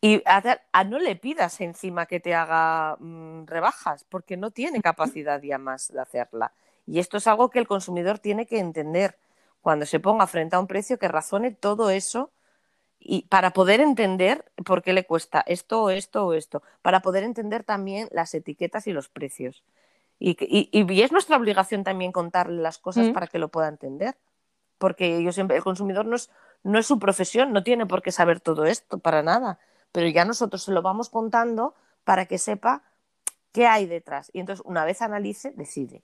Y 0.01 0.21
a, 0.25 0.83
no 0.83 0.99
le 0.99 1.15
pidas 1.15 1.61
encima 1.61 2.05
que 2.05 2.19
te 2.19 2.35
haga 2.35 2.97
mm, 2.99 3.45
rebajas, 3.47 4.05
porque 4.09 4.37
no 4.37 4.51
tiene 4.51 4.81
capacidad 4.81 5.41
ya 5.41 5.57
más 5.57 5.91
de 5.91 6.01
hacerla. 6.01 6.51
Y 6.85 6.99
esto 6.99 7.17
es 7.17 7.27
algo 7.27 7.49
que 7.49 7.59
el 7.59 7.67
consumidor 7.67 8.19
tiene 8.19 8.45
que 8.45 8.59
entender 8.59 9.17
cuando 9.61 9.85
se 9.85 9.99
ponga 9.99 10.27
frente 10.27 10.55
a 10.55 10.59
un 10.59 10.67
precio 10.67 10.99
que 10.99 11.07
razone 11.07 11.51
todo 11.51 11.89
eso 11.89 12.31
y 12.99 13.23
para 13.23 13.51
poder 13.51 13.81
entender 13.81 14.45
por 14.63 14.83
qué 14.83 14.93
le 14.93 15.05
cuesta 15.05 15.43
esto 15.47 15.83
o 15.83 15.89
esto 15.89 16.27
o 16.27 16.33
esto, 16.33 16.61
para 16.81 17.01
poder 17.01 17.23
entender 17.23 17.63
también 17.63 18.07
las 18.11 18.33
etiquetas 18.33 18.87
y 18.87 18.93
los 18.93 19.09
precios. 19.09 19.63
Y, 20.19 20.37
y, 20.39 21.01
es 21.01 21.11
nuestra 21.11 21.37
obligación 21.37 21.83
también 21.83 22.11
contarle 22.11 22.61
las 22.61 22.77
cosas 22.77 23.07
mm. 23.07 23.13
para 23.13 23.27
que 23.27 23.39
lo 23.39 23.49
pueda 23.49 23.67
entender, 23.67 24.15
porque 24.77 25.21
yo 25.23 25.31
siempre, 25.31 25.57
el 25.57 25.63
consumidor 25.63 26.05
no 26.05 26.15
es, 26.15 26.29
no 26.63 26.79
es 26.79 26.85
su 26.85 26.99
profesión, 26.99 27.51
no 27.51 27.63
tiene 27.63 27.85
por 27.85 28.01
qué 28.01 28.11
saber 28.11 28.39
todo 28.39 28.65
esto, 28.65 28.99
para 28.99 29.23
nada 29.23 29.59
pero 29.95 30.09
ya 30.09 30.25
nosotros 30.25 30.61
se 30.61 30.73
lo 30.73 30.81
vamos 30.81 31.07
contando 31.07 31.73
para 32.03 32.25
que 32.25 32.37
sepa 32.37 32.83
qué 33.53 33.65
hay 33.65 33.85
detrás. 33.85 34.29
Y 34.33 34.41
entonces, 34.41 34.61
una 34.65 34.83
vez 34.83 35.01
analice, 35.01 35.53
decide. 35.55 36.03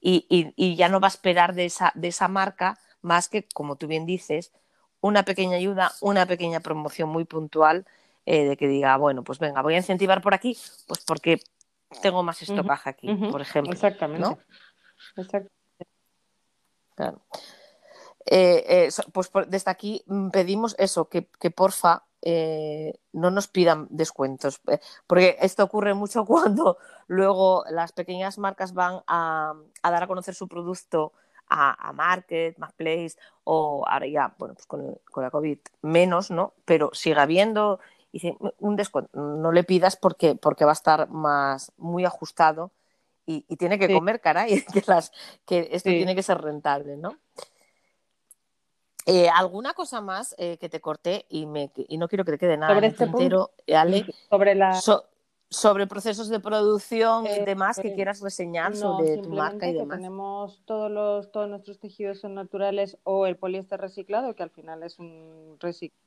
Y, 0.00 0.74
ya 0.74 0.88
no 0.88 1.00
va 1.00 1.08
a 1.08 1.10
esperar 1.10 1.54
de 1.54 1.66
esa, 1.66 1.92
de 1.94 2.08
esa 2.08 2.28
marca 2.28 2.78
más 3.02 3.28
que, 3.28 3.46
como 3.52 3.76
tú 3.76 3.88
bien 3.88 4.06
dices, 4.06 4.54
una 5.02 5.24
pequeña 5.24 5.58
ayuda, 5.58 5.92
una 6.00 6.24
pequeña 6.24 6.60
promoción 6.60 7.10
muy 7.10 7.26
puntual 7.26 7.84
eh, 8.24 8.46
de 8.46 8.56
que 8.56 8.68
diga, 8.68 8.96
bueno, 8.96 9.22
pues 9.22 9.38
venga, 9.38 9.60
voy 9.60 9.74
a 9.74 9.78
incentivar 9.78 10.22
por 10.22 10.32
aquí, 10.32 10.56
pues 10.86 11.04
porque 11.04 11.38
tengo 12.00 12.22
más 12.22 12.40
estocaje 12.40 12.88
aquí, 12.88 13.14
por 13.30 13.42
ejemplo. 13.42 13.74
Exactamente. 13.74 14.40
Claro. 16.94 17.20
Eh, 18.24 18.64
eh, 18.66 18.88
pues 19.12 19.30
desde 19.48 19.70
aquí 19.70 20.02
mm, 20.06 20.30
pedimos 20.30 20.74
eso, 20.78 21.10
que, 21.10 21.28
que 21.38 21.50
porfa 21.50 22.06
eh, 22.28 22.98
no 23.12 23.30
nos 23.30 23.46
pidan 23.46 23.86
descuentos, 23.88 24.60
eh, 24.66 24.80
porque 25.06 25.36
esto 25.40 25.62
ocurre 25.62 25.94
mucho 25.94 26.24
cuando 26.26 26.76
luego 27.06 27.64
las 27.70 27.92
pequeñas 27.92 28.36
marcas 28.36 28.74
van 28.74 29.00
a, 29.06 29.54
dar 29.84 30.02
a 30.02 30.08
conocer 30.08 30.34
su 30.34 30.48
producto 30.48 31.12
a, 31.48 31.92
Market, 31.92 32.58
Marketplace 32.58 33.16
o 33.44 33.84
ahora 33.86 34.08
ya, 34.08 34.34
bueno, 34.38 34.54
pues 34.54 34.66
con, 34.66 34.98
la 35.14 35.30
COVID 35.30 35.58
menos, 35.82 36.32
¿no? 36.32 36.54
Pero 36.64 36.90
sigue 36.94 37.20
habiendo 37.20 37.78
un 38.58 38.74
descuento, 38.74 39.10
no 39.16 39.52
le 39.52 39.62
pidas 39.62 39.94
porque, 39.94 40.34
porque 40.34 40.64
va 40.64 40.72
a 40.72 40.80
estar 40.80 41.08
más 41.08 41.70
muy 41.76 42.04
ajustado 42.04 42.72
y, 43.24 43.42
tiene 43.54 43.78
que 43.78 43.92
comer, 43.92 44.20
caray, 44.20 44.64
que, 44.72 44.82
las, 44.88 45.12
que 45.44 45.68
esto 45.70 45.90
tiene 45.90 46.16
que 46.16 46.24
ser 46.24 46.40
rentable, 46.40 46.96
¿no? 46.96 47.16
Eh, 49.08 49.28
¿Alguna 49.28 49.72
cosa 49.72 50.00
más 50.00 50.34
eh, 50.36 50.58
que 50.58 50.68
te 50.68 50.80
corté 50.80 51.26
y, 51.28 51.46
me, 51.46 51.70
y 51.76 51.96
no 51.96 52.08
quiero 52.08 52.24
que 52.24 52.32
te 52.32 52.38
quede 52.38 52.56
nada 52.56 52.74
sobre 52.74 52.88
este 52.88 53.06
punto, 53.06 53.52
Ale? 53.72 54.04
Sobre, 54.28 54.56
la... 54.56 54.80
sobre 55.48 55.86
procesos 55.86 56.28
de 56.28 56.40
producción 56.40 57.24
y 57.24 57.28
eh, 57.28 57.44
demás 57.46 57.78
que 57.78 57.94
quieras 57.94 58.20
reseñar 58.20 58.74
sobre 58.74 59.18
tu 59.18 59.30
marca 59.30 59.68
y 59.68 59.74
demás. 59.74 59.98
tenemos 59.98 60.60
todos, 60.64 60.90
los, 60.90 61.30
todos 61.30 61.48
nuestros 61.48 61.78
tejidos 61.78 62.18
son 62.18 62.34
naturales 62.34 62.98
o 63.04 63.26
el 63.26 63.36
poliéster 63.36 63.80
reciclado, 63.80 64.34
que 64.34 64.42
al 64.42 64.50
final 64.50 64.82
es 64.82 64.98
un 64.98 65.56
reciclado. 65.60 66.02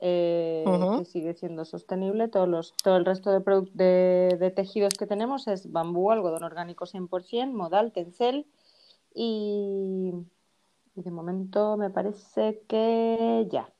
que 0.00 1.04
sigue 1.04 1.32
siendo 1.34 1.64
sostenible. 1.64 2.26
Todos 2.26 2.48
los, 2.48 2.74
todo 2.82 2.96
el 2.96 3.04
resto 3.04 3.30
de, 3.30 3.40
de, 3.72 4.36
de, 4.36 4.50
tejidos 4.50 4.94
que 4.94 5.06
tenemos 5.06 5.46
es 5.46 5.70
bambú, 5.70 6.10
algodón 6.10 6.42
orgánico 6.42 6.86
100%, 6.86 7.52
modal, 7.52 7.92
tencel 7.92 8.48
y, 9.14 10.12
de 11.04 11.10
momento 11.10 11.76
me 11.76 11.90
parece 11.90 12.62
que 12.68 13.46
ya. 13.50 13.70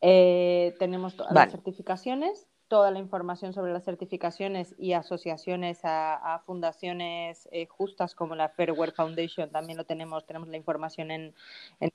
Eh, 0.00 0.74
tenemos 0.78 1.16
todas 1.16 1.32
las 1.32 1.50
certificaciones, 1.50 2.46
toda 2.68 2.90
la 2.90 2.98
información 2.98 3.52
sobre 3.52 3.72
las 3.72 3.84
certificaciones 3.84 4.74
y 4.78 4.92
asociaciones 4.94 5.80
a, 5.82 6.42
fundaciones 6.46 7.48
eh, 7.52 7.66
justas 7.66 8.14
como 8.14 8.34
la 8.34 8.48
Fairware 8.48 8.92
Foundation, 8.92 9.50
también 9.50 9.76
lo 9.76 9.84
tenemos, 9.84 10.24
tenemos 10.24 10.48
la 10.48 10.56
información 10.56 11.10
en, 11.10 11.34
en 11.80 11.90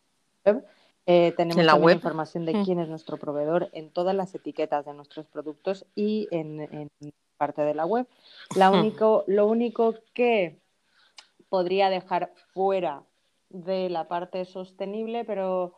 web. 0.45 0.65
Eh, 1.07 1.33
tenemos 1.38 1.63
la 1.63 1.75
web? 1.75 1.95
información 1.95 2.45
de 2.45 2.55
mm. 2.55 2.65
quién 2.65 2.79
es 2.79 2.89
nuestro 2.89 3.17
proveedor 3.17 3.69
en 3.73 3.91
todas 3.91 4.15
las 4.15 4.33
etiquetas 4.33 4.86
de 4.86 4.93
nuestros 4.93 5.27
productos 5.27 5.86
y 5.95 6.27
en, 6.31 6.89
parte 7.38 7.61
de 7.61 7.73
la 7.73 7.86
web. 7.86 8.07
La 8.55 8.71
único, 8.71 9.23
lo 9.27 9.45
único 9.45 9.95
que 10.13 10.59
podría 11.49 11.89
dejar 11.89 12.31
fuera 12.53 13.03
de 13.64 13.89
la 13.89 14.08
parte 14.08 14.45
sostenible, 14.45 15.26
pero 15.26 15.76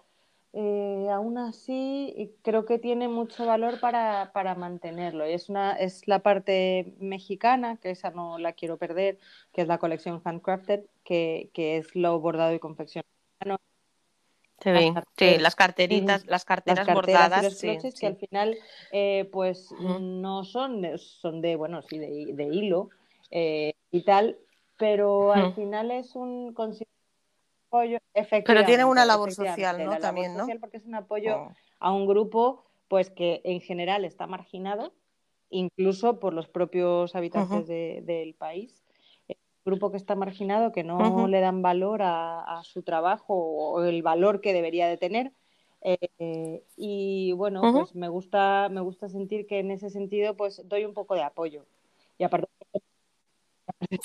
eh, 0.53 1.07
aún 1.11 1.37
así 1.37 2.35
creo 2.41 2.65
que 2.65 2.79
tiene 2.79 3.07
mucho 3.07 3.45
valor 3.45 3.79
para, 3.79 4.31
para, 4.33 4.55
mantenerlo. 4.55 5.23
Es, 5.23 5.49
una, 5.49 5.73
es 5.73 6.07
la 6.07 6.19
parte 6.19 6.95
mexicana, 6.99 7.77
que 7.77 7.91
esa 7.91 8.11
no 8.11 8.37
la 8.37 8.53
quiero 8.53 8.77
perder, 8.77 9.19
que 9.53 9.61
es 9.61 9.67
la 9.67 9.77
colección 9.77 10.21
Handcrafted, 10.23 10.85
que, 11.03 11.49
que 11.53 11.77
es 11.77 11.95
lo 11.95 12.19
bordado 12.19 12.53
y 12.53 12.59
confección 12.59 13.03
Sí, 14.59 15.37
las, 15.37 15.55
carteritas, 15.55 16.25
las 16.25 16.43
carteras 16.43 16.87
bordadas. 16.91 17.61
que 17.61 18.07
al 18.07 18.15
final, 18.15 18.57
eh, 18.91 19.29
pues 19.31 19.71
no 19.79 20.43
son, 20.43 20.83
son 20.97 21.41
de, 21.41 21.55
bueno, 21.55 21.83
sí, 21.83 21.99
de, 21.99 22.49
hilo 22.51 22.89
eh, 23.29 23.73
y 23.91 24.03
tal, 24.03 24.37
pero 24.77 25.31
al 25.31 25.53
final 25.53 25.91
es 25.91 26.15
un 26.15 26.53
apoyo 27.67 27.97
Pero 28.45 28.65
tiene 28.65 28.85
una 28.85 29.05
labor 29.05 29.31
social, 29.31 29.83
¿no? 29.83 29.97
También, 29.97 30.35
¿no? 30.35 30.47
porque 30.59 30.77
es 30.77 30.85
un 30.85 30.95
apoyo 30.95 31.37
oh. 31.37 31.51
a 31.79 31.91
un 31.91 32.07
grupo, 32.07 32.65
pues 32.87 33.09
que 33.09 33.41
en 33.43 33.61
general 33.61 34.05
está 34.05 34.27
marginado, 34.27 34.93
incluso 35.49 36.19
por 36.19 36.33
los 36.33 36.47
propios 36.47 37.15
habitantes 37.15 37.67
del 37.67 38.33
país 38.35 38.83
grupo 39.67 39.91
que 39.91 39.97
está 39.97 40.15
marginado, 40.15 40.71
que 40.71 40.85
no 40.85 41.27
le 41.27 41.41
dan 41.41 41.61
valor 41.61 41.99
a, 42.01 42.61
su 42.63 42.83
trabajo 42.83 43.35
o 43.35 43.83
el 43.83 44.01
valor 44.01 44.39
que 44.39 44.53
debería 44.53 44.87
de 44.87 44.97
tener. 44.97 45.33
Eh, 45.81 46.63
y 46.77 47.33
bueno, 47.33 47.61
pues 47.73 47.93
me 47.93 48.07
gusta, 48.07 48.69
me 48.71 48.81
gusta 48.81 49.09
sentir 49.09 49.45
que 49.45 49.59
en 49.59 49.71
ese 49.71 49.89
sentido 49.89 50.35
pues 50.35 50.61
doy 50.67 50.85
un 50.85 50.93
poco 50.93 51.15
de 51.15 51.23
apoyo. 51.23 51.65
Y 52.17 52.23
aparte 52.23 52.47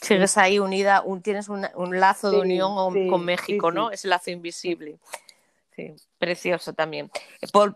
Sigues 0.02 0.36
ahí 0.38 0.58
unida, 0.58 1.04
tienes 1.22 1.48
un, 1.48 1.66
lazo 1.98 2.30
de 2.30 2.40
unión 2.40 2.74
con 3.08 3.24
México, 3.24 3.70
¿no? 3.70 3.90
Ese 3.90 4.08
lazo 4.08 4.30
invisible. 4.30 4.98
Sí, 5.74 5.94
precioso 6.18 6.72
también. 6.74 7.10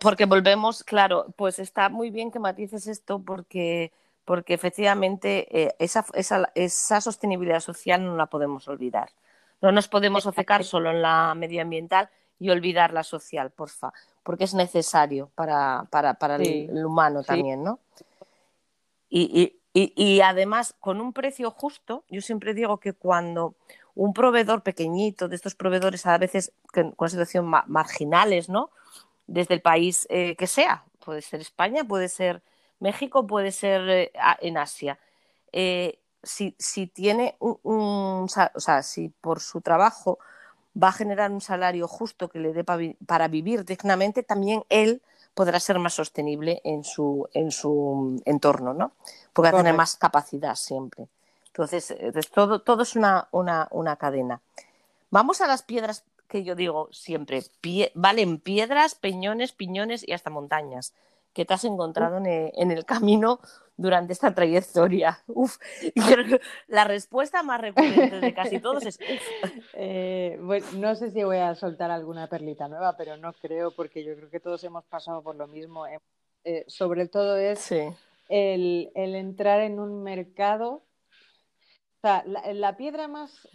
porque 0.00 0.26
volvemos, 0.26 0.84
claro, 0.84 1.26
pues 1.36 1.58
está 1.58 1.88
muy 1.88 2.10
bien 2.10 2.30
que 2.30 2.38
matices 2.38 2.86
esto 2.86 3.20
porque 3.20 3.92
porque 4.26 4.54
efectivamente 4.54 5.46
eh, 5.56 5.76
esa, 5.78 6.04
esa, 6.12 6.50
esa, 6.56 7.00
sostenibilidad 7.00 7.60
social 7.60 8.04
no 8.04 8.16
la 8.16 8.26
podemos 8.26 8.66
olvidar. 8.66 9.10
No 9.62 9.70
nos 9.70 9.86
podemos 9.86 10.26
ofecar 10.26 10.64
solo 10.64 10.90
en 10.90 11.00
la 11.00 11.32
medioambiental 11.36 12.10
y 12.40 12.50
olvidar 12.50 12.92
la 12.92 13.04
social, 13.04 13.52
porfa, 13.52 13.92
porque 14.24 14.44
es 14.44 14.52
necesario 14.52 15.30
para, 15.36 15.86
para, 15.90 16.14
para 16.14 16.36
el, 16.36 16.84
humano 16.84 17.22
también, 17.22 17.62
¿no? 17.62 17.78
Y, 19.08 19.40
y, 19.40 19.60
y, 19.78 20.22
además, 20.22 20.74
con 20.80 21.02
un 21.02 21.12
precio 21.12 21.50
justo, 21.50 22.04
yo 22.08 22.22
siempre 22.22 22.54
digo 22.54 22.78
que 22.78 22.94
cuando 22.94 23.56
un 23.94 24.14
proveedor 24.14 24.62
pequeñito, 24.62 25.28
de 25.28 25.36
estos 25.36 25.54
proveedores 25.54 26.06
a 26.06 26.16
veces 26.16 26.52
con 26.72 26.94
una 26.96 27.10
situación 27.10 27.46
marginales, 27.66 28.48
¿no? 28.48 28.70
Desde 29.26 29.54
el 29.54 29.60
país 29.60 30.06
eh, 30.08 30.34
que 30.36 30.46
sea, 30.46 30.84
puede 31.04 31.20
ser 31.20 31.40
España, 31.40 31.84
puede 31.84 32.08
ser 32.08 32.42
México 32.78 33.26
puede 33.26 33.52
ser 33.52 33.88
eh, 33.88 34.12
en 34.40 34.58
Asia. 34.58 34.98
Eh, 35.52 35.98
si, 36.22 36.52
tiene 36.88 37.36
un, 37.38 38.26
o 38.26 38.60
sea, 38.60 38.82
si 38.82 39.10
por 39.20 39.40
su 39.40 39.60
trabajo 39.60 40.18
va 40.80 40.88
a 40.88 40.92
generar 40.92 41.30
un 41.30 41.40
salario 41.40 41.86
justo 41.86 42.28
que 42.28 42.40
le 42.40 42.52
dé 42.52 42.64
para 42.64 43.28
vivir 43.28 43.64
dignamente, 43.64 44.22
también 44.22 44.64
él 44.68 45.02
podrá 45.36 45.60
ser 45.60 45.78
más 45.78 45.92
sostenible 45.92 46.62
en 46.64 46.82
su, 46.82 47.28
en 47.34 47.50
su 47.52 48.22
entorno, 48.24 48.72
¿no? 48.72 48.92
Porque 49.34 49.52
va 49.52 49.58
a 49.58 49.62
tener 49.62 49.74
más 49.74 49.96
capacidad 49.96 50.54
siempre. 50.54 51.08
Entonces, 51.48 51.94
todo, 52.32 52.62
todo 52.62 52.82
es 52.82 52.96
una, 52.96 53.28
una, 53.32 53.68
una, 53.70 53.96
cadena. 53.96 54.40
Vamos 55.10 55.42
a 55.42 55.46
las 55.46 55.62
piedras 55.62 56.04
que 56.26 56.42
yo 56.42 56.54
digo 56.54 56.88
siempre. 56.90 57.44
valen 57.92 58.38
piedras, 58.40 58.94
peñones, 58.94 59.52
piñones 59.52 60.08
y 60.08 60.14
hasta 60.14 60.30
montañas 60.30 60.94
que 61.36 61.44
te 61.44 61.52
has 61.52 61.64
encontrado 61.64 62.16
en 62.16 62.70
el, 62.70 62.86
camino 62.86 63.40
durante 63.76 64.14
esta 64.14 64.34
trayectoria? 64.34 65.22
Uf, 65.26 65.58
la 66.66 66.84
respuesta 66.84 67.42
más 67.42 67.60
recurrente 67.60 68.20
de 68.20 68.32
casi 68.32 68.58
todos 68.58 68.86
es 68.86 68.98
eh, 69.74 70.38
bueno, 70.40 70.66
no 70.76 70.94
sé 70.94 71.10
si 71.10 71.22
voy 71.24 71.36
a 71.36 71.54
soltar 71.54 71.90
alguna 71.90 72.26
perlita 72.26 72.68
nueva, 72.68 72.96
pero 72.96 73.18
no 73.18 73.34
creo, 73.34 73.70
porque 73.70 74.02
yo 74.02 74.16
creo 74.16 74.30
que 74.30 74.40
todos 74.40 74.64
hemos 74.64 74.82
pasado 74.86 75.22
por 75.22 75.36
lo 75.36 75.46
mismo. 75.46 75.86
Eh, 75.86 75.98
eh, 76.44 76.64
sobre 76.68 77.06
todo 77.06 77.36
es 77.36 77.70
el, 78.30 78.90
entrar 78.94 79.60
en 79.60 79.78
un 79.78 80.02
mercado. 80.02 80.84
O 81.96 82.00
sea, 82.00 82.24
la, 82.24 82.78
piedra 82.78 83.08
más, 83.08 83.46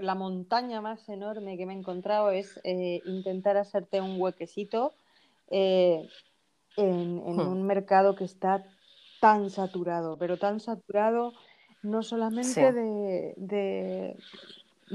la 0.00 0.14
montaña 0.14 0.80
más 0.80 1.06
enorme 1.10 1.58
que 1.58 1.66
me 1.66 1.74
he 1.74 1.76
encontrado 1.76 2.30
es 2.30 2.58
intentar 2.64 3.58
hacerte 3.58 4.00
un 4.00 4.18
huequecito 4.18 4.94
en, 6.78 7.16
hmm. 7.16 7.40
un 7.40 7.62
mercado 7.64 8.14
que 8.14 8.24
está 8.24 8.64
tan 9.20 9.50
saturado, 9.50 10.16
pero 10.16 10.38
tan 10.38 10.60
saturado 10.60 11.32
no 11.82 12.02
solamente 12.02 12.72
de, 12.72 13.34
de, 13.36 14.16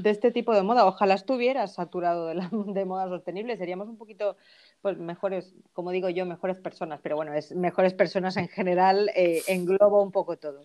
este 0.10 0.32
tipo 0.32 0.54
de 0.54 0.64
moda, 0.64 0.86
ojalá 0.86 1.14
estuvieras 1.14 1.74
saturado 1.74 2.28
de, 2.28 2.36
la, 2.36 2.50
de 2.52 2.86
moda 2.86 3.08
sostenible, 3.08 3.58
seríamos 3.58 3.88
un 3.88 3.98
poquito 3.98 4.38
pues 4.82 4.98
mejores, 4.98 5.54
como 5.74 5.92
digo 5.92 6.10
yo, 6.10 6.26
mejores 6.26 6.58
personas, 6.58 7.00
pero 7.02 7.16
bueno, 7.16 7.34
es 7.34 7.54
mejores 7.56 7.94
personas 7.94 8.38
en 8.38 8.48
general, 8.48 9.10
eh, 9.16 9.42
engloba 9.48 10.02
un 10.02 10.12
poco 10.12 10.38
todo. 10.38 10.62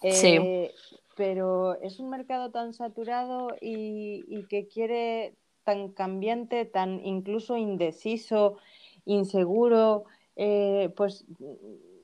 sí. 0.00 0.36
Eh, 0.36 0.72
pero 1.14 1.78
es 1.82 2.00
un 2.00 2.08
mercado 2.08 2.50
tan 2.50 2.72
saturado 2.72 3.48
y, 3.60 4.24
y 4.28 4.44
que 4.44 4.66
quiere 4.66 5.34
tan 5.62 5.90
cambiante, 5.90 6.64
tan 6.64 7.04
incluso 7.04 7.58
indeciso, 7.58 8.56
inseguro, 9.04 10.04
eh, 10.36 10.92
pues 10.96 11.24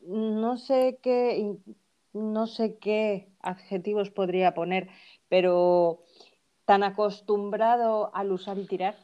no 0.03 0.57
sé 0.57 0.99
qué, 1.03 1.57
no 2.13 2.47
sé 2.47 2.79
qué 2.79 3.29
adjetivos 3.41 4.11
podría 4.11 4.55
poner, 4.55 4.89
pero 5.29 6.03
tan 6.65 6.83
acostumbrado 6.83 8.15
al 8.15 8.33
usar 8.33 8.59
y 8.59 8.67
tirar. 8.67 8.97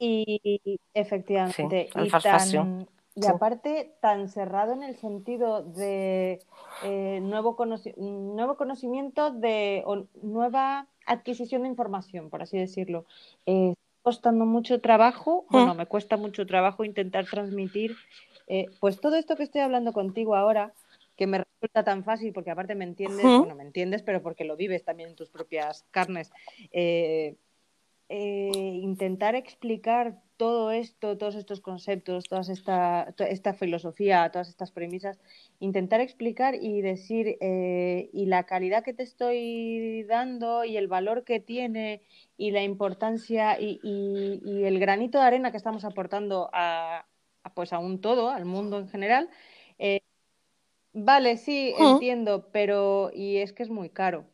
Y 0.00 0.80
efectivamente, 0.94 1.90
y, 1.94 2.10
tan, 2.22 2.88
y 3.16 3.26
aparte 3.26 3.96
tan 4.00 4.28
cerrado 4.28 4.72
en 4.72 4.84
el 4.84 4.96
sentido 4.96 5.62
de 5.62 6.40
eh, 6.84 7.20
nuevo, 7.20 7.56
nuevo 7.96 8.56
conocimiento 8.56 9.32
de 9.32 9.82
o 9.86 10.06
nueva 10.22 10.86
adquisición 11.04 11.62
de 11.62 11.68
información, 11.68 12.30
por 12.30 12.42
así 12.42 12.58
decirlo. 12.58 13.06
Eh, 13.46 13.74
costando 14.08 14.46
mucho 14.46 14.80
trabajo, 14.80 15.44
bueno, 15.50 15.74
me 15.74 15.84
cuesta 15.84 16.16
mucho 16.16 16.46
trabajo 16.46 16.82
intentar 16.82 17.26
transmitir, 17.26 17.94
eh, 18.46 18.64
pues 18.80 19.02
todo 19.02 19.16
esto 19.16 19.36
que 19.36 19.42
estoy 19.42 19.60
hablando 19.60 19.92
contigo 19.92 20.34
ahora, 20.34 20.72
que 21.14 21.26
me 21.26 21.44
resulta 21.44 21.84
tan 21.84 22.04
fácil, 22.04 22.32
porque 22.32 22.50
aparte 22.50 22.74
me 22.74 22.86
entiendes, 22.86 23.36
bueno, 23.36 23.54
me 23.54 23.64
entiendes, 23.64 24.02
pero 24.02 24.22
porque 24.22 24.44
lo 24.44 24.56
vives 24.56 24.82
también 24.82 25.10
en 25.10 25.14
tus 25.14 25.28
propias 25.28 25.84
carnes, 25.90 26.30
eh, 26.72 27.36
eh, 28.08 28.50
intentar 28.82 29.34
explicar 29.34 30.22
todo 30.38 30.70
esto, 30.70 31.18
todos 31.18 31.34
estos 31.34 31.60
conceptos, 31.60 32.24
toda 32.24 32.42
esta, 32.42 33.14
esta 33.18 33.54
filosofía, 33.54 34.30
todas 34.30 34.48
estas 34.48 34.70
premisas, 34.70 35.18
intentar 35.58 36.00
explicar 36.00 36.54
y 36.54 36.80
decir, 36.80 37.36
eh, 37.40 38.08
y 38.12 38.26
la 38.26 38.44
calidad 38.44 38.84
que 38.84 38.94
te 38.94 39.02
estoy 39.02 40.04
dando 40.04 40.64
y 40.64 40.76
el 40.76 40.86
valor 40.86 41.24
que 41.24 41.40
tiene 41.40 42.02
y 42.36 42.52
la 42.52 42.62
importancia 42.62 43.60
y, 43.60 43.80
el 44.64 44.78
granito 44.78 45.18
de 45.18 45.24
arena 45.24 45.50
que 45.50 45.56
estamos 45.56 45.84
aportando 45.84 46.48
a, 46.52 47.06
pues 47.54 47.72
a 47.72 47.78
un 47.78 48.00
todo, 48.00 48.30
al 48.30 48.44
mundo 48.44 48.78
en 48.78 48.88
general. 48.88 49.28
Eh, 49.78 50.00
vale, 50.92 51.36
sí, 51.36 51.74
entiendo, 51.78 52.48
pero 52.52 53.10
y 53.12 53.38
es 53.38 53.52
que 53.52 53.64
es 53.64 53.70
muy 53.70 53.90
caro. 53.90 54.24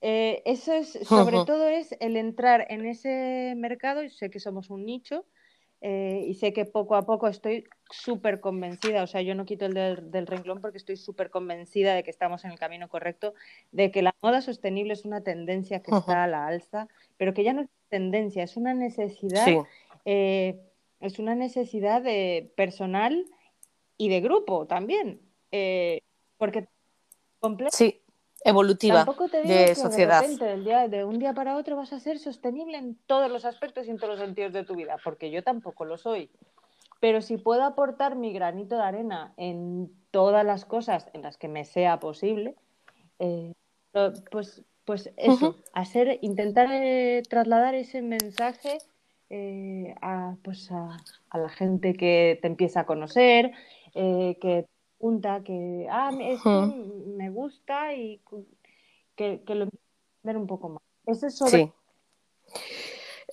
Eh, 0.00 0.42
eso 0.44 0.72
es, 0.72 0.92
sobre 1.08 1.44
todo 1.44 1.68
es 1.68 1.96
el 2.00 2.16
entrar 2.16 2.66
en 2.70 2.86
ese 2.86 3.54
mercado, 3.56 4.02
y 4.02 4.10
sé 4.10 4.30
que 4.30 4.40
somos 4.40 4.70
un 4.70 4.84
nicho, 4.84 5.24
eh, 5.80 6.24
y 6.26 6.34
sé 6.34 6.52
que 6.52 6.64
poco 6.64 6.96
a 6.96 7.06
poco 7.06 7.28
estoy 7.28 7.64
súper 7.88 8.40
convencida, 8.40 9.04
o 9.04 9.06
sea, 9.06 9.22
yo 9.22 9.36
no 9.36 9.44
quito 9.44 9.66
el 9.66 9.74
del, 9.74 10.26
renglón 10.26 10.60
porque 10.60 10.78
estoy 10.78 10.96
súper 10.96 11.30
convencida 11.30 11.94
de 11.94 12.02
que 12.02 12.10
estamos 12.10 12.44
en 12.44 12.50
el 12.50 12.58
camino 12.58 12.88
correcto, 12.88 13.32
de 13.70 13.92
que 13.92 14.02
la 14.02 14.12
moda 14.20 14.40
sostenible 14.40 14.92
es 14.92 15.04
una 15.04 15.20
tendencia 15.20 15.80
que 15.80 15.94
está 15.94 16.24
a 16.24 16.26
la 16.26 16.48
alza, 16.48 16.88
pero 17.16 17.32
que 17.32 17.44
ya 17.44 17.52
no 17.52 17.62
es 17.62 17.68
tendencia, 17.88 18.42
es 18.42 18.56
una 18.56 18.74
necesidad, 18.74 19.46
eh, 20.04 20.58
es 21.00 21.20
una 21.20 21.36
necesidad 21.36 22.02
de 22.02 22.52
personal 22.56 23.24
y 23.96 24.08
de 24.08 24.20
grupo 24.20 24.66
también, 24.66 25.20
eh, 25.52 26.00
porque 26.38 26.66
sí 27.70 28.00
evolutiva 28.44 29.04
de, 29.44 29.74
sociedad. 29.74 30.24
De, 30.26 30.88
de 30.88 31.04
un 31.04 31.18
día 31.18 31.34
para 31.34 31.56
otro 31.56 31.76
vas 31.76 31.92
a 31.92 32.00
ser 32.00 32.18
sostenible 32.18 32.78
en 32.78 32.96
todos 33.06 33.30
los 33.30 33.44
aspectos 33.44 33.86
y 33.86 33.90
en 33.90 33.98
todos 33.98 34.18
los 34.18 34.20
sentidos 34.20 34.52
de 34.52 34.64
tu 34.64 34.74
vida, 34.74 34.96
porque 35.02 35.30
yo 35.30 35.42
tampoco 35.42 35.84
lo 35.84 35.98
soy. 35.98 36.30
Pero 37.00 37.20
si 37.20 37.36
puedo 37.36 37.62
aportar 37.64 38.16
mi 38.16 38.32
granito 38.32 38.76
de 38.76 38.82
arena 38.82 39.32
en 39.36 39.90
todas 40.10 40.44
las 40.44 40.64
cosas 40.64 41.06
en 41.12 41.22
las 41.22 41.36
que 41.36 41.48
me 41.48 41.64
sea 41.64 42.00
posible, 42.00 42.56
eh, 43.18 43.52
pues, 44.30 44.62
pues 44.84 45.10
eso, 45.16 45.56
hacer, 45.72 46.18
intentar 46.22 46.68
eh, 46.72 47.22
trasladar 47.28 47.74
ese 47.74 48.02
mensaje 48.02 48.78
eh, 49.30 49.94
a, 50.00 50.36
pues 50.42 50.70
a, 50.72 50.96
la 51.36 51.48
gente 51.48 51.94
que 51.94 52.38
te 52.40 52.48
empieza 52.48 52.80
a 52.80 52.86
conocer, 52.86 53.52
que 53.92 54.66
pregunta 54.98 55.42
que, 55.44 55.86
ah, 55.90 56.10
esto 56.20 56.74
me 57.16 57.30
gusta 57.30 57.94
y 57.94 58.20
que, 59.14 59.42
que 59.46 59.54
lo 59.54 59.68
ver 60.22 60.36
un 60.36 60.46
poco 60.46 60.68
más. 60.68 60.82
Eso 61.06 61.26
es 61.26 61.38
Sí. 61.50 61.72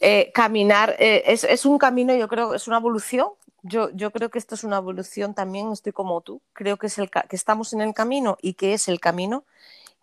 Eh, 0.01 0.32
caminar 0.34 0.95
eh, 0.99 1.24
es, 1.26 1.45
es, 1.45 1.66
un 1.66 1.78
camino, 1.78 2.13
yo 2.13 2.28
creo, 2.28 2.53
es 2.53 2.68
una 2.68 2.78
evolución. 2.78 3.30
Yo, 3.63 3.89
yo, 3.91 4.11
creo 4.11 4.30
que 4.30 4.38
esto 4.38 4.53
es 4.53 4.63
una 4.63 4.78
evolución 4.78 5.34
también, 5.34 5.72
estoy 5.72 5.93
como 5.93 6.22
tú. 6.22 6.41
Creo 6.53 6.78
que, 6.78 6.88
es 6.88 6.97
el, 6.99 7.09
que 7.09 7.36
estamos 7.36 7.74
en 7.74 7.82
el 7.82 7.93
camino 7.93 8.38
y 8.41 8.53
que 8.53 8.74
es 8.74 8.88
el 8.88 8.99
camino 8.99 9.45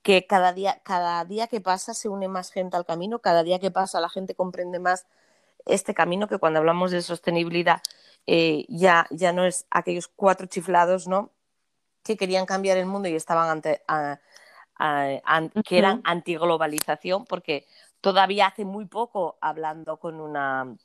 que 0.03 0.27
cada 0.27 0.53
día, 0.53 0.81
cada 0.83 1.25
día 1.25 1.47
que 1.47 1.61
pasa 1.61 1.95
se 1.95 2.09
une 2.09 2.27
más 2.27 2.51
gente 2.51 2.77
al 2.77 2.85
camino, 2.85 3.21
cada 3.21 3.45
día 3.45 3.61
que 3.61 3.71
pasa 3.71 4.01
la 4.01 4.09
gente 4.09 4.35
comprende 4.35 4.81
más 4.81 5.07
este 5.67 5.95
camino 5.95 6.27
que 6.27 6.39
cuando 6.39 6.59
hablamos 6.59 6.91
de 6.91 7.03
sostenibilidad 7.03 7.83
eh, 8.27 8.65
ya, 8.69 9.07
ya 9.11 9.33
no 9.33 9.45
es 9.45 9.67
aquellos 9.71 10.09
cuatro 10.09 10.47
chiflados, 10.47 11.07
¿no? 11.07 11.31
Que 12.03 12.16
querían 12.16 12.46
cambiar 12.46 12.78
el 12.78 12.86
mundo 12.86 13.09
y 13.09 13.14
estaban 13.14 13.48
ante, 13.50 13.82
que 15.64 15.78
eran 15.78 16.00
antiglobalización, 16.05 17.24
porque 17.24 17.66
todavía 18.00 18.48
hace 18.48 18.64
muy 18.64 18.86
poco 18.86 19.36
hablando 19.40 19.98
con 19.98 20.20
una, 20.20 20.76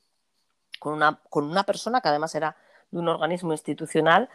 con 0.79 0.93
una, 0.93 1.19
con 1.29 1.45
una 1.45 1.63
persona 1.63 2.01
que 2.01 2.09
además 2.09 2.33
era 2.35 2.55
de 2.91 2.99
un 2.99 3.07
organismo 3.09 3.51
institucional, 3.51 4.29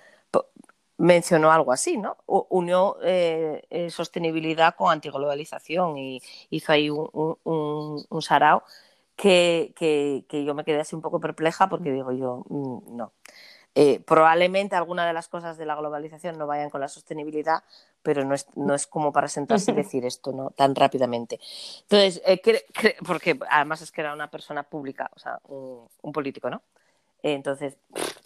mencionó 0.99 1.51
algo 1.51 1.73
así, 1.73 1.97
¿no? 1.97 2.17
Unió 2.27 2.97
eh, 3.03 3.65
eh, 3.71 3.91
sostenibilidad 3.91 4.77
con 4.77 4.93
antiglobalización 4.93 5.99
y 5.99 6.23
hizo 6.51 6.73
ahí 6.73 6.91
un, 6.91 7.09
un, 7.45 8.07
un, 8.09 8.23
sarao 8.23 8.63
que, 9.17 9.73
que, 9.77 10.25
que, 10.29 10.45
yo 10.45 10.55
me 10.55 10.65
quedé 10.65 10.81
así 10.81 10.95
un 10.95 11.03
poco 11.03 11.19
perpleja 11.19 11.69
porque 11.69 11.91
digo 11.91 12.13
yo, 12.13 12.45
mm, 12.49 12.97
no. 12.97 13.13
Eh, 13.75 14.01
probablemente 14.01 14.77
algunas 14.77 15.07
de 15.07 15.15
las 15.15 15.29
cosas 15.29 15.57
de 15.57 15.65
la 15.65 15.75
globalización 15.75 16.37
no 16.37 16.47
vayan 16.47 16.69
con 16.69 16.83
la 16.83 16.89
sostenibilidad, 16.89 17.65
pero 18.03 18.23
no 18.25 18.35
es, 18.35 18.47
no 18.55 18.75
es 18.75 18.87
como 18.87 19.13
para 19.13 19.29
sentarse 19.29 19.71
y 19.71 19.75
decir 19.75 20.05
esto 20.05 20.33
¿no? 20.33 20.51
tan 20.51 20.75
rápidamente. 20.75 21.41
Entonces, 21.83 22.21
eh, 22.27 22.41
porque 23.07 23.39
además 23.49 23.81
es 23.81 23.91
que 23.91 24.03
era 24.03 24.13
una 24.13 24.31
persona 24.31 24.63
pública, 24.63 25.11
o 25.15 25.19
sea, 25.19 25.39
un, 25.49 26.13
político, 26.13 26.51
¿no? 26.51 26.63
entonces, 27.23 27.77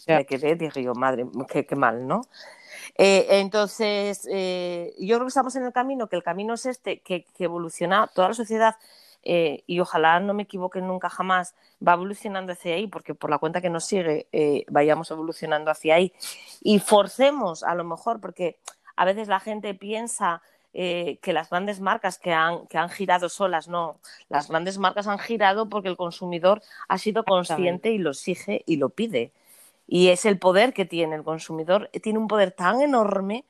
me 0.06 0.24
quedé, 0.24 0.56
dije 0.56 0.82
yo, 0.82 0.94
madre, 0.94 1.26
qué, 1.48 1.66
qué 1.66 1.76
mal, 1.76 2.06
¿no? 2.06 2.22
Eh, 2.96 3.26
entonces, 3.40 4.22
yo 4.24 4.30
creo 5.16 5.20
que 5.20 5.28
estamos 5.28 5.54
en 5.54 5.64
el 5.64 5.72
camino, 5.72 6.08
que 6.08 6.16
el 6.16 6.22
camino 6.22 6.54
es 6.54 6.64
este, 6.64 7.00
que, 7.00 7.24
que 7.36 7.44
evoluciona 7.44 8.06
toda 8.14 8.28
la 8.28 8.34
sociedad 8.34 8.76
eh, 9.28 9.64
y 9.66 9.80
ojalá 9.80 10.20
no 10.20 10.34
me 10.34 10.44
equivoque 10.44 10.80
nunca 10.80 11.10
jamás, 11.10 11.56
va 11.86 11.94
evolucionando 11.94 12.52
hacia 12.52 12.76
ahí, 12.76 12.86
porque 12.86 13.12
por 13.12 13.28
la 13.28 13.38
cuenta 13.38 13.60
que 13.60 13.68
nos 13.68 13.84
sigue 13.84 14.28
eh, 14.30 14.64
vayamos 14.68 15.10
evolucionando 15.10 15.72
hacia 15.72 15.96
ahí 15.96 16.12
y 16.62 16.78
forcemos 16.78 17.64
a 17.64 17.74
lo 17.74 17.82
mejor, 17.82 18.20
porque 18.20 18.60
a 18.94 19.04
veces 19.04 19.26
la 19.26 19.40
gente 19.40 19.74
piensa 19.74 20.42
eh, 20.74 21.18
que 21.22 21.32
las 21.32 21.50
grandes 21.50 21.80
marcas 21.80 22.20
que 22.20 22.32
han, 22.32 22.68
que 22.68 22.78
han 22.78 22.88
girado 22.88 23.28
solas, 23.28 23.66
no, 23.66 23.98
las 24.28 24.48
grandes 24.48 24.78
marcas 24.78 25.08
han 25.08 25.18
girado 25.18 25.68
porque 25.68 25.88
el 25.88 25.96
consumidor 25.96 26.62
ha 26.86 26.96
sido 26.96 27.24
consciente 27.24 27.90
y 27.90 27.98
lo 27.98 28.10
exige 28.10 28.62
y 28.64 28.76
lo 28.76 28.90
pide. 28.90 29.32
Y 29.88 30.08
es 30.08 30.24
el 30.24 30.38
poder 30.38 30.72
que 30.72 30.84
tiene 30.84 31.16
el 31.16 31.24
consumidor, 31.24 31.90
tiene 32.00 32.20
un 32.20 32.28
poder 32.28 32.52
tan 32.52 32.80
enorme 32.80 33.44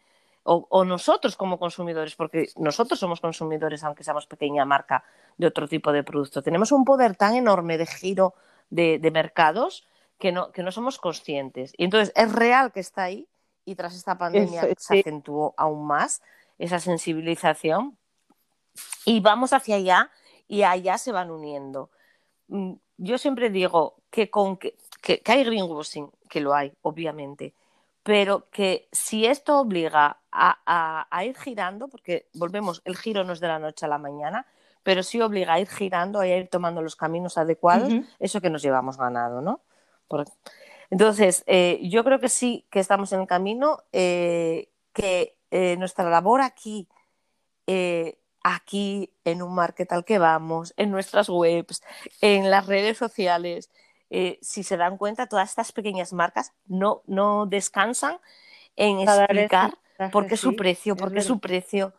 o, 0.47 0.85
nosotros 0.85 1.37
como 1.37 1.59
consumidores, 1.59 2.15
porque 2.15 2.51
nosotros 2.57 3.01
somos 3.01 3.21
consumidores, 3.21 3.83
aunque 3.83 4.05
seamos 4.05 4.27
pequeña 4.27 4.65
marca 4.65 5.05
de 5.37 5.49
otro 5.49 5.67
tipo 5.67 5.93
de 5.93 6.05
producto. 6.05 6.43
Tenemos 6.43 6.71
un 6.71 6.85
poder 6.85 7.17
tan 7.17 7.35
enorme 7.35 7.77
de 7.79 7.87
giro 7.87 8.35
de, 8.71 9.01
mercados 9.13 9.87
que 10.19 10.31
no, 10.31 10.53
que 10.53 10.63
no 10.63 10.71
somos 10.71 10.99
conscientes. 10.99 11.73
Y 11.77 11.85
entonces 11.85 12.13
es 12.15 12.33
real 12.33 12.71
que 12.73 12.81
está 12.81 13.05
ahí 13.05 13.29
y 13.65 13.75
tras 13.75 13.97
esta 13.97 14.17
pandemia 14.17 14.69
se 14.79 15.01
acentuó 15.01 15.53
aún 15.57 15.85
más 15.85 16.23
esa 16.59 16.79
sensibilización 16.79 17.99
y 19.05 19.21
vamos 19.21 19.53
hacia 19.53 19.77
allá 19.77 20.11
y 20.47 20.63
allá 20.63 20.97
se 20.97 21.11
van 21.11 21.31
uniendo. 21.31 21.91
Mm, 22.47 22.75
yo 22.99 23.19
siempre 23.19 23.51
digo 23.51 23.97
que, 24.11 24.31
con 24.31 24.57
que, 24.57 24.77
que, 25.03 25.21
que 25.21 25.33
hay 25.33 25.45
greenwashing, 25.45 26.09
que 26.31 26.41
lo 26.41 26.55
hay, 26.55 26.73
obviamente, 26.83 27.53
pero 28.07 28.49
que 28.51 28.89
si 28.93 29.27
esto 29.27 29.59
obliga 29.59 30.21
a, 30.31 31.25
ir 31.25 31.37
girando, 31.37 31.89
porque 31.89 32.29
volvemos, 32.35 32.81
el 32.85 32.97
giro 32.97 33.25
no 33.25 33.33
es 33.33 33.41
de 33.41 33.49
la 33.49 33.59
noche 33.59 33.85
a 33.85 33.89
la 33.89 33.99
mañana, 33.99 34.47
pero 34.85 35.03
sí 35.03 35.21
obliga 35.21 35.55
a 35.55 35.59
ir 35.59 35.67
girando, 35.67 36.21
a 36.21 36.29
ir 36.29 36.47
tomando 36.47 36.83
los 36.83 36.95
caminos 36.95 37.37
adecuados, 37.37 37.93
eso 38.21 38.41
que 38.41 38.49
nos 38.49 38.63
llevamos 38.63 38.97
ganado, 38.97 39.41
¿no? 39.41 39.61
Entonces, 40.89 41.43
eh, 41.49 41.81
yo 41.83 42.05
creo 42.05 42.21
que 42.21 42.29
sí 42.29 42.65
que 42.71 42.79
estamos 42.79 43.13
en 43.13 43.23
el 43.23 43.27
camino, 43.27 43.83
eh, 43.91 44.69
que 44.93 45.37
eh, 45.51 45.77
nuestra 45.77 46.09
labor 46.09 46.43
aquí, 46.43 46.89
aquí 48.45 49.13
en 49.25 49.43
un 49.43 49.53
market 49.53 49.91
al 49.91 50.05
que 50.05 50.21
vamos, 50.21 50.75
en 50.77 50.93
nuestras 50.93 51.29
webs, 51.29 51.83
en 52.21 52.53
las 52.53 52.67
redes 52.67 52.99
sociales, 52.99 53.69
eh, 54.11 54.39
si 54.41 54.63
se 54.63 54.77
dan 54.77 54.97
cuenta, 54.97 55.27
todas 55.27 55.49
estas 55.51 55.73
pequeñas 55.73 56.13
marcas 56.13 56.53
no, 56.67 57.03
no 57.07 57.47
descansan 57.47 58.19
en 58.77 59.01
explicar 59.01 59.77
por 60.13 60.27
qué 60.27 60.37
su 60.37 60.55
precio, 60.55 60.97
por 60.97 61.13
qué 61.13 61.23
su 61.23 61.41
precio, 61.41 61.93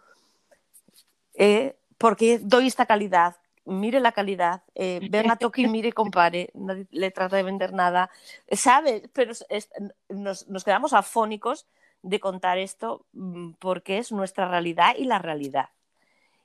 eh, 1.33 1.75
porque 1.97 2.39
doy 2.39 2.67
esta 2.67 2.85
calidad, 2.85 3.37
mire 3.65 3.99
la 3.99 4.11
calidad, 4.11 4.63
eh, 4.75 4.99
venga, 5.09 5.35
toque 5.37 5.63
y 5.63 5.67
mire 5.67 5.89
y 5.89 5.91
compare, 5.91 6.51
no 6.53 6.75
le 6.89 7.11
trata 7.11 7.35
de 7.35 7.43
vender 7.43 7.73
nada, 7.73 8.09
¿sabe? 8.51 9.09
Pero 9.13 9.33
nos, 10.09 10.47
nos, 10.47 10.63
quedamos 10.63 10.93
afónicos 10.93 11.67
de 12.03 12.19
contar 12.19 12.57
esto 12.57 13.05
mm, 13.13 13.53
porque 13.59 13.97
es 13.97 14.11
nuestra 14.11 14.47
realidad 14.47 14.95
y 14.97 15.05
la 15.05 15.19
realidad. 15.19 15.69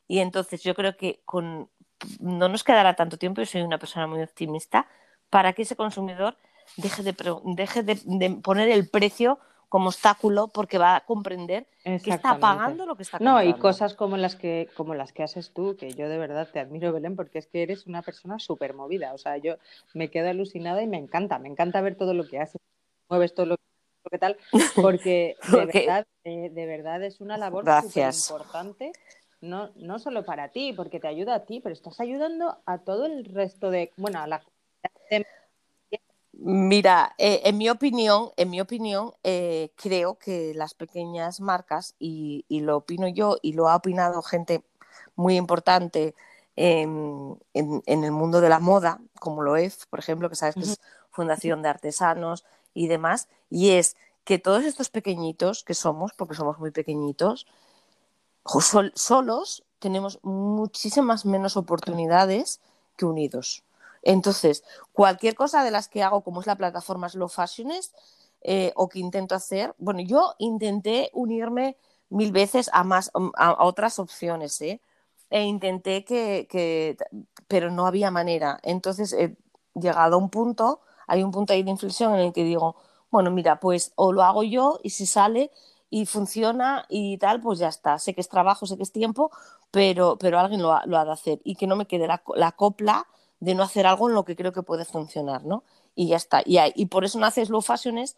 Y 0.09 0.19
entonces 0.19 0.63
yo 0.63 0.75
creo 0.75 0.97
que 0.97 1.21
con, 1.25 1.71
no 2.19 2.49
nos 2.49 2.65
quedará 2.65 2.95
tanto 2.95 3.19
tiempo, 3.19 3.41
yo 3.41 3.47
soy 3.47 3.63
una 3.63 3.79
persona 3.79 4.07
muy 4.07 4.23
optimista, 4.23 4.87
para 5.33 5.55
que 5.55 5.63
ese 5.63 5.77
consumidor 5.77 6.37
deje 6.77 7.03
de, 7.03 7.15
deje 7.57 7.83
de, 7.83 8.31
poner 8.43 8.69
el 8.69 8.87
precio 8.87 9.39
como 9.71 9.89
obstáculo 9.89 10.49
porque 10.49 10.77
va 10.77 10.97
a 10.97 11.01
comprender 11.07 11.67
que 11.83 12.11
está 12.11 12.39
pagando 12.39 12.85
lo 12.85 12.97
que 12.97 13.03
está 13.03 13.17
comprando. 13.17 13.41
No, 13.41 13.49
y 13.49 13.59
cosas 13.59 13.95
como 13.95 14.19
las 14.19 14.37
que 14.37 14.69
como 14.77 14.95
las 14.95 15.15
que 15.15 15.23
haces 15.23 15.51
tú, 15.55 15.75
que 15.79 15.95
yo 15.95 16.11
de 16.11 16.19
verdad 16.19 16.47
te 16.53 16.61
admiro, 16.61 16.93
Belén, 16.93 17.17
porque 17.17 17.39
es 17.39 17.47
que 17.47 17.63
eres 17.63 17.87
una 17.87 18.03
persona 18.03 18.39
súper 18.39 18.75
movida. 18.75 19.15
O 19.15 19.19
sea, 19.19 19.39
yo 19.39 19.57
me 19.95 20.11
quedo 20.11 20.29
alucinada 20.29 20.83
y 20.83 20.87
me 20.87 20.99
encanta, 20.99 21.39
me 21.39 21.49
encanta 21.49 21.81
ver 21.81 21.97
todo 21.97 22.13
lo 22.13 22.29
que 22.29 22.39
haces, 22.39 22.61
mueves 23.09 23.35
todo 23.35 23.47
lo 23.47 23.57
que 24.11 24.19
tal, 24.19 24.37
porque 24.77 25.37
de, 25.51 25.65
verdad, 25.65 26.07
eh, 26.25 26.51
de 26.51 26.67
verdad 26.67 27.03
es 27.03 27.23
una 27.23 27.39
labor 27.39 27.65
súper 27.81 28.13
importante 28.13 28.93
no, 29.43 29.71
no 29.77 29.99
solo 29.99 30.25
para 30.25 30.49
ti, 30.49 30.73
porque 30.73 31.01
te 31.01 31.09
ayuda 31.09 31.35
a 31.35 31.45
ti, 31.45 31.61
pero 31.61 31.73
estás 31.73 32.01
ayudando 32.01 32.59
a 32.65 32.79
todo 32.79 33.07
el 33.07 33.25
resto 33.25 33.71
de, 33.71 33.93
bueno, 33.97 34.21
a 34.21 34.27
la 34.27 34.43
Mira, 36.45 37.15
eh, 37.19 37.43
en 37.45 37.59
mi 37.59 37.69
opinión, 37.71 38.31
en 38.37 38.51
mi 38.51 38.61
opinión, 38.61 39.13
eh, 39.23 39.71
creo 39.77 40.19
que 40.19 40.55
las 40.55 40.75
pequeñas 40.75 41.41
marcas, 41.41 41.95
y, 41.99 42.45
lo 42.49 42.79
opino 42.79 43.07
yo, 43.07 43.37
y 43.43 43.53
lo 43.53 43.69
ha 43.69 43.77
opinado 43.77 44.23
gente 44.23 44.65
muy 45.15 45.37
importante 45.37 46.15
en, 46.57 47.39
el 47.55 48.11
mundo 48.13 48.41
de 48.41 48.49
la 48.49 48.59
moda, 48.59 49.01
como 49.21 49.43
lo 49.43 49.57
es, 49.57 49.87
por 49.87 50.01
ejemplo, 50.01 50.29
que 50.29 50.37
sabes 50.37 50.55
que 50.55 50.63
es 50.63 50.81
Fundación 51.11 51.63
de 51.63 51.69
Artesanos 51.69 52.45
y 52.75 52.89
demás, 52.89 53.29
y 53.51 53.71
es 53.71 53.97
que 54.25 54.39
todos 54.39 54.65
estos 54.65 54.91
pequeñitos 54.91 55.65
que 55.65 55.75
somos, 55.75 56.13
porque 56.15 56.35
somos 56.35 56.59
muy 56.59 56.71
pequeñitos, 56.71 57.47
solos 58.95 59.65
tenemos 59.79 60.19
muchísimas 60.23 61.25
menos 61.25 61.57
oportunidades 61.57 62.61
que 62.97 63.05
unidos. 63.05 63.65
Entonces, 64.03 64.65
cualquier 64.93 65.35
cosa 65.35 65.65
de 65.65 65.71
las 65.71 65.89
que 65.89 66.03
hago, 66.03 66.23
como 66.23 66.41
es 66.41 66.47
la 66.47 66.57
plataforma 66.57 67.09
Slow 67.09 67.29
Fashionist, 67.29 67.95
eh, 68.43 68.73
o 68.77 68.89
que 68.89 68.99
intento 68.99 69.35
hacer, 69.35 69.75
bueno, 69.79 70.01
yo 70.01 70.35
intenté 70.39 71.11
unirme 71.15 71.77
mil 72.09 72.33
veces 72.33 72.69
a 72.73 72.85
más 72.85 73.11
a, 73.37 73.65
otras 73.65 73.99
opciones, 73.99 74.61
¿eh? 74.61 74.81
E 75.31 75.45
intenté 75.45 76.05
que, 76.05 76.97
pero 77.49 77.71
no 77.71 77.87
había 77.87 78.11
manera. 78.11 78.59
Entonces, 78.63 79.13
he 79.13 79.37
llegado 79.75 80.17
a 80.17 80.19
un 80.19 80.31
punto, 80.31 80.81
hay 81.07 81.23
un 81.23 81.31
punto 81.31 81.53
ahí 81.53 81.63
de 81.63 81.71
inflexión 81.71 82.15
en 82.15 82.21
el 82.21 82.33
que 82.33 82.45
digo, 82.45 82.77
bueno, 83.11 83.31
mira, 83.31 83.61
pues 83.61 83.93
o 83.97 84.13
lo 84.13 84.23
hago 84.23 84.43
yo 84.43 84.79
y 84.83 84.91
si 84.91 85.07
sale 85.07 85.51
y 85.91 86.07
funciona 86.07 86.87
y 86.89 87.19
tal, 87.19 87.41
pues 87.41 87.59
ya 87.59 87.69
está. 87.69 87.99
Sé 87.99 88.15
que 88.15 88.23
es 88.23 88.29
trabajo, 88.29 88.67
sé 88.67 88.77
que 88.77 88.83
es 88.83 88.93
tiempo, 88.93 89.31
pero, 89.71 90.17
pero 90.19 90.39
alguien 90.39 90.63
lo 90.63 90.73
ha, 90.73 91.05
de 91.05 91.13
hacer 91.13 91.41
y 91.45 91.55
que 91.57 91.67
no 91.67 91.77
me 91.77 91.87
quede 91.87 92.07
la, 92.07 92.53
copla 92.53 93.07
de 93.43 93.57
no 93.57 93.65
hacer 93.65 93.89
algo 93.89 94.09
en 94.09 94.15
lo 94.15 94.25
que 94.25 94.37
creo 94.37 94.53
que 94.53 94.63
puede 94.63 94.85
funcionar, 94.85 95.45
¿no? 95.45 95.65
Y 95.97 96.07
ya 96.07 96.17
está. 96.17 96.43
Y, 96.47 96.59
y 96.77 96.87
por 96.87 97.05
eso 97.05 97.19
nace 97.19 97.45
Slow 97.45 97.61
Fashions 97.61 98.15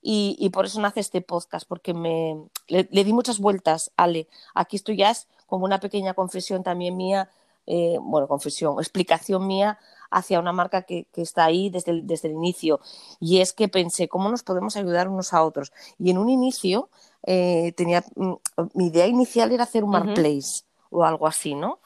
y, 0.00 0.36
y, 0.38 0.50
por 0.50 0.66
eso 0.66 0.80
nace 0.80 1.00
este 1.00 1.20
podcast, 1.20 1.66
porque 1.68 1.94
me, 1.94 2.40
le, 2.68 2.84
di 2.84 3.12
muchas 3.12 3.40
vueltas, 3.40 3.90
Ale. 3.96 4.28
Aquí 4.54 4.76
estoy 4.76 4.96
ya 4.96 5.10
es 5.10 5.26
como 5.46 5.64
una 5.64 5.80
pequeña 5.80 6.14
confesión 6.14 6.62
también 6.62 6.96
mía, 6.96 7.28
eh, 7.66 7.98
bueno, 8.00 8.28
confesión, 8.28 8.78
explicación 8.78 9.48
mía 9.48 9.80
hacia 10.12 10.38
una 10.38 10.52
marca 10.52 10.82
que, 10.82 11.08
que 11.12 11.22
está 11.22 11.44
ahí 11.44 11.70
desde 11.70 11.90
el, 11.90 12.06
desde 12.06 12.28
el, 12.28 12.34
inicio. 12.34 12.78
Y 13.18 13.40
es 13.40 13.52
que 13.52 13.66
pensé, 13.66 14.06
¿cómo 14.06 14.28
nos 14.28 14.44
podemos 14.44 14.76
ayudar 14.76 15.08
unos 15.08 15.34
a 15.34 15.42
otros? 15.42 15.72
Y 15.98 16.10
en 16.10 16.18
un 16.18 16.28
inicio, 16.28 16.88
eh, 17.26 17.72
tenía, 17.76 18.04
mm, 18.14 18.34
mi 18.74 18.86
idea 18.86 19.08
inicial 19.08 19.50
era 19.50 19.64
hacer 19.64 19.82
un 19.82 19.90
marketplace 19.90 20.62
o 20.90 21.02
algo 21.02 21.26
así, 21.26 21.56
¿no? 21.56 21.80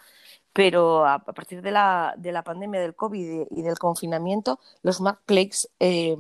Pero 0.53 1.07
a, 1.07 1.19
partir 1.21 1.63
de 1.63 1.71
la, 1.71 2.15
de 2.19 2.33
la, 2.33 2.45
pandemia 2.45 2.81
del 2.81 2.95
COVID 2.95 3.47
y, 3.51 3.63
del 3.63 3.79
confinamiento, 3.79 4.61
los 4.83 5.01
marketplaces 5.01 5.71
eh, 5.81 6.17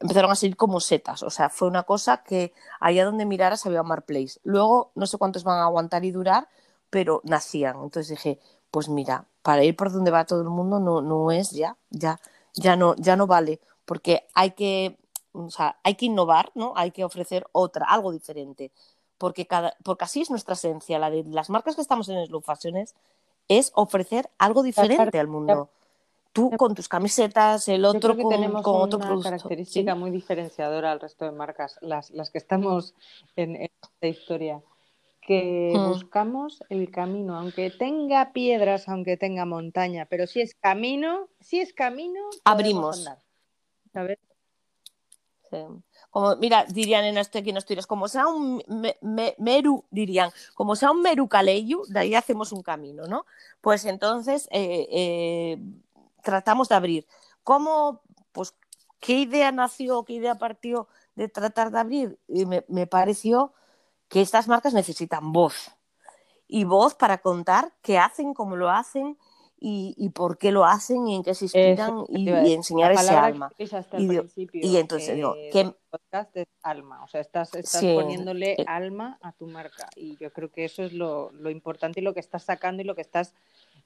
empezaron 0.00 0.30
a 0.30 0.34
salir 0.34 0.56
como 0.56 0.80
setas. 0.80 1.22
O 1.22 1.30
sea, 1.30 1.48
fue 1.48 1.68
una 1.68 1.84
cosa 1.84 2.22
que 2.22 2.52
allá 2.80 3.04
donde 3.04 3.24
miraras 3.24 3.64
había 3.64 3.82
marketplace. 3.82 4.38
Luego, 4.44 4.92
no 4.94 5.06
sé 5.06 5.16
cuántos 5.16 5.44
van 5.44 5.58
a 5.60 5.64
aguantar 5.64 6.04
y 6.04 6.10
durar, 6.10 6.48
pero 6.90 7.22
nacían. 7.24 7.76
Entonces 7.82 8.10
dije, 8.10 8.38
pues 8.70 8.88
mira, 8.88 9.26
para 9.42 9.64
ir 9.64 9.76
por 9.76 9.92
donde 9.92 10.10
va 10.10 10.26
todo 10.26 10.42
el 10.42 10.50
mundo 10.50 10.80
no, 10.80 11.00
no 11.00 11.30
es 11.32 11.50
ya, 11.50 11.76
ya, 11.90 12.20
ya 12.54 12.76
no, 12.76 12.94
ya 12.96 13.16
no 13.16 13.26
vale, 13.26 13.60
porque 13.84 14.26
hay 14.34 14.52
que, 14.52 14.98
o 15.32 15.50
sea, 15.50 15.78
hay 15.84 15.94
que 15.94 16.06
innovar, 16.06 16.50
¿no? 16.54 16.74
Hay 16.76 16.90
que 16.90 17.04
ofrecer 17.04 17.46
otra, 17.52 17.86
algo 17.86 18.12
diferente, 18.12 18.72
porque, 19.16 19.46
cada, 19.46 19.74
porque 19.84 20.04
así 20.04 20.20
es 20.20 20.30
nuestra 20.30 20.54
esencia, 20.54 20.98
las 20.98 21.50
marcas 21.50 21.76
que 21.76 21.80
estamos 21.82 22.08
en 22.08 22.26
Slow 22.26 22.42
Fashions, 22.42 22.76
es 22.76 22.94
ofrecer 23.74 24.28
algo 24.38 24.62
diferente 24.62 25.18
al 25.18 25.28
mundo. 25.28 25.70
Tú 26.32 26.50
con 26.56 26.74
tus 26.74 26.88
camisetas, 26.88 27.66
el 27.68 27.84
otro 27.84 28.16
con, 28.16 28.28
tenemos 28.28 28.62
con 28.62 28.76
otro 28.82 28.98
una 28.98 29.06
producto. 29.08 29.30
característica 29.30 29.94
muy 29.94 30.10
diferenciadora 30.10 30.92
al 30.92 31.00
resto 31.00 31.24
de 31.24 31.32
marcas, 31.32 31.78
las, 31.80 32.10
las 32.10 32.30
que 32.30 32.38
estamos 32.38 32.94
en, 33.34 33.56
en 33.56 33.70
esta 33.82 34.06
historia 34.06 34.62
que 35.20 35.72
Hmm. 35.74 35.88
buscamos 35.88 36.62
el 36.70 36.90
camino, 36.90 37.36
aunque 37.36 37.70
tenga 37.70 38.32
piedras, 38.32 38.88
aunque 38.88 39.16
tenga 39.16 39.44
montaña, 39.44 40.06
pero 40.06 40.26
si 40.26 40.40
es 40.40 40.54
camino, 40.54 41.28
si 41.40 41.60
es 41.60 41.72
camino, 41.74 42.20
Abrimos. 42.44 42.98
andar, 42.98 43.18
¿sabes? 43.92 44.18
Como, 46.10 46.36
mira, 46.36 46.64
dirían 46.64 47.04
en 47.04 47.18
este 47.18 47.38
aquí 47.38 47.50
en 47.50 47.58
Asturias, 47.58 47.86
como 47.86 48.08
sea 48.08 48.26
un 48.26 48.62
me- 48.68 48.96
me- 49.00 49.34
meru, 49.38 49.84
dirían, 49.90 50.30
como 50.54 50.76
sea 50.76 50.90
un 50.90 51.02
meru 51.02 51.28
caleyu, 51.28 51.84
de 51.88 51.98
ahí 52.00 52.14
hacemos 52.14 52.52
un 52.52 52.62
camino, 52.62 53.06
¿no? 53.06 53.26
Pues 53.60 53.84
entonces 53.84 54.48
eh, 54.50 54.86
eh, 54.90 55.58
tratamos 56.22 56.68
de 56.68 56.74
abrir. 56.74 57.06
¿Cómo, 57.42 58.02
pues, 58.32 58.54
qué 59.00 59.14
idea 59.20 59.52
nació, 59.52 60.04
qué 60.04 60.14
idea 60.14 60.36
partió 60.36 60.88
de 61.14 61.28
tratar 61.28 61.70
de 61.70 61.78
abrir? 61.78 62.18
Y 62.28 62.46
me, 62.46 62.64
me 62.68 62.86
pareció 62.86 63.52
que 64.08 64.20
estas 64.22 64.48
marcas 64.48 64.74
necesitan 64.74 65.32
voz. 65.32 65.70
Y 66.46 66.64
voz 66.64 66.94
para 66.94 67.18
contar 67.18 67.72
qué 67.82 67.98
hacen, 67.98 68.32
cómo 68.32 68.56
lo 68.56 68.70
hacen 68.70 69.18
y, 69.60 69.94
y 69.96 70.10
por 70.10 70.38
qué 70.38 70.52
lo 70.52 70.64
hacen 70.64 71.08
y 71.08 71.16
en 71.16 71.22
qué 71.22 71.34
se 71.34 71.46
inspiran 71.46 72.04
te 72.06 72.12
y, 72.12 72.28
y 72.30 72.52
enseñar 72.54 72.92
ese 72.92 73.10
alma. 73.16 73.50
que 73.56 73.64
Y 73.98 74.06
digo- 74.08 74.22
y 74.52 74.76
entonces 74.76 75.16
digo, 75.16 75.34
eh, 75.36 75.50
¿qué- 75.52 75.64
del 75.64 75.74
podcast 75.90 76.36
es 76.36 76.46
alma, 76.62 77.02
o 77.02 77.08
sea, 77.08 77.20
estás, 77.20 77.54
estás 77.54 77.80
Sí, 77.80 77.92
poniéndole 77.94 78.52
eh. 78.52 78.64
alma 78.68 79.18
a 79.20 79.32
tu 79.32 79.46
marca 79.46 79.88
y 79.96 80.16
yo 80.18 80.32
creo 80.32 80.50
que 80.50 80.64
eso 80.64 80.82
es 80.84 80.92
lo, 80.92 81.30
lo 81.32 81.50
importante 81.50 82.00
y 82.00 82.02
lo 82.04 82.14
que 82.14 82.20
estás 82.20 82.44
sacando 82.44 82.82
y 82.82 82.84
lo 82.84 82.94
que 82.94 83.00
estás 83.00 83.34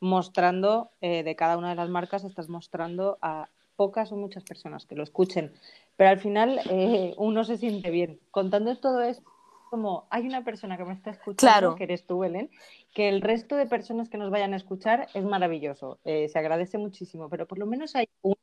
mostrando 0.00 0.90
eh, 1.00 1.22
de 1.22 1.36
cada 1.36 1.56
una 1.56 1.70
de 1.70 1.76
las 1.76 1.88
marcas, 1.88 2.24
estás 2.24 2.48
mostrando 2.48 3.18
a 3.22 3.48
pocas 3.76 4.12
o 4.12 4.16
muchas 4.16 4.44
personas 4.44 4.84
que 4.84 4.94
lo 4.94 5.02
escuchen, 5.02 5.52
pero 5.96 6.10
al 6.10 6.18
final 6.18 6.60
eh, 6.70 7.14
uno 7.16 7.44
se 7.44 7.56
siente 7.56 7.90
bien. 7.90 8.18
Contando 8.30 8.76
todo 8.76 9.00
esto, 9.00 9.22
como 9.72 10.06
hay 10.10 10.26
una 10.26 10.44
persona 10.44 10.76
que 10.76 10.84
me 10.84 10.92
está 10.92 11.12
escuchando, 11.12 11.36
Claro. 11.36 11.74
que 11.76 11.84
eres 11.84 12.04
tú, 12.04 12.18
Belén, 12.18 12.50
que 12.92 13.08
el 13.08 13.22
resto 13.22 13.56
de 13.56 13.64
personas 13.64 14.10
que 14.10 14.18
nos 14.18 14.30
vayan 14.30 14.52
a 14.52 14.58
escuchar 14.58 15.08
es 15.14 15.24
maravilloso, 15.24 15.98
eh, 16.04 16.28
se 16.28 16.38
agradece 16.38 16.76
muchísimo, 16.76 17.30
pero 17.30 17.46
por 17.46 17.58
lo 17.58 17.64
menos 17.64 17.96
hay 17.96 18.06
y 18.22 18.34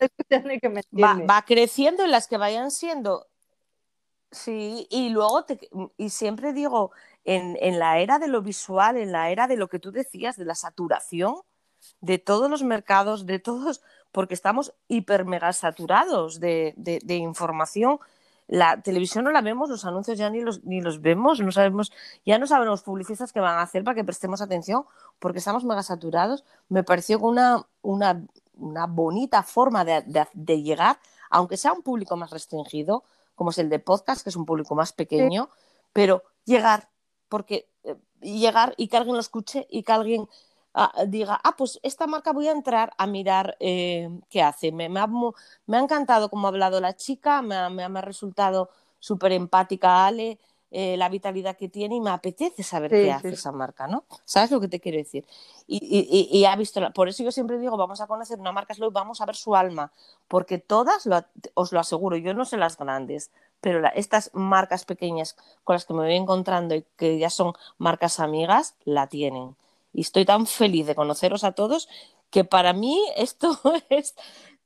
que 0.60 0.68
me 0.68 0.82
va, 1.00 1.14
va 1.30 1.42
creciendo 1.42 2.02
en 2.02 2.10
las 2.10 2.26
que 2.26 2.38
vayan 2.38 2.72
siendo. 2.72 3.28
Sí, 4.32 4.88
y 4.90 5.10
luego 5.10 5.44
te, 5.44 5.60
y 5.96 6.08
siempre 6.08 6.52
digo, 6.52 6.90
en, 7.24 7.56
en 7.60 7.78
la 7.78 8.00
era 8.00 8.18
de 8.18 8.26
lo 8.26 8.42
visual, 8.42 8.96
en 8.96 9.12
la 9.12 9.30
era 9.30 9.46
de 9.46 9.56
lo 9.56 9.68
que 9.68 9.78
tú 9.78 9.92
decías, 9.92 10.36
de 10.36 10.44
la 10.44 10.56
saturación 10.56 11.36
de 12.00 12.18
todos 12.18 12.50
los 12.50 12.64
mercados, 12.64 13.26
de 13.26 13.38
todos, 13.38 13.80
porque 14.10 14.34
estamos 14.34 14.74
hiper 14.88 15.24
mega 15.24 15.52
saturados 15.52 16.40
de, 16.40 16.74
de, 16.76 16.98
de 17.04 17.14
información. 17.14 18.00
La 18.48 18.82
televisión 18.82 19.24
no 19.24 19.30
la 19.30 19.40
vemos, 19.40 19.70
los 19.70 19.84
anuncios 19.84 20.18
ya 20.18 20.28
ni 20.28 20.40
los, 20.40 20.64
ni 20.64 20.80
los 20.80 21.00
vemos, 21.00 21.40
no 21.40 21.52
sabemos, 21.52 21.92
ya 22.26 22.38
no 22.38 22.46
saben 22.46 22.68
los 22.68 22.82
publicistas 22.82 23.32
qué 23.32 23.40
van 23.40 23.58
a 23.58 23.62
hacer 23.62 23.84
para 23.84 23.94
que 23.94 24.04
prestemos 24.04 24.42
atención, 24.42 24.84
porque 25.18 25.38
estamos 25.38 25.64
mega 25.64 25.82
saturados. 25.82 26.44
Me 26.68 26.82
pareció 26.84 27.18
una, 27.20 27.66
una, 27.80 28.26
una 28.56 28.86
bonita 28.86 29.42
forma 29.42 29.84
de, 29.84 30.02
de, 30.02 30.26
de 30.34 30.62
llegar, 30.62 30.98
aunque 31.30 31.56
sea 31.56 31.72
un 31.72 31.82
público 31.82 32.16
más 32.16 32.30
restringido, 32.30 33.04
como 33.34 33.50
es 33.50 33.58
el 33.58 33.70
de 33.70 33.78
podcast, 33.78 34.22
que 34.22 34.30
es 34.30 34.36
un 34.36 34.44
público 34.44 34.74
más 34.74 34.92
pequeño, 34.92 35.48
pero 35.92 36.22
llegar, 36.44 36.88
porque 37.28 37.68
eh, 37.84 37.96
llegar 38.20 38.74
y 38.76 38.88
que 38.88 38.96
alguien 38.96 39.14
lo 39.14 39.20
escuche 39.20 39.66
y 39.70 39.82
que 39.82 39.92
alguien 39.92 40.28
ah, 40.74 41.04
diga, 41.06 41.40
ah, 41.44 41.54
pues 41.56 41.78
esta 41.82 42.06
marca 42.06 42.32
voy 42.32 42.48
a 42.48 42.52
entrar 42.52 42.92
a 42.98 43.06
mirar 43.06 43.56
eh, 43.60 44.08
qué 44.28 44.42
hace. 44.42 44.72
Me, 44.72 44.88
me, 44.88 45.00
ha, 45.00 45.06
me, 45.66 45.76
ha, 45.76 45.80
encantado 45.80 46.30
cómo 46.30 46.46
ha 46.46 46.50
hablado 46.50 46.80
la 46.80 46.94
chica, 46.96 47.42
me 47.42 47.56
ha, 47.56 47.68
me 47.70 47.82
ha, 47.84 48.00
resultado 48.00 48.70
súper 48.98 49.32
empática 49.32 50.06
Ale, 50.06 50.38
eh, 50.70 50.96
la 50.96 51.08
vitalidad 51.08 51.56
que 51.56 51.68
tiene 51.68 51.96
y 51.96 52.00
me 52.00 52.10
apetece 52.10 52.62
saber 52.62 52.90
Sí, 52.90 52.96
qué 52.96 53.10
sí, 53.10 53.10
hace 53.10 53.34
esa 53.34 53.52
marca, 53.52 53.86
¿no? 53.86 54.04
¿Sabes 54.24 54.50
lo 54.50 54.60
que 54.60 54.68
te 54.68 54.80
quiero 54.80 54.98
decir? 54.98 55.26
Y, 55.66 55.76
y, 55.84 56.08
y, 56.34 56.38
y 56.38 56.44
ha 56.46 56.56
visto, 56.56 56.80
la- 56.80 56.90
por 56.92 57.08
eso 57.08 57.22
yo 57.22 57.30
siempre 57.32 57.58
digo, 57.58 57.76
vamos 57.76 58.00
a 58.00 58.06
conocer 58.06 58.38
una 58.38 58.52
marca 58.52 58.74
slow, 58.74 58.90
vamos 58.90 59.20
a 59.20 59.26
ver 59.26 59.36
su 59.36 59.54
alma, 59.56 59.92
porque 60.28 60.58
todas, 60.58 61.06
lo- 61.06 61.24
os 61.54 61.72
lo 61.72 61.80
aseguro, 61.80 62.16
yo 62.16 62.34
no 62.34 62.44
sé 62.44 62.56
las 62.56 62.76
grandes, 62.78 63.30
pero 63.60 63.80
la- 63.80 63.88
estas 63.90 64.30
marcas 64.34 64.84
pequeñas 64.84 65.36
con 65.64 65.74
las 65.74 65.84
que 65.84 65.94
me 65.94 66.00
voy 66.04 66.14
encontrando 66.16 66.74
y 66.74 66.84
que 66.96 67.18
ya 67.18 67.30
son 67.30 67.52
marcas 67.78 68.20
amigas, 68.20 68.74
la 68.84 69.06
tienen. 69.08 69.56
Y 69.92 70.02
estoy 70.02 70.24
tan 70.24 70.46
feliz 70.46 70.86
de 70.86 70.94
conoceros 70.94 71.44
a 71.44 71.52
todos 71.52 71.88
que 72.30 72.44
para 72.44 72.72
mí 72.72 72.98
esto 73.16 73.58
es, 73.90 74.14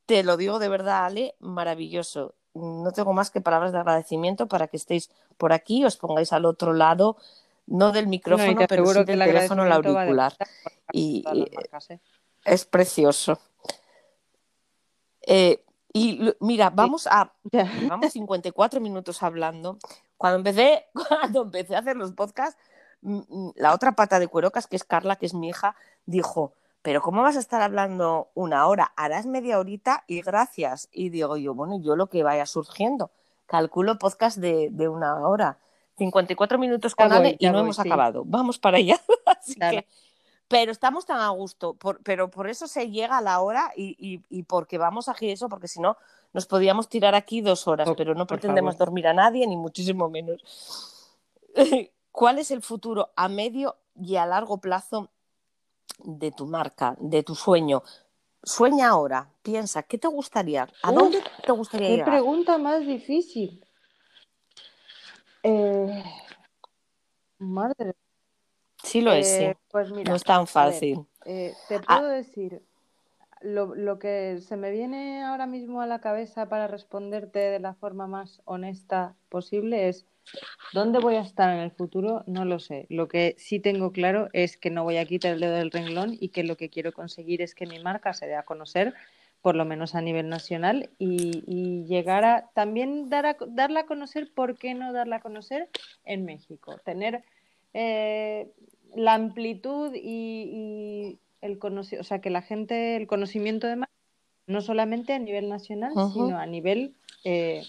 te 0.06 0.22
lo 0.22 0.36
digo 0.36 0.58
de 0.58 0.68
verdad, 0.68 1.06
Ale, 1.06 1.34
maravilloso. 1.40 2.34
No 2.54 2.90
tengo 2.92 3.12
más 3.12 3.30
que 3.30 3.40
palabras 3.40 3.72
de 3.72 3.78
agradecimiento 3.78 4.46
para 4.46 4.68
que 4.68 4.78
estéis 4.78 5.10
por 5.36 5.52
aquí, 5.52 5.84
os 5.84 5.96
pongáis 5.96 6.32
al 6.32 6.46
otro 6.46 6.72
lado, 6.72 7.16
no 7.66 7.92
del 7.92 8.06
micrófono, 8.06 8.54
pero 8.68 8.84
sí 8.84 8.90
aseguro 8.90 9.04
que 9.04 9.12
del 9.12 9.22
el 9.22 9.34
teléfono, 9.34 9.64
de 9.64 9.72
auricular. 9.72 10.34
Y, 10.92 11.22
marcas, 11.54 11.90
¿eh? 11.90 12.00
es 12.44 12.64
precioso. 12.64 13.38
Eh, 15.26 15.64
y 15.92 16.20
mira, 16.40 16.70
vamos 16.70 17.06
a 17.06 17.32
Ya. 17.52 17.64
Llevamos 17.64 18.12
54 18.12 18.80
minutos 18.80 19.22
hablando. 19.22 19.78
Cuando 20.16 20.38
empecé, 20.38 20.86
cuando 21.08 21.42
empecé 21.42 21.74
a 21.74 21.80
hacer 21.80 21.96
los 21.96 22.12
podcasts, 22.12 22.60
la 23.03 23.74
otra 23.74 23.92
pata 23.92 24.18
de 24.18 24.28
cuerocas, 24.28 24.66
que 24.66 24.76
es 24.76 24.84
Carla, 24.84 25.16
que 25.16 25.26
es 25.26 25.34
mi 25.34 25.49
hija, 25.49 25.76
dijo, 26.07 26.53
pero 26.82 27.03
¿cómo 27.03 27.22
vas 27.22 27.36
a 27.36 27.40
estar 27.40 27.62
hablando 27.62 28.28
una 28.34 28.66
hora? 28.66 28.92
Harás 28.97 29.26
media 29.26 29.59
horita 29.59 30.05
y 30.07 30.22
gracias. 30.22 30.88
Y 30.92 31.09
digo 31.11 31.36
yo, 31.36 31.55
bueno, 31.55 31.80
yo 31.80 31.97
lo 31.97 32.07
que 32.09 32.22
vaya 32.22 32.47
surgiendo. 32.47 33.11
Calculo 33.47 33.99
podcast 33.99 34.38
de, 34.38 34.68
de 34.70 34.88
una 34.88 35.16
hora. 35.26 35.59
54 35.99 36.59
minutos 36.59 36.94
con 36.94 37.09
voy, 37.09 37.36
y 37.38 37.47
no 37.47 37.53
voy, 37.55 37.61
hemos 37.62 37.76
sí. 37.76 37.82
acabado. 37.82 38.22
Vamos 38.26 38.59
para 38.59 38.76
allá. 38.78 39.01
Así 39.26 39.55
Claro. 39.55 39.78
que, 39.78 39.86
pero 40.49 40.70
estamos 40.70 41.07
tan 41.07 41.20
a 41.20 41.28
gusto, 41.30 41.74
por- 41.74 42.01
pero 42.03 42.30
por 42.30 42.49
eso 42.49 42.66
se 42.68 42.90
llega 42.90 43.18
a 43.18 43.22
la 43.22 43.40
hora 43.40 43.72
y, 43.76 43.97
y- 43.99 44.22
y 44.28 44.42
porque 44.44 44.78
vamos 44.78 45.09
a 45.09 45.12
hacer 45.12 45.30
eso, 45.30 45.49
porque 45.49 45.68
si 45.68 45.80
no 45.80 45.97
nos 46.32 46.47
podíamos 46.47 46.88
tirar 46.88 47.14
aquí 47.14 47.40
dos 47.40 47.66
horas, 47.66 47.86
Por- 47.88 47.97
pero 47.97 48.14
no 48.14 48.26
pretendemos 48.26 48.74
favor. 48.74 48.88
dormir 48.88 49.07
a 49.09 49.12
nadie, 49.14 49.47
ni 49.47 49.57
muchísimo 49.57 50.09
menos. 50.11 50.42
¿Cuál 52.16 52.38
es 52.38 52.50
el 52.50 52.62
futuro 52.62 53.10
a 53.14 53.28
medio 53.28 53.76
y 53.94 54.16
a 54.16 54.24
largo 54.24 54.56
plazo 54.58 55.10
de 55.98 56.32
tu 56.32 56.46
marca, 56.46 56.96
de 56.98 57.22
tu 57.22 57.34
sueño? 57.34 57.82
sueña 58.42 58.88
ahora, 58.88 59.28
piensa, 59.42 59.82
¿qué 59.82 59.98
te 59.98 60.08
gustaría? 60.08 60.66
¿A 60.82 60.92
dónde 60.92 61.22
te 61.44 61.52
gustaría 61.52 61.90
ir? 61.90 61.98
Qué 61.98 62.10
pregunta 62.10 62.56
más 62.56 62.86
difícil. 62.86 63.62
Eh, 65.42 66.02
madre. 67.36 67.92
Sí 68.82 69.02
lo 69.02 69.12
es, 69.12 69.28
sí. 69.28 69.44
Eh, 69.44 69.56
pues 69.70 69.90
mira, 69.90 70.08
no 70.08 70.16
es 70.16 70.24
tan 70.24 70.46
fácil. 70.46 71.06
Eh, 71.26 71.52
te 71.68 71.74
ah. 71.86 71.98
puedo 71.98 72.08
decir, 72.08 72.62
lo, 73.42 73.74
lo, 73.74 73.98
que 73.98 74.40
se 74.40 74.56
me 74.56 74.70
viene 74.70 75.22
ahora 75.22 75.46
mismo 75.46 75.82
a 75.82 75.86
la 75.86 76.00
cabeza 76.00 76.48
para 76.48 76.66
responderte 76.66 77.40
de 77.40 77.60
la 77.60 77.74
forma 77.74 78.06
más 78.06 78.40
honesta 78.46 79.14
posible 79.28 79.90
es 79.90 80.06
¿dónde 80.72 80.98
voy 80.98 81.16
a 81.16 81.20
estar 81.20 81.52
en 81.54 81.60
el 81.60 81.70
futuro? 81.70 82.24
No 82.26 82.44
lo 82.44 82.58
sé. 82.58 82.86
Lo 82.88 83.08
que 83.08 83.34
sí 83.38 83.60
tengo 83.60 83.92
claro 83.92 84.28
es 84.32 84.56
que 84.56 84.70
no 84.70 84.84
voy 84.84 84.96
a 84.96 85.04
quitar 85.04 85.32
el 85.32 85.40
dedo 85.40 85.54
del 85.54 85.70
renglón 85.70 86.16
y 86.18 86.28
que 86.28 86.44
lo 86.44 86.56
que 86.56 86.70
quiero 86.70 86.92
conseguir 86.92 87.42
es 87.42 87.54
que 87.54 87.66
mi 87.66 87.78
marca 87.78 88.12
se 88.12 88.26
dé 88.26 88.36
a 88.36 88.44
conocer 88.44 88.94
por 89.46 89.54
lo 89.54 89.64
menos 89.64 89.94
a 89.94 90.00
nivel 90.00 90.28
nacional, 90.28 90.90
y, 90.98 91.84
llegar 91.84 92.24
a 92.24 92.50
también 92.52 93.08
dar 93.08 93.26
a, 93.26 93.36
darla 93.46 93.80
a 93.80 93.86
conocer, 93.86 94.28
¿por 94.34 94.58
qué 94.58 94.74
no 94.74 94.92
darla 94.92 95.16
a 95.16 95.20
conocer 95.20 95.68
en 96.04 96.24
México? 96.24 96.78
Tener 96.84 97.22
eh, 97.72 98.50
la 98.96 99.14
amplitud 99.14 99.92
y, 99.94 101.20
el 101.42 101.60
conocimiento, 101.60 102.00
o 102.00 102.04
sea, 102.04 102.20
que 102.20 102.30
la 102.30 102.42
gente, 102.42 102.96
el 102.96 103.06
conocimiento 103.06 103.68
de 103.68 103.84
no 104.48 104.60
solamente 104.62 105.12
a 105.12 105.20
nivel 105.20 105.48
nacional, 105.48 105.92
sino 106.12 106.38
a 106.38 106.46
nivel 106.46 106.96
eh, 107.22 107.62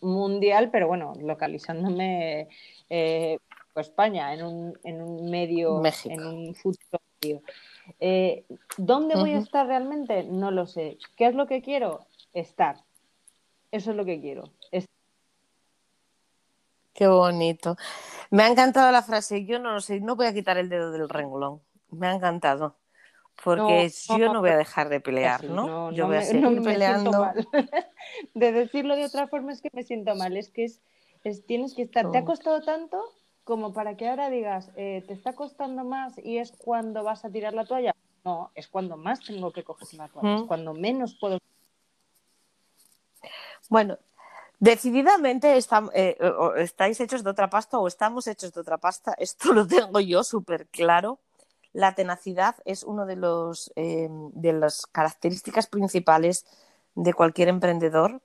mundial, 0.00 0.70
pero 0.70 0.88
bueno, 0.88 1.12
localizándome 1.20 2.48
eh, 2.90 3.38
pues 3.72 3.88
España 3.88 4.32
en 4.34 4.44
un, 4.44 4.78
en 4.84 5.02
un 5.02 5.30
medio, 5.30 5.82
en 6.04 6.26
un 6.26 6.54
futuro 6.54 7.00
eh, 8.00 8.44
¿Dónde 8.76 9.14
voy 9.14 9.32
a 9.32 9.38
estar 9.38 9.66
realmente? 9.66 10.24
No 10.24 10.50
lo 10.50 10.66
sé. 10.66 10.98
¿Qué 11.16 11.26
es 11.26 11.34
lo 11.34 11.46
que 11.46 11.62
quiero? 11.62 12.06
Estar. 12.32 12.76
Eso 13.70 13.90
es 13.90 13.96
lo 13.96 14.04
que 14.04 14.20
quiero. 14.20 14.50
Qué 16.96 17.06
bonito. 17.06 17.76
Me 18.30 18.42
ha 18.42 18.48
encantado 18.48 18.90
la 18.90 19.02
frase. 19.02 19.44
Yo 19.44 19.58
no 19.58 19.72
lo 19.72 19.80
sé, 19.80 20.00
no 20.00 20.16
voy 20.16 20.26
a 20.26 20.32
quitar 20.34 20.56
el 20.56 20.70
dedo 20.70 20.90
del 20.92 21.10
renglón. 21.10 21.60
Me 21.90 22.06
ha 22.06 22.14
encantado. 22.14 22.76
Porque 23.42 23.90
yo 24.08 24.32
no 24.32 24.40
voy 24.40 24.50
a 24.50 24.56
dejar 24.56 24.88
de 24.88 25.00
pelear, 25.00 25.44
¿no? 25.44 25.92
yo 25.92 26.06
voy 26.06 26.16
a 26.16 26.22
seguir 26.22 26.62
peleando. 26.62 27.10
de 28.34 28.52
decirlo 28.52 28.96
de 28.96 29.04
otra 29.04 29.28
forma 29.28 29.52
es 29.52 29.60
que 29.60 29.70
me 29.72 29.82
siento 29.82 30.14
mal. 30.14 30.36
Es 30.36 30.50
que 30.50 30.64
es, 30.64 30.80
tienes 31.46 31.74
que 31.74 31.82
estar. 31.82 32.10
¿Te 32.10 32.18
ha 32.18 32.24
costado 32.24 32.62
tanto? 32.62 33.02
como 33.46 33.72
para 33.72 33.96
que 33.96 34.08
ahora 34.08 34.28
digas, 34.28 34.72
eh, 34.74 35.04
¿te 35.06 35.14
está 35.14 35.34
costando 35.34 35.84
más 35.84 36.18
y 36.18 36.38
es 36.38 36.50
cuando 36.50 37.04
vas 37.04 37.24
a 37.24 37.30
tirar 37.30 37.54
la 37.54 37.64
toalla? 37.64 37.94
No, 38.24 38.50
es 38.56 38.66
cuando 38.66 38.96
más 38.96 39.20
tengo 39.20 39.52
que 39.52 39.62
coger 39.62 39.86
la 39.94 40.08
toalla, 40.08 40.38
es 40.38 40.42
cuando 40.48 40.74
menos 40.74 41.14
puedo. 41.14 41.38
Bueno, 43.68 43.98
decididamente 44.58 45.56
eh, 45.56 46.18
estáis 46.56 46.98
hechos 46.98 47.22
de 47.22 47.30
otra 47.30 47.48
pasta 47.48 47.78
o 47.78 47.86
estamos 47.86 48.26
hechos 48.26 48.52
de 48.52 48.60
otra 48.60 48.78
pasta, 48.78 49.14
esto 49.18 49.52
lo 49.52 49.64
tengo 49.64 50.00
yo 50.00 50.24
súper 50.24 50.66
claro. 50.66 51.20
La 51.76 51.94
tenacidad 51.94 52.56
es 52.64 52.84
una 52.84 53.04
de, 53.04 53.16
los, 53.16 53.70
eh, 53.76 54.08
de 54.10 54.52
las 54.54 54.86
características 54.86 55.66
principales 55.66 56.46
de 56.94 57.12
cualquier 57.12 57.48
emprendedor 57.48 58.22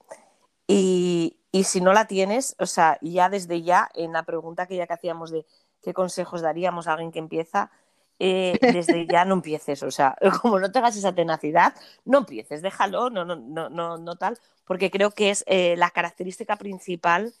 y, 0.66 1.36
y 1.52 1.64
si 1.64 1.82
no 1.82 1.92
la 1.92 2.06
tienes, 2.06 2.56
o 2.58 2.64
sea, 2.64 2.98
ya 3.02 3.28
desde 3.28 3.60
ya, 3.60 3.90
en 3.94 4.14
la 4.14 4.22
pregunta 4.22 4.66
que 4.66 4.76
ya 4.76 4.86
que 4.86 4.94
hacíamos 4.94 5.30
de 5.30 5.44
qué 5.82 5.92
consejos 5.92 6.40
daríamos 6.40 6.86
a 6.86 6.94
alguien 6.94 7.12
que 7.12 7.18
empieza, 7.18 7.70
eh, 8.18 8.56
desde 8.62 9.06
ya 9.06 9.26
no 9.26 9.34
empieces, 9.34 9.82
o 9.82 9.90
sea, 9.90 10.16
como 10.40 10.58
no 10.58 10.72
tengas 10.72 10.96
esa 10.96 11.14
tenacidad, 11.14 11.74
no 12.06 12.18
empieces, 12.18 12.62
déjalo, 12.62 13.10
no, 13.10 13.26
no, 13.26 13.36
no, 13.36 13.68
no, 13.68 13.98
no 13.98 14.16
tal, 14.16 14.38
porque 14.64 14.90
creo 14.90 15.10
que 15.10 15.28
es 15.28 15.44
eh, 15.46 15.74
la 15.76 15.90
característica 15.90 16.56
principal 16.56 17.34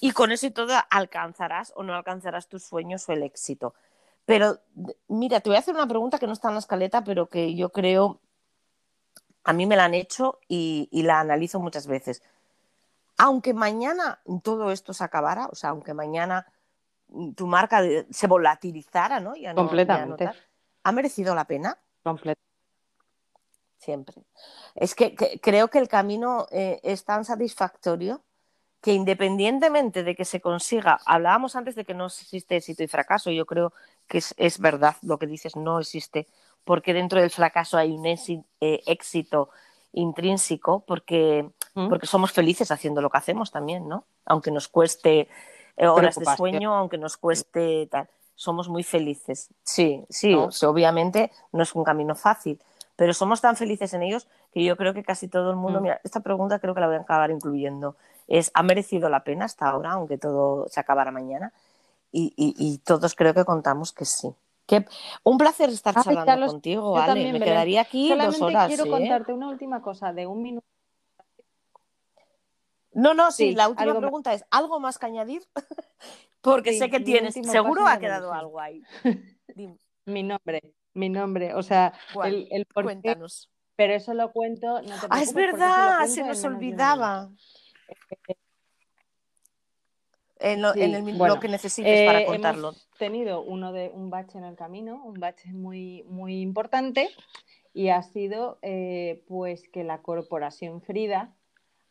y 0.00 0.12
con 0.12 0.32
eso 0.32 0.46
y 0.46 0.50
todo 0.50 0.72
alcanzarás 0.88 1.74
o 1.76 1.82
no 1.82 1.94
alcanzarás 1.94 2.48
tus 2.48 2.64
sueños 2.64 3.06
o 3.06 3.12
el 3.12 3.22
éxito. 3.22 3.74
Pero 4.24 4.58
mira, 5.08 5.40
te 5.40 5.50
voy 5.50 5.56
a 5.56 5.60
hacer 5.60 5.74
una 5.74 5.88
pregunta 5.88 6.18
que 6.18 6.26
no 6.26 6.32
está 6.32 6.48
en 6.48 6.54
la 6.54 6.60
escaleta, 6.60 7.04
pero 7.04 7.28
que 7.28 7.54
yo 7.54 7.70
creo, 7.70 8.20
a 9.44 9.52
mí 9.52 9.66
me 9.66 9.76
la 9.76 9.84
han 9.84 9.94
hecho 9.94 10.38
y 10.48 10.88
la 11.02 11.20
analizo 11.20 11.60
muchas 11.60 11.86
veces 11.86 12.22
aunque 13.22 13.54
mañana 13.54 14.20
todo 14.42 14.72
esto 14.72 14.92
se 14.92 15.04
acabara, 15.04 15.46
o 15.46 15.54
sea, 15.54 15.70
aunque 15.70 15.94
mañana 15.94 16.46
tu 17.36 17.46
marca 17.46 17.80
se 18.10 18.26
volatilizara, 18.26 19.20
¿no? 19.20 19.34
Completamente. 19.54 20.30
¿Ha 20.82 20.92
merecido 20.92 21.32
la 21.34 21.44
pena? 21.44 21.78
Completamente. 22.02 22.42
Siempre. 23.76 24.24
Es 24.74 24.94
que, 24.94 25.14
creo 25.40 25.68
que 25.68 25.78
el 25.78 25.86
camino 25.86 26.46
eh, 26.50 26.80
es 26.82 27.04
tan 27.04 27.24
satisfactorio 27.24 28.22
que 28.82 28.92
independientemente 28.92 30.02
de 30.02 30.16
que 30.16 30.24
se 30.24 30.40
consiga, 30.40 30.98
hablábamos 31.06 31.54
antes 31.54 31.76
de 31.76 31.84
que 31.84 31.94
no 31.94 32.06
existe 32.06 32.56
éxito 32.56 32.82
y 32.82 32.88
fracaso, 32.88 33.30
yo 33.30 33.46
creo 33.46 33.72
que 34.08 34.18
es, 34.18 34.58
verdad 34.58 34.96
lo 35.02 35.18
que 35.18 35.28
dices, 35.28 35.54
no 35.54 35.78
existe, 35.78 36.26
porque 36.64 36.92
dentro 36.92 37.20
del 37.20 37.30
fracaso 37.30 37.78
hay 37.78 37.92
un 37.92 38.04
eh, 38.06 38.82
éxito 38.86 39.50
intrínseco 39.92 40.84
porque, 40.84 41.48
porque 41.74 42.06
somos 42.06 42.32
felices 42.32 42.72
haciendo 42.72 43.00
lo 43.00 43.08
que 43.08 43.18
hacemos 43.18 43.52
también, 43.52 43.88
¿no? 43.88 44.04
Aunque 44.24 44.50
nos 44.50 44.66
cueste 44.66 45.28
eh, 45.76 45.86
horas 45.86 46.16
de 46.16 46.24
sueño, 46.36 46.74
aunque 46.74 46.98
nos 46.98 47.16
cueste 47.16 47.86
tal, 47.86 48.08
somos 48.34 48.68
muy 48.68 48.82
felices. 48.82 49.50
Sí, 49.62 50.04
sí, 50.08 50.34
obviamente 50.34 51.30
no 51.52 51.62
es 51.62 51.74
un 51.76 51.84
camino 51.84 52.16
fácil, 52.16 52.60
pero 52.96 53.14
somos 53.14 53.40
tan 53.40 53.54
felices 53.54 53.94
en 53.94 54.02
ellos 54.02 54.26
que 54.52 54.64
yo 54.64 54.76
creo 54.76 54.92
que 54.92 55.04
casi 55.04 55.28
todo 55.28 55.50
el 55.50 55.56
mundo, 55.56 55.80
mira, 55.80 56.00
esta 56.02 56.20
pregunta 56.20 56.58
creo 56.58 56.74
que 56.74 56.80
la 56.80 56.88
voy 56.88 56.96
a 56.96 57.00
acabar 57.00 57.30
incluyendo, 57.30 57.96
es, 58.26 58.50
¿ha 58.54 58.62
merecido 58.62 59.08
la 59.08 59.24
pena 59.24 59.44
hasta 59.44 59.68
ahora, 59.68 59.92
aunque 59.92 60.18
todo 60.18 60.68
se 60.68 60.80
acabara 60.80 61.10
mañana? 61.10 61.52
y 62.14 62.78
todos 62.84 63.14
creo 63.14 63.32
que 63.32 63.46
contamos 63.46 63.92
que 63.94 64.04
sí 64.04 64.34
un 65.22 65.38
placer 65.38 65.68
estar 65.70 65.94
charlando 66.02 66.46
contigo, 66.46 66.96
Ale. 66.98 67.32
Me 67.32 67.40
quedaría 67.40 67.82
aquí 67.82 68.14
dos 68.14 68.40
horas. 68.40 68.68
Quiero 68.68 68.84
¿eh? 68.84 68.90
contarte 68.90 69.32
una 69.32 69.48
última 69.48 69.82
cosa 69.82 70.12
de 70.12 70.26
un 70.26 70.42
minuto. 70.42 70.66
No, 72.94 73.14
no, 73.14 73.30
sí, 73.30 73.54
la 73.54 73.68
última 73.68 73.98
pregunta 73.98 74.34
es, 74.34 74.44
¿algo 74.50 74.78
más 74.78 74.98
que 74.98 75.06
añadir? 75.06 75.42
Porque 76.42 76.76
sé 76.76 76.90
que 76.90 77.00
tienes, 77.00 77.34
seguro 77.34 77.86
ha 77.86 77.98
quedado 77.98 78.32
algo 78.32 78.60
ahí. 78.60 78.82
mi 80.04 80.22
nombre, 80.22 80.60
mi 80.92 81.08
nombre, 81.08 81.54
o 81.54 81.62
sea, 81.62 81.94
el, 82.24 82.66
Cuéntanos. 82.74 83.48
Pero 83.76 83.94
eso 83.94 84.12
lo 84.12 84.30
cuento. 84.32 84.80
ah, 85.08 85.22
es 85.22 85.32
verdad, 85.32 86.06
se 86.06 86.22
nos 86.22 86.44
olvidaba. 86.44 87.30
En 90.38 90.60
lo, 90.60 90.72
que 90.72 91.48
necesites 91.48 92.06
para 92.06 92.22
eh, 92.22 92.26
contarlo. 92.26 92.70
Hemos 92.70 92.88
tenido 92.98 93.42
uno 93.42 93.72
de 93.72 93.90
un 93.94 94.10
bache 94.10 94.38
en 94.38 94.44
el 94.44 94.56
camino, 94.56 95.00
un 95.04 95.20
bache 95.20 95.52
muy, 95.52 96.02
muy 96.08 96.40
importante, 96.40 97.10
y 97.72 97.90
ha 97.90 98.02
sido 98.02 98.58
eh, 98.62 99.22
pues 99.28 99.68
que 99.68 99.84
la 99.84 100.02
corporación 100.02 100.82
Frida 100.82 101.32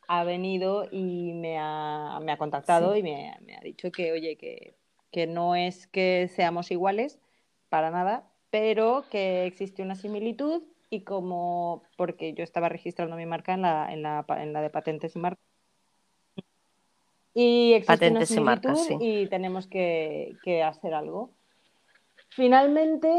ha 0.09 0.25
venido 0.25 0.85
y 0.91 1.31
me 1.33 1.57
ha, 1.59 2.19
me 2.21 2.33
ha 2.33 2.37
contactado 2.37 2.97
y 2.97 3.03
me, 3.03 3.37
me, 3.45 3.55
ha 3.55 3.61
dicho 3.61 3.89
que, 3.89 4.11
oye, 4.11 4.35
que, 4.35 4.75
que 5.11 5.27
no 5.27 5.55
es 5.55 5.87
que 5.87 6.29
seamos 6.35 6.71
iguales, 6.71 7.19
para 7.69 7.89
nada, 7.89 8.29
pero 8.49 9.05
que 9.09 9.45
existe 9.45 9.81
una 9.81 9.95
similitud 9.95 10.63
y 10.89 11.01
como, 11.05 11.83
porque 11.95 12.33
yo 12.33 12.43
estaba 12.43 12.67
registrando 12.67 13.15
mi 13.15 13.25
marca 13.25 13.53
en 13.53 13.61
la, 13.61 13.91
en 13.93 14.01
la, 14.01 14.25
en 14.27 14.51
la 14.51 14.61
de 14.61 14.69
patentes 14.69 15.15
y 15.15 15.19
marcas 15.19 15.50
y 17.33 17.73
existe 17.73 18.09
una 18.09 18.25
similitud 18.25 18.77
y 18.99 19.27
tenemos 19.27 19.67
que, 19.67 20.63
hacer 20.65 20.93
algo. 20.93 21.31
Finalmente, 22.29 23.09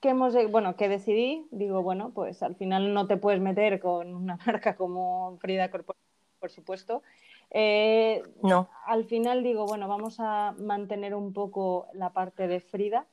¿qué 0.00 0.10
hemos, 0.10 0.34
bueno, 0.50 0.76
que 0.76 0.88
decidí? 0.88 1.46
Digo, 1.50 1.82
bueno, 1.82 2.10
pues 2.14 2.42
al 2.42 2.56
final 2.56 2.94
no 2.94 3.06
te 3.06 3.16
puedes 3.16 3.40
meter 3.40 3.80
con 3.80 4.14
una 4.14 4.38
marca 4.46 4.76
como 4.76 5.36
Frida 5.40 5.70
Corporation, 5.70 6.04
por 6.40 6.50
supuesto. 6.50 7.02
Eh, 7.50 8.22
no. 8.42 8.68
Al 8.86 9.04
final 9.04 9.42
digo, 9.42 9.66
bueno, 9.66 9.88
vamos 9.88 10.16
a 10.18 10.54
mantener 10.58 11.14
un 11.14 11.32
poco 11.32 11.86
la 11.92 12.10
parte 12.10 12.48
de 12.48 12.60
Frida, 12.60 13.06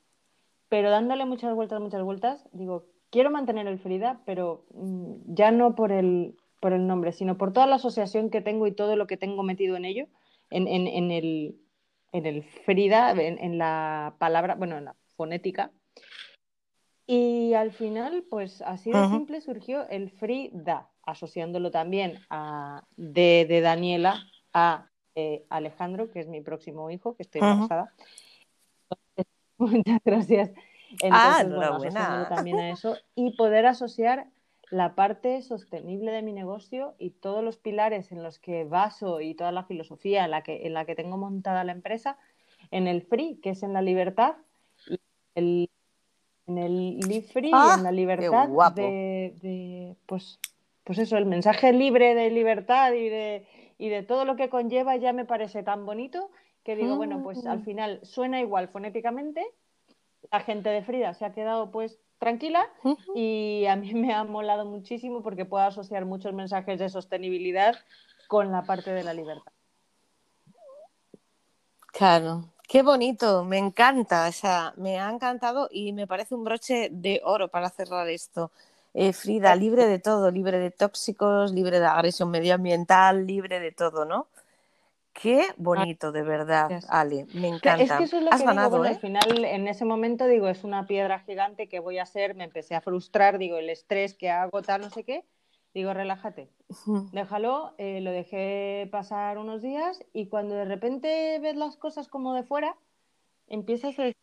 pero 0.70 0.90
dándole 0.90 1.26
muchas 1.26 1.54
vueltas, 1.54 1.80
muchas 1.80 2.02
vueltas, 2.02 2.48
digo, 2.52 2.86
quiero 3.12 3.30
mantener 3.30 3.68
el 3.68 3.78
Frida, 3.78 4.22
pero 4.26 4.66
mm, 4.74 5.36
ya 5.36 5.52
no 5.52 5.76
por 5.76 5.92
el, 5.92 6.36
por 6.60 6.74
el 6.74 6.88
nombre, 6.88 7.12
sino 7.12 7.38
por 7.38 7.54
toda 7.54 7.68
la 7.68 7.76
asociación 7.76 8.32
que 8.32 8.42
tengo 8.42 8.66
y 8.66 8.72
todo 8.72 8.96
lo 8.96 9.06
que 9.06 9.18
tengo 9.18 9.44
metido 9.44 9.76
en 9.76 9.86
ello 9.86 10.08
en, 10.54 11.12
el, 11.12 11.56
en 12.12 12.26
el 12.26 12.44
Frida, 12.44 13.12
en, 13.12 13.58
la 13.58 14.16
palabra, 14.20 14.56
bueno, 14.56 14.78
en 14.78 14.86
la 14.86 14.96
fonética. 15.16 15.72
Y 17.06 17.54
al 17.54 17.72
final, 17.72 18.24
pues 18.30 18.62
así 18.62 18.92
de 18.92 19.08
simple 19.10 19.42
surgió 19.42 19.88
el 19.90 20.10
Frida, 20.10 20.90
asociándolo 21.04 21.70
también 21.72 22.20
a 22.30 22.84
de, 22.96 23.60
Daniela 23.62 24.24
a 24.54 24.88
eh, 25.16 25.46
Alejandro, 25.50 26.10
que 26.10 26.22
es 26.22 26.28
mi 26.28 26.42
próximo 26.42 26.90
hijo, 26.90 27.16
que 27.16 27.24
estoy 27.24 27.42
embarazada. 27.42 27.94
Muchas 29.58 30.00
gracias. 30.06 30.52
ah, 31.12 31.42
enhorabuena. 31.42 32.28
también 32.30 32.60
a 32.60 32.70
eso 32.70 32.96
y 33.16 33.36
poder 33.36 33.66
asociar 33.66 34.28
la 34.72 34.96
parte 34.96 35.42
sostenible 35.42 36.12
de 36.12 36.22
mi 36.22 36.34
negocio 36.34 36.96
y 36.98 37.12
todos 37.12 37.44
los 37.44 37.58
pilares 37.58 38.12
en 38.12 38.24
los 38.24 38.40
que 38.40 38.64
baso 38.64 39.22
y 39.22 39.36
toda 39.36 39.52
la 39.52 39.66
filosofía 39.66 40.26
en 40.26 40.32
la 40.32 40.44
que, 40.44 40.66
en 40.66 40.74
la 40.74 40.86
que 40.86 40.96
tengo 40.96 41.18
montada 41.18 41.64
la 41.64 41.72
empresa 41.72 42.18
en 42.72 42.88
el 42.88 43.04
free, 43.04 43.40
que 43.42 43.52
es 43.52 43.64
en 43.64 43.74
la 43.74 43.82
libertad, 43.82 44.36
y 45.36 45.70
en 46.48 46.58
el 46.58 47.00
live 47.00 47.28
free, 47.32 47.52
¡Ah! 47.54 47.76
en 47.78 47.84
la 47.84 47.92
libertad 47.92 48.50
de, 48.74 49.36
de, 49.42 49.96
pues, 50.06 50.40
pues 50.84 50.98
eso, 51.00 51.18
el 51.18 51.26
mensaje 51.26 51.72
libre 51.72 52.16
de 52.16 52.30
libertad 52.32 52.94
y 52.94 53.10
de, 53.10 53.48
y 53.78 53.90
de 53.90 54.04
todo 54.04 54.26
lo 54.26 54.36
que 54.36 54.50
conlleva 54.50 54.96
ya 54.96 55.14
me 55.14 55.26
parece 55.26 55.64
tan 55.64 55.86
bonito 55.86 56.32
que 56.64 56.76
digo, 56.76 56.96
bueno, 56.96 57.22
pues 57.24 57.46
al 57.46 57.60
mm. 57.60 57.64
final 57.64 58.00
suena 58.04 58.40
igual 58.40 58.70
fonéticamente, 58.70 59.46
la 60.32 60.40
gente 60.40 60.70
de 60.70 60.82
Frida 60.82 61.14
se 61.14 61.26
ha 61.26 61.34
quedado 61.34 61.72
pues 61.72 62.00
tranquila 62.24 62.66
y 63.14 63.66
a 63.66 63.76
mí 63.76 63.94
me 63.94 64.14
ha 64.14 64.24
molado 64.24 64.66
muchísimo 64.66 65.22
porque 65.22 65.46
puedo 65.46 65.66
asociar 65.66 66.06
muchos 66.06 66.34
mensajes 66.34 66.80
de 66.80 66.90
sostenibilidad 66.90 67.76
con 68.28 68.52
la 68.52 68.64
parte 68.64 68.92
de 68.94 69.04
la 69.04 69.14
libertad. 69.14 69.52
Claro, 71.92 72.46
qué 72.68 72.82
bonito, 72.82 73.44
me 73.44 73.58
encanta, 73.58 74.28
o 74.28 74.32
sea, 74.32 74.74
me 74.78 75.00
ha 75.00 75.10
encantado 75.12 75.68
y 75.72 75.94
me 75.94 76.08
parece 76.08 76.34
un 76.34 76.44
broche 76.44 76.90
de 76.92 77.22
oro 77.24 77.50
para 77.50 77.70
cerrar 77.70 78.08
esto. 78.10 78.52
Eh, 78.96 79.12
Frida, 79.12 79.56
libre 79.56 79.86
de 79.86 80.00
todo, 80.00 80.32
libre 80.32 80.60
de 80.60 80.72
tóxicos, 80.72 81.52
libre 81.52 81.80
de 81.80 81.86
agresión 81.86 82.32
medioambiental, 82.32 83.28
libre 83.28 83.60
de 83.60 83.72
todo, 83.72 84.06
¿no? 84.06 84.28
Qué 85.14 85.46
bonito, 85.58 86.12
de 86.12 86.24
verdad, 86.24 86.82
Ale, 86.90 87.28
me 87.34 87.48
encanta. 87.48 87.84
Es 87.84 87.92
que 87.92 88.04
eso 88.04 88.18
es 88.18 88.24
lo 88.24 88.32
que 88.32 88.38
digo, 88.38 88.84
al 88.84 89.00
final 89.00 89.46
en 89.46 89.68
ese 89.68 89.86
momento 89.86 90.26
digo, 90.26 90.48
es 90.48 90.64
una 90.64 90.88
piedra 90.88 91.20
gigante 91.20 91.70
que 91.70 91.80
voy 91.80 92.00
a 92.00 92.04
hacer, 92.04 92.36
me 92.36 92.44
empecé 92.44 92.74
a 92.76 92.82
frustrar, 92.82 93.38
digo, 93.38 93.58
el 93.58 93.70
estrés 93.70 94.16
que 94.16 94.32
hago, 94.32 94.64
tal, 94.64 94.82
no 94.82 94.90
sé 94.90 95.04
qué, 95.04 95.24
digo, 95.74 95.94
relájate, 95.94 96.50
déjalo, 97.12 97.74
eh, 97.78 98.02
lo 98.02 98.12
dejé 98.12 98.90
pasar 98.92 99.38
unos 99.38 99.62
días 99.62 100.04
y 100.14 100.28
cuando 100.28 100.56
de 100.56 100.66
repente 100.66 101.40
ves 101.40 101.56
las 101.56 101.78
cosas 101.78 102.08
como 102.08 102.34
de 102.34 102.44
fuera, 102.44 102.76
empiezas 103.48 103.98
a 104.00 104.04
decir, 104.04 104.18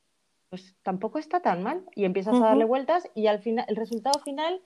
pues 0.48 0.74
tampoco 0.82 1.20
está 1.20 1.40
tan 1.40 1.62
mal 1.62 1.84
y 1.94 2.04
empiezas 2.04 2.34
a 2.34 2.46
darle 2.46 2.64
vueltas 2.64 3.08
y 3.14 3.28
al 3.28 3.38
final, 3.38 3.64
el 3.68 3.76
resultado 3.76 4.18
final 4.20 4.60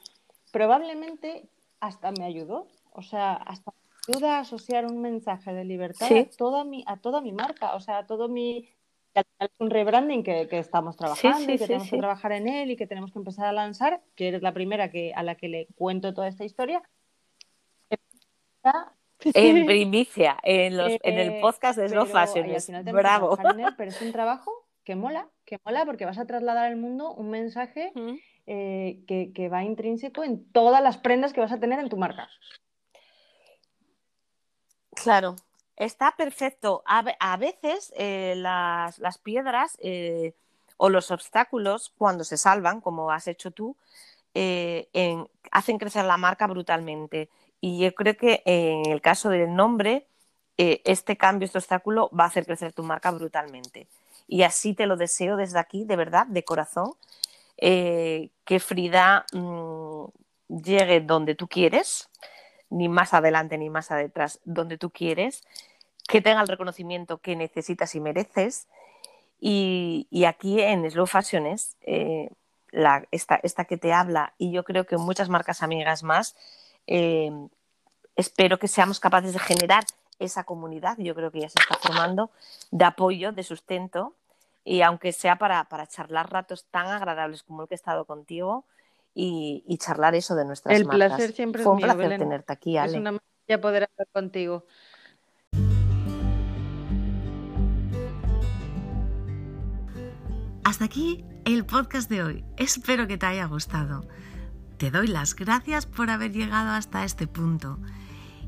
probablemente 0.52 1.46
hasta 1.80 2.12
me 2.12 2.24
ayudó, 2.24 2.66
o 2.92 3.02
sea, 3.02 3.34
hasta 3.34 3.72
ayuda 4.09 4.36
a 4.36 4.40
asociar 4.40 4.86
un 4.86 5.00
mensaje 5.00 5.52
de 5.52 5.64
libertad 5.64 6.09
a, 6.11 6.24
toda 6.36 6.64
mi, 6.64 6.84
a 6.86 6.96
toda 6.98 7.20
mi 7.20 7.32
marca, 7.32 7.74
o 7.74 7.80
sea, 7.80 7.98
a 7.98 8.07
todo 8.07 8.28
mi... 8.28 8.68
Es 9.14 9.50
un 9.59 9.70
rebranding 9.70 10.24
que, 10.24 10.48
que 10.48 10.59
estamos 10.59 10.96
trabajando 10.96 11.52
y 11.52 11.57
que 11.57 11.66
tenemos 11.66 11.88
que 11.88 11.98
trabajar 11.98 12.32
en 12.32 12.48
él 12.48 12.72
y 12.72 12.76
que 12.76 12.88
tenemos 12.88 13.12
que 13.12 13.18
empezar 13.20 13.46
a 13.46 13.52
lanzar, 13.52 14.02
que 14.16 14.26
eres 14.26 14.42
la 14.42 14.52
primera 14.52 14.90
que, 14.90 15.14
a 15.14 15.22
la 15.22 15.36
que 15.36 15.48
le 15.48 15.68
cuento 15.76 16.12
toda 16.14 16.26
esta 16.28 16.44
historia. 16.44 16.82
En 19.32 19.64
primicia, 19.64 20.36
en, 20.42 20.76
los, 20.76 20.92
en 21.02 21.18
el 21.18 21.30
eh, 21.30 21.38
podcast 21.40 21.78
de 21.78 21.88
Slow 21.88 22.07
Fashion. 22.07 22.46
Bravo. 22.92 23.38
pero 23.78 23.88
es 23.88 24.02
un 24.02 24.12
trabajo 24.12 24.66
que 24.82 24.96
mola, 24.96 25.28
que 25.46 25.59
mola 25.64 25.86
porque 25.86 26.05
vas 26.05 26.18
a 26.18 26.26
trasladar 26.26 26.66
al 26.66 26.76
mundo 26.76 27.14
un 27.14 27.30
mensaje 27.30 27.92
eh, 28.46 29.02
que, 29.07 29.32
que, 29.32 29.48
va 29.48 29.64
intrínseco 29.64 30.24
en 30.24 30.44
todas 30.52 30.82
las 30.82 30.98
prendas 30.98 31.32
que 31.32 31.40
vas 31.40 31.52
a 31.52 31.61
tener 31.61 31.78
en 31.78 31.88
tu 31.88 31.96
marca. 31.96 32.28
Claro, 34.95 35.36
está 35.76 36.14
perfecto. 36.16 36.82
A, 36.86 37.36
veces 37.36 37.92
eh, 37.97 38.34
las, 38.36 39.18
piedras 39.18 39.76
eh, 39.80 40.34
o 40.76 40.88
los 40.88 41.11
obstáculos, 41.11 41.92
cuando 41.97 42.24
se 42.24 42.36
salvan, 42.36 42.80
como 42.80 43.11
has 43.11 43.28
hecho 43.28 43.51
tú, 43.51 43.76
eh, 44.34 44.88
hacen 45.51 45.78
crecer 45.78 46.05
la 46.05 46.16
marca 46.16 46.47
brutalmente. 46.47 47.28
Y 47.61 47.78
yo 47.78 47.95
creo 47.95 48.16
que 48.16 48.42
en 48.45 48.90
el 48.90 49.01
caso 49.01 49.30
del 49.30 49.55
nombre, 49.55 50.07
este 50.57 51.16
cambio, 51.16 51.47
este 51.47 51.59
obstáculo, 51.59 52.11
va 52.18 52.24
a 52.24 52.26
hacer 52.28 52.47
crecer 52.47 52.72
tu 52.72 52.82
marca 52.82 53.11
brutalmente. 53.11 53.88
Y 54.28 54.42
así 54.42 54.74
te 54.74 54.86
lo 54.86 54.97
deseo 54.97 55.36
desde 55.36 55.59
aquí, 55.59 55.84
de 55.84 55.97
verdad, 55.97 56.26
de 56.26 56.45
corazón, 56.45 56.92
que 57.57 58.61
Frida 58.61 59.24
mm, 59.32 60.05
llegue 60.49 61.01
donde 61.01 61.34
tú 61.34 61.49
quieres 61.49 62.11
ni 62.70 62.88
más 62.88 63.14
adelante 63.14 63.58
ni 63.58 63.70
más 63.70 63.90
atrás, 63.90 64.40
donde 64.44 64.78
tú 64.78 64.90
quieres, 64.90 65.42
que 66.08 66.20
tenga 66.20 66.40
el 66.40 66.48
reconocimiento 66.48 67.18
que 67.18 67.36
necesitas 67.36 67.94
y 67.94 68.00
mereces. 68.00 68.68
Y, 69.40 70.24
aquí 70.26 70.60
en 70.60 70.90
Slow 70.90 71.06
Fashions, 71.06 71.76
eh, 71.82 72.30
esta, 73.10 73.64
que 73.64 73.76
te 73.76 73.92
habla, 73.92 74.32
y 74.38 74.52
yo 74.52 74.64
creo 74.64 74.84
que 74.86 74.96
muchas 74.96 75.28
marcas 75.28 75.62
amigas 75.62 76.02
más, 76.02 76.34
eh, 76.86 77.30
espero 78.16 78.58
que 78.58 78.68
seamos 78.68 79.00
capaces 79.00 79.32
de 79.32 79.38
generar 79.38 79.84
esa 80.18 80.44
comunidad, 80.44 80.96
yo 80.98 81.14
creo 81.14 81.30
que 81.30 81.40
ya 81.40 81.48
se 81.48 81.60
está 81.60 81.76
formando, 81.76 82.30
de 82.70 82.84
apoyo, 82.84 83.32
de 83.32 83.42
sustento, 83.42 84.14
y 84.64 84.80
aunque 84.80 85.12
sea 85.12 85.36
para, 85.36 85.64
para 85.64 85.86
charlar 85.86 86.32
ratos 86.32 86.64
tan 86.70 86.86
agradables 86.86 87.42
como 87.42 87.62
el 87.62 87.68
que 87.68 87.74
he 87.74 87.76
estado 87.76 88.06
contigo, 88.06 88.64
y, 89.14 89.78
charlar 89.78 90.14
eso 90.14 90.34
de 90.34 90.44
nuestras 90.44 90.76
El 90.76 90.86
placer 90.86 91.32
siempre 91.32 91.62
Fue 91.62 91.72
un 91.72 91.80
placer 91.80 92.18
tenerte 92.18 92.52
aquí, 92.52 92.76
Ale. 92.76 92.92
Es 92.92 92.98
una 92.98 93.12
maravilla 93.12 93.60
poder 93.60 93.88
hablar 93.90 94.08
contigo. 94.12 94.66
Hasta 100.64 100.86
aquí 100.86 101.24
el 101.44 101.64
podcast 101.64 102.10
de 102.10 102.22
hoy. 102.22 102.44
Espero 102.56 103.06
que 103.06 103.16
te 103.16 103.26
haya 103.26 103.46
gustado. 103.46 104.08
Te 104.78 104.90
doy 104.90 105.06
las 105.06 105.36
gracias 105.36 105.86
por 105.86 106.10
haber 106.10 106.32
llegado 106.32 106.70
hasta 106.70 107.04
este 107.04 107.26
punto 107.26 107.78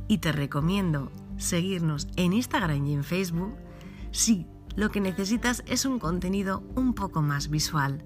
y 0.08 0.18
te 0.18 0.32
recomiendo 0.32 1.12
seguirnos 1.36 2.08
en 2.16 2.32
Instagram 2.32 2.84
y 2.86 2.94
en 2.94 3.04
Facebook 3.04 3.56
si 4.10 4.46
lo 4.74 4.90
que 4.90 5.00
necesitas 5.00 5.62
es 5.66 5.84
un 5.84 5.98
contenido 5.98 6.62
un 6.74 6.94
poco 6.94 7.22
más 7.22 7.48
visual. 7.48 8.02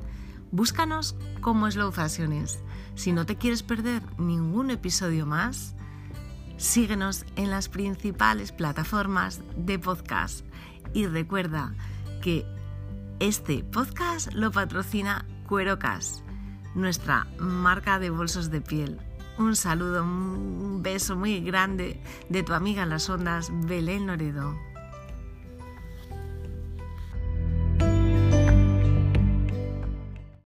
Búscanos 0.53 1.15
como 1.41 1.71
Slow 1.71 1.93
Fashions. 1.93 2.59
Si 2.97 3.13
no 3.13 3.25
te 3.25 3.37
quieres 3.37 3.63
perder 3.63 4.03
ningún 4.19 4.71
episodio 4.71 5.25
más, 5.25 5.77
síguenos 6.57 7.25
en 7.37 7.51
las 7.51 7.69
principales 7.69 8.51
plataformas 8.51 9.41
de 9.57 9.79
podcast. 9.79 10.45
Y 10.93 11.07
recuerda 11.07 11.73
que 12.21 12.45
este 13.21 13.63
podcast 13.63 14.33
lo 14.33 14.51
patrocina 14.51 15.25
Cuerocas, 15.49 16.23
nuestra 16.75 17.29
marca 17.39 18.01
de 18.01 18.11
bolsos 18.11 18.51
de 18.51 18.61
piel. 18.61 18.99
Un 19.39 19.55
saludo, 19.55 20.03
un 20.03 20.83
beso 20.83 21.17
muy 21.17 21.41
grande 21.41 22.03
de 22.29 22.43
tu 22.43 22.55
amiga 22.55 22.83
en 22.83 22.91
las 22.91 23.09
ondas, 23.09 23.51
Belén 23.67 24.09
Loredo. 24.09 24.70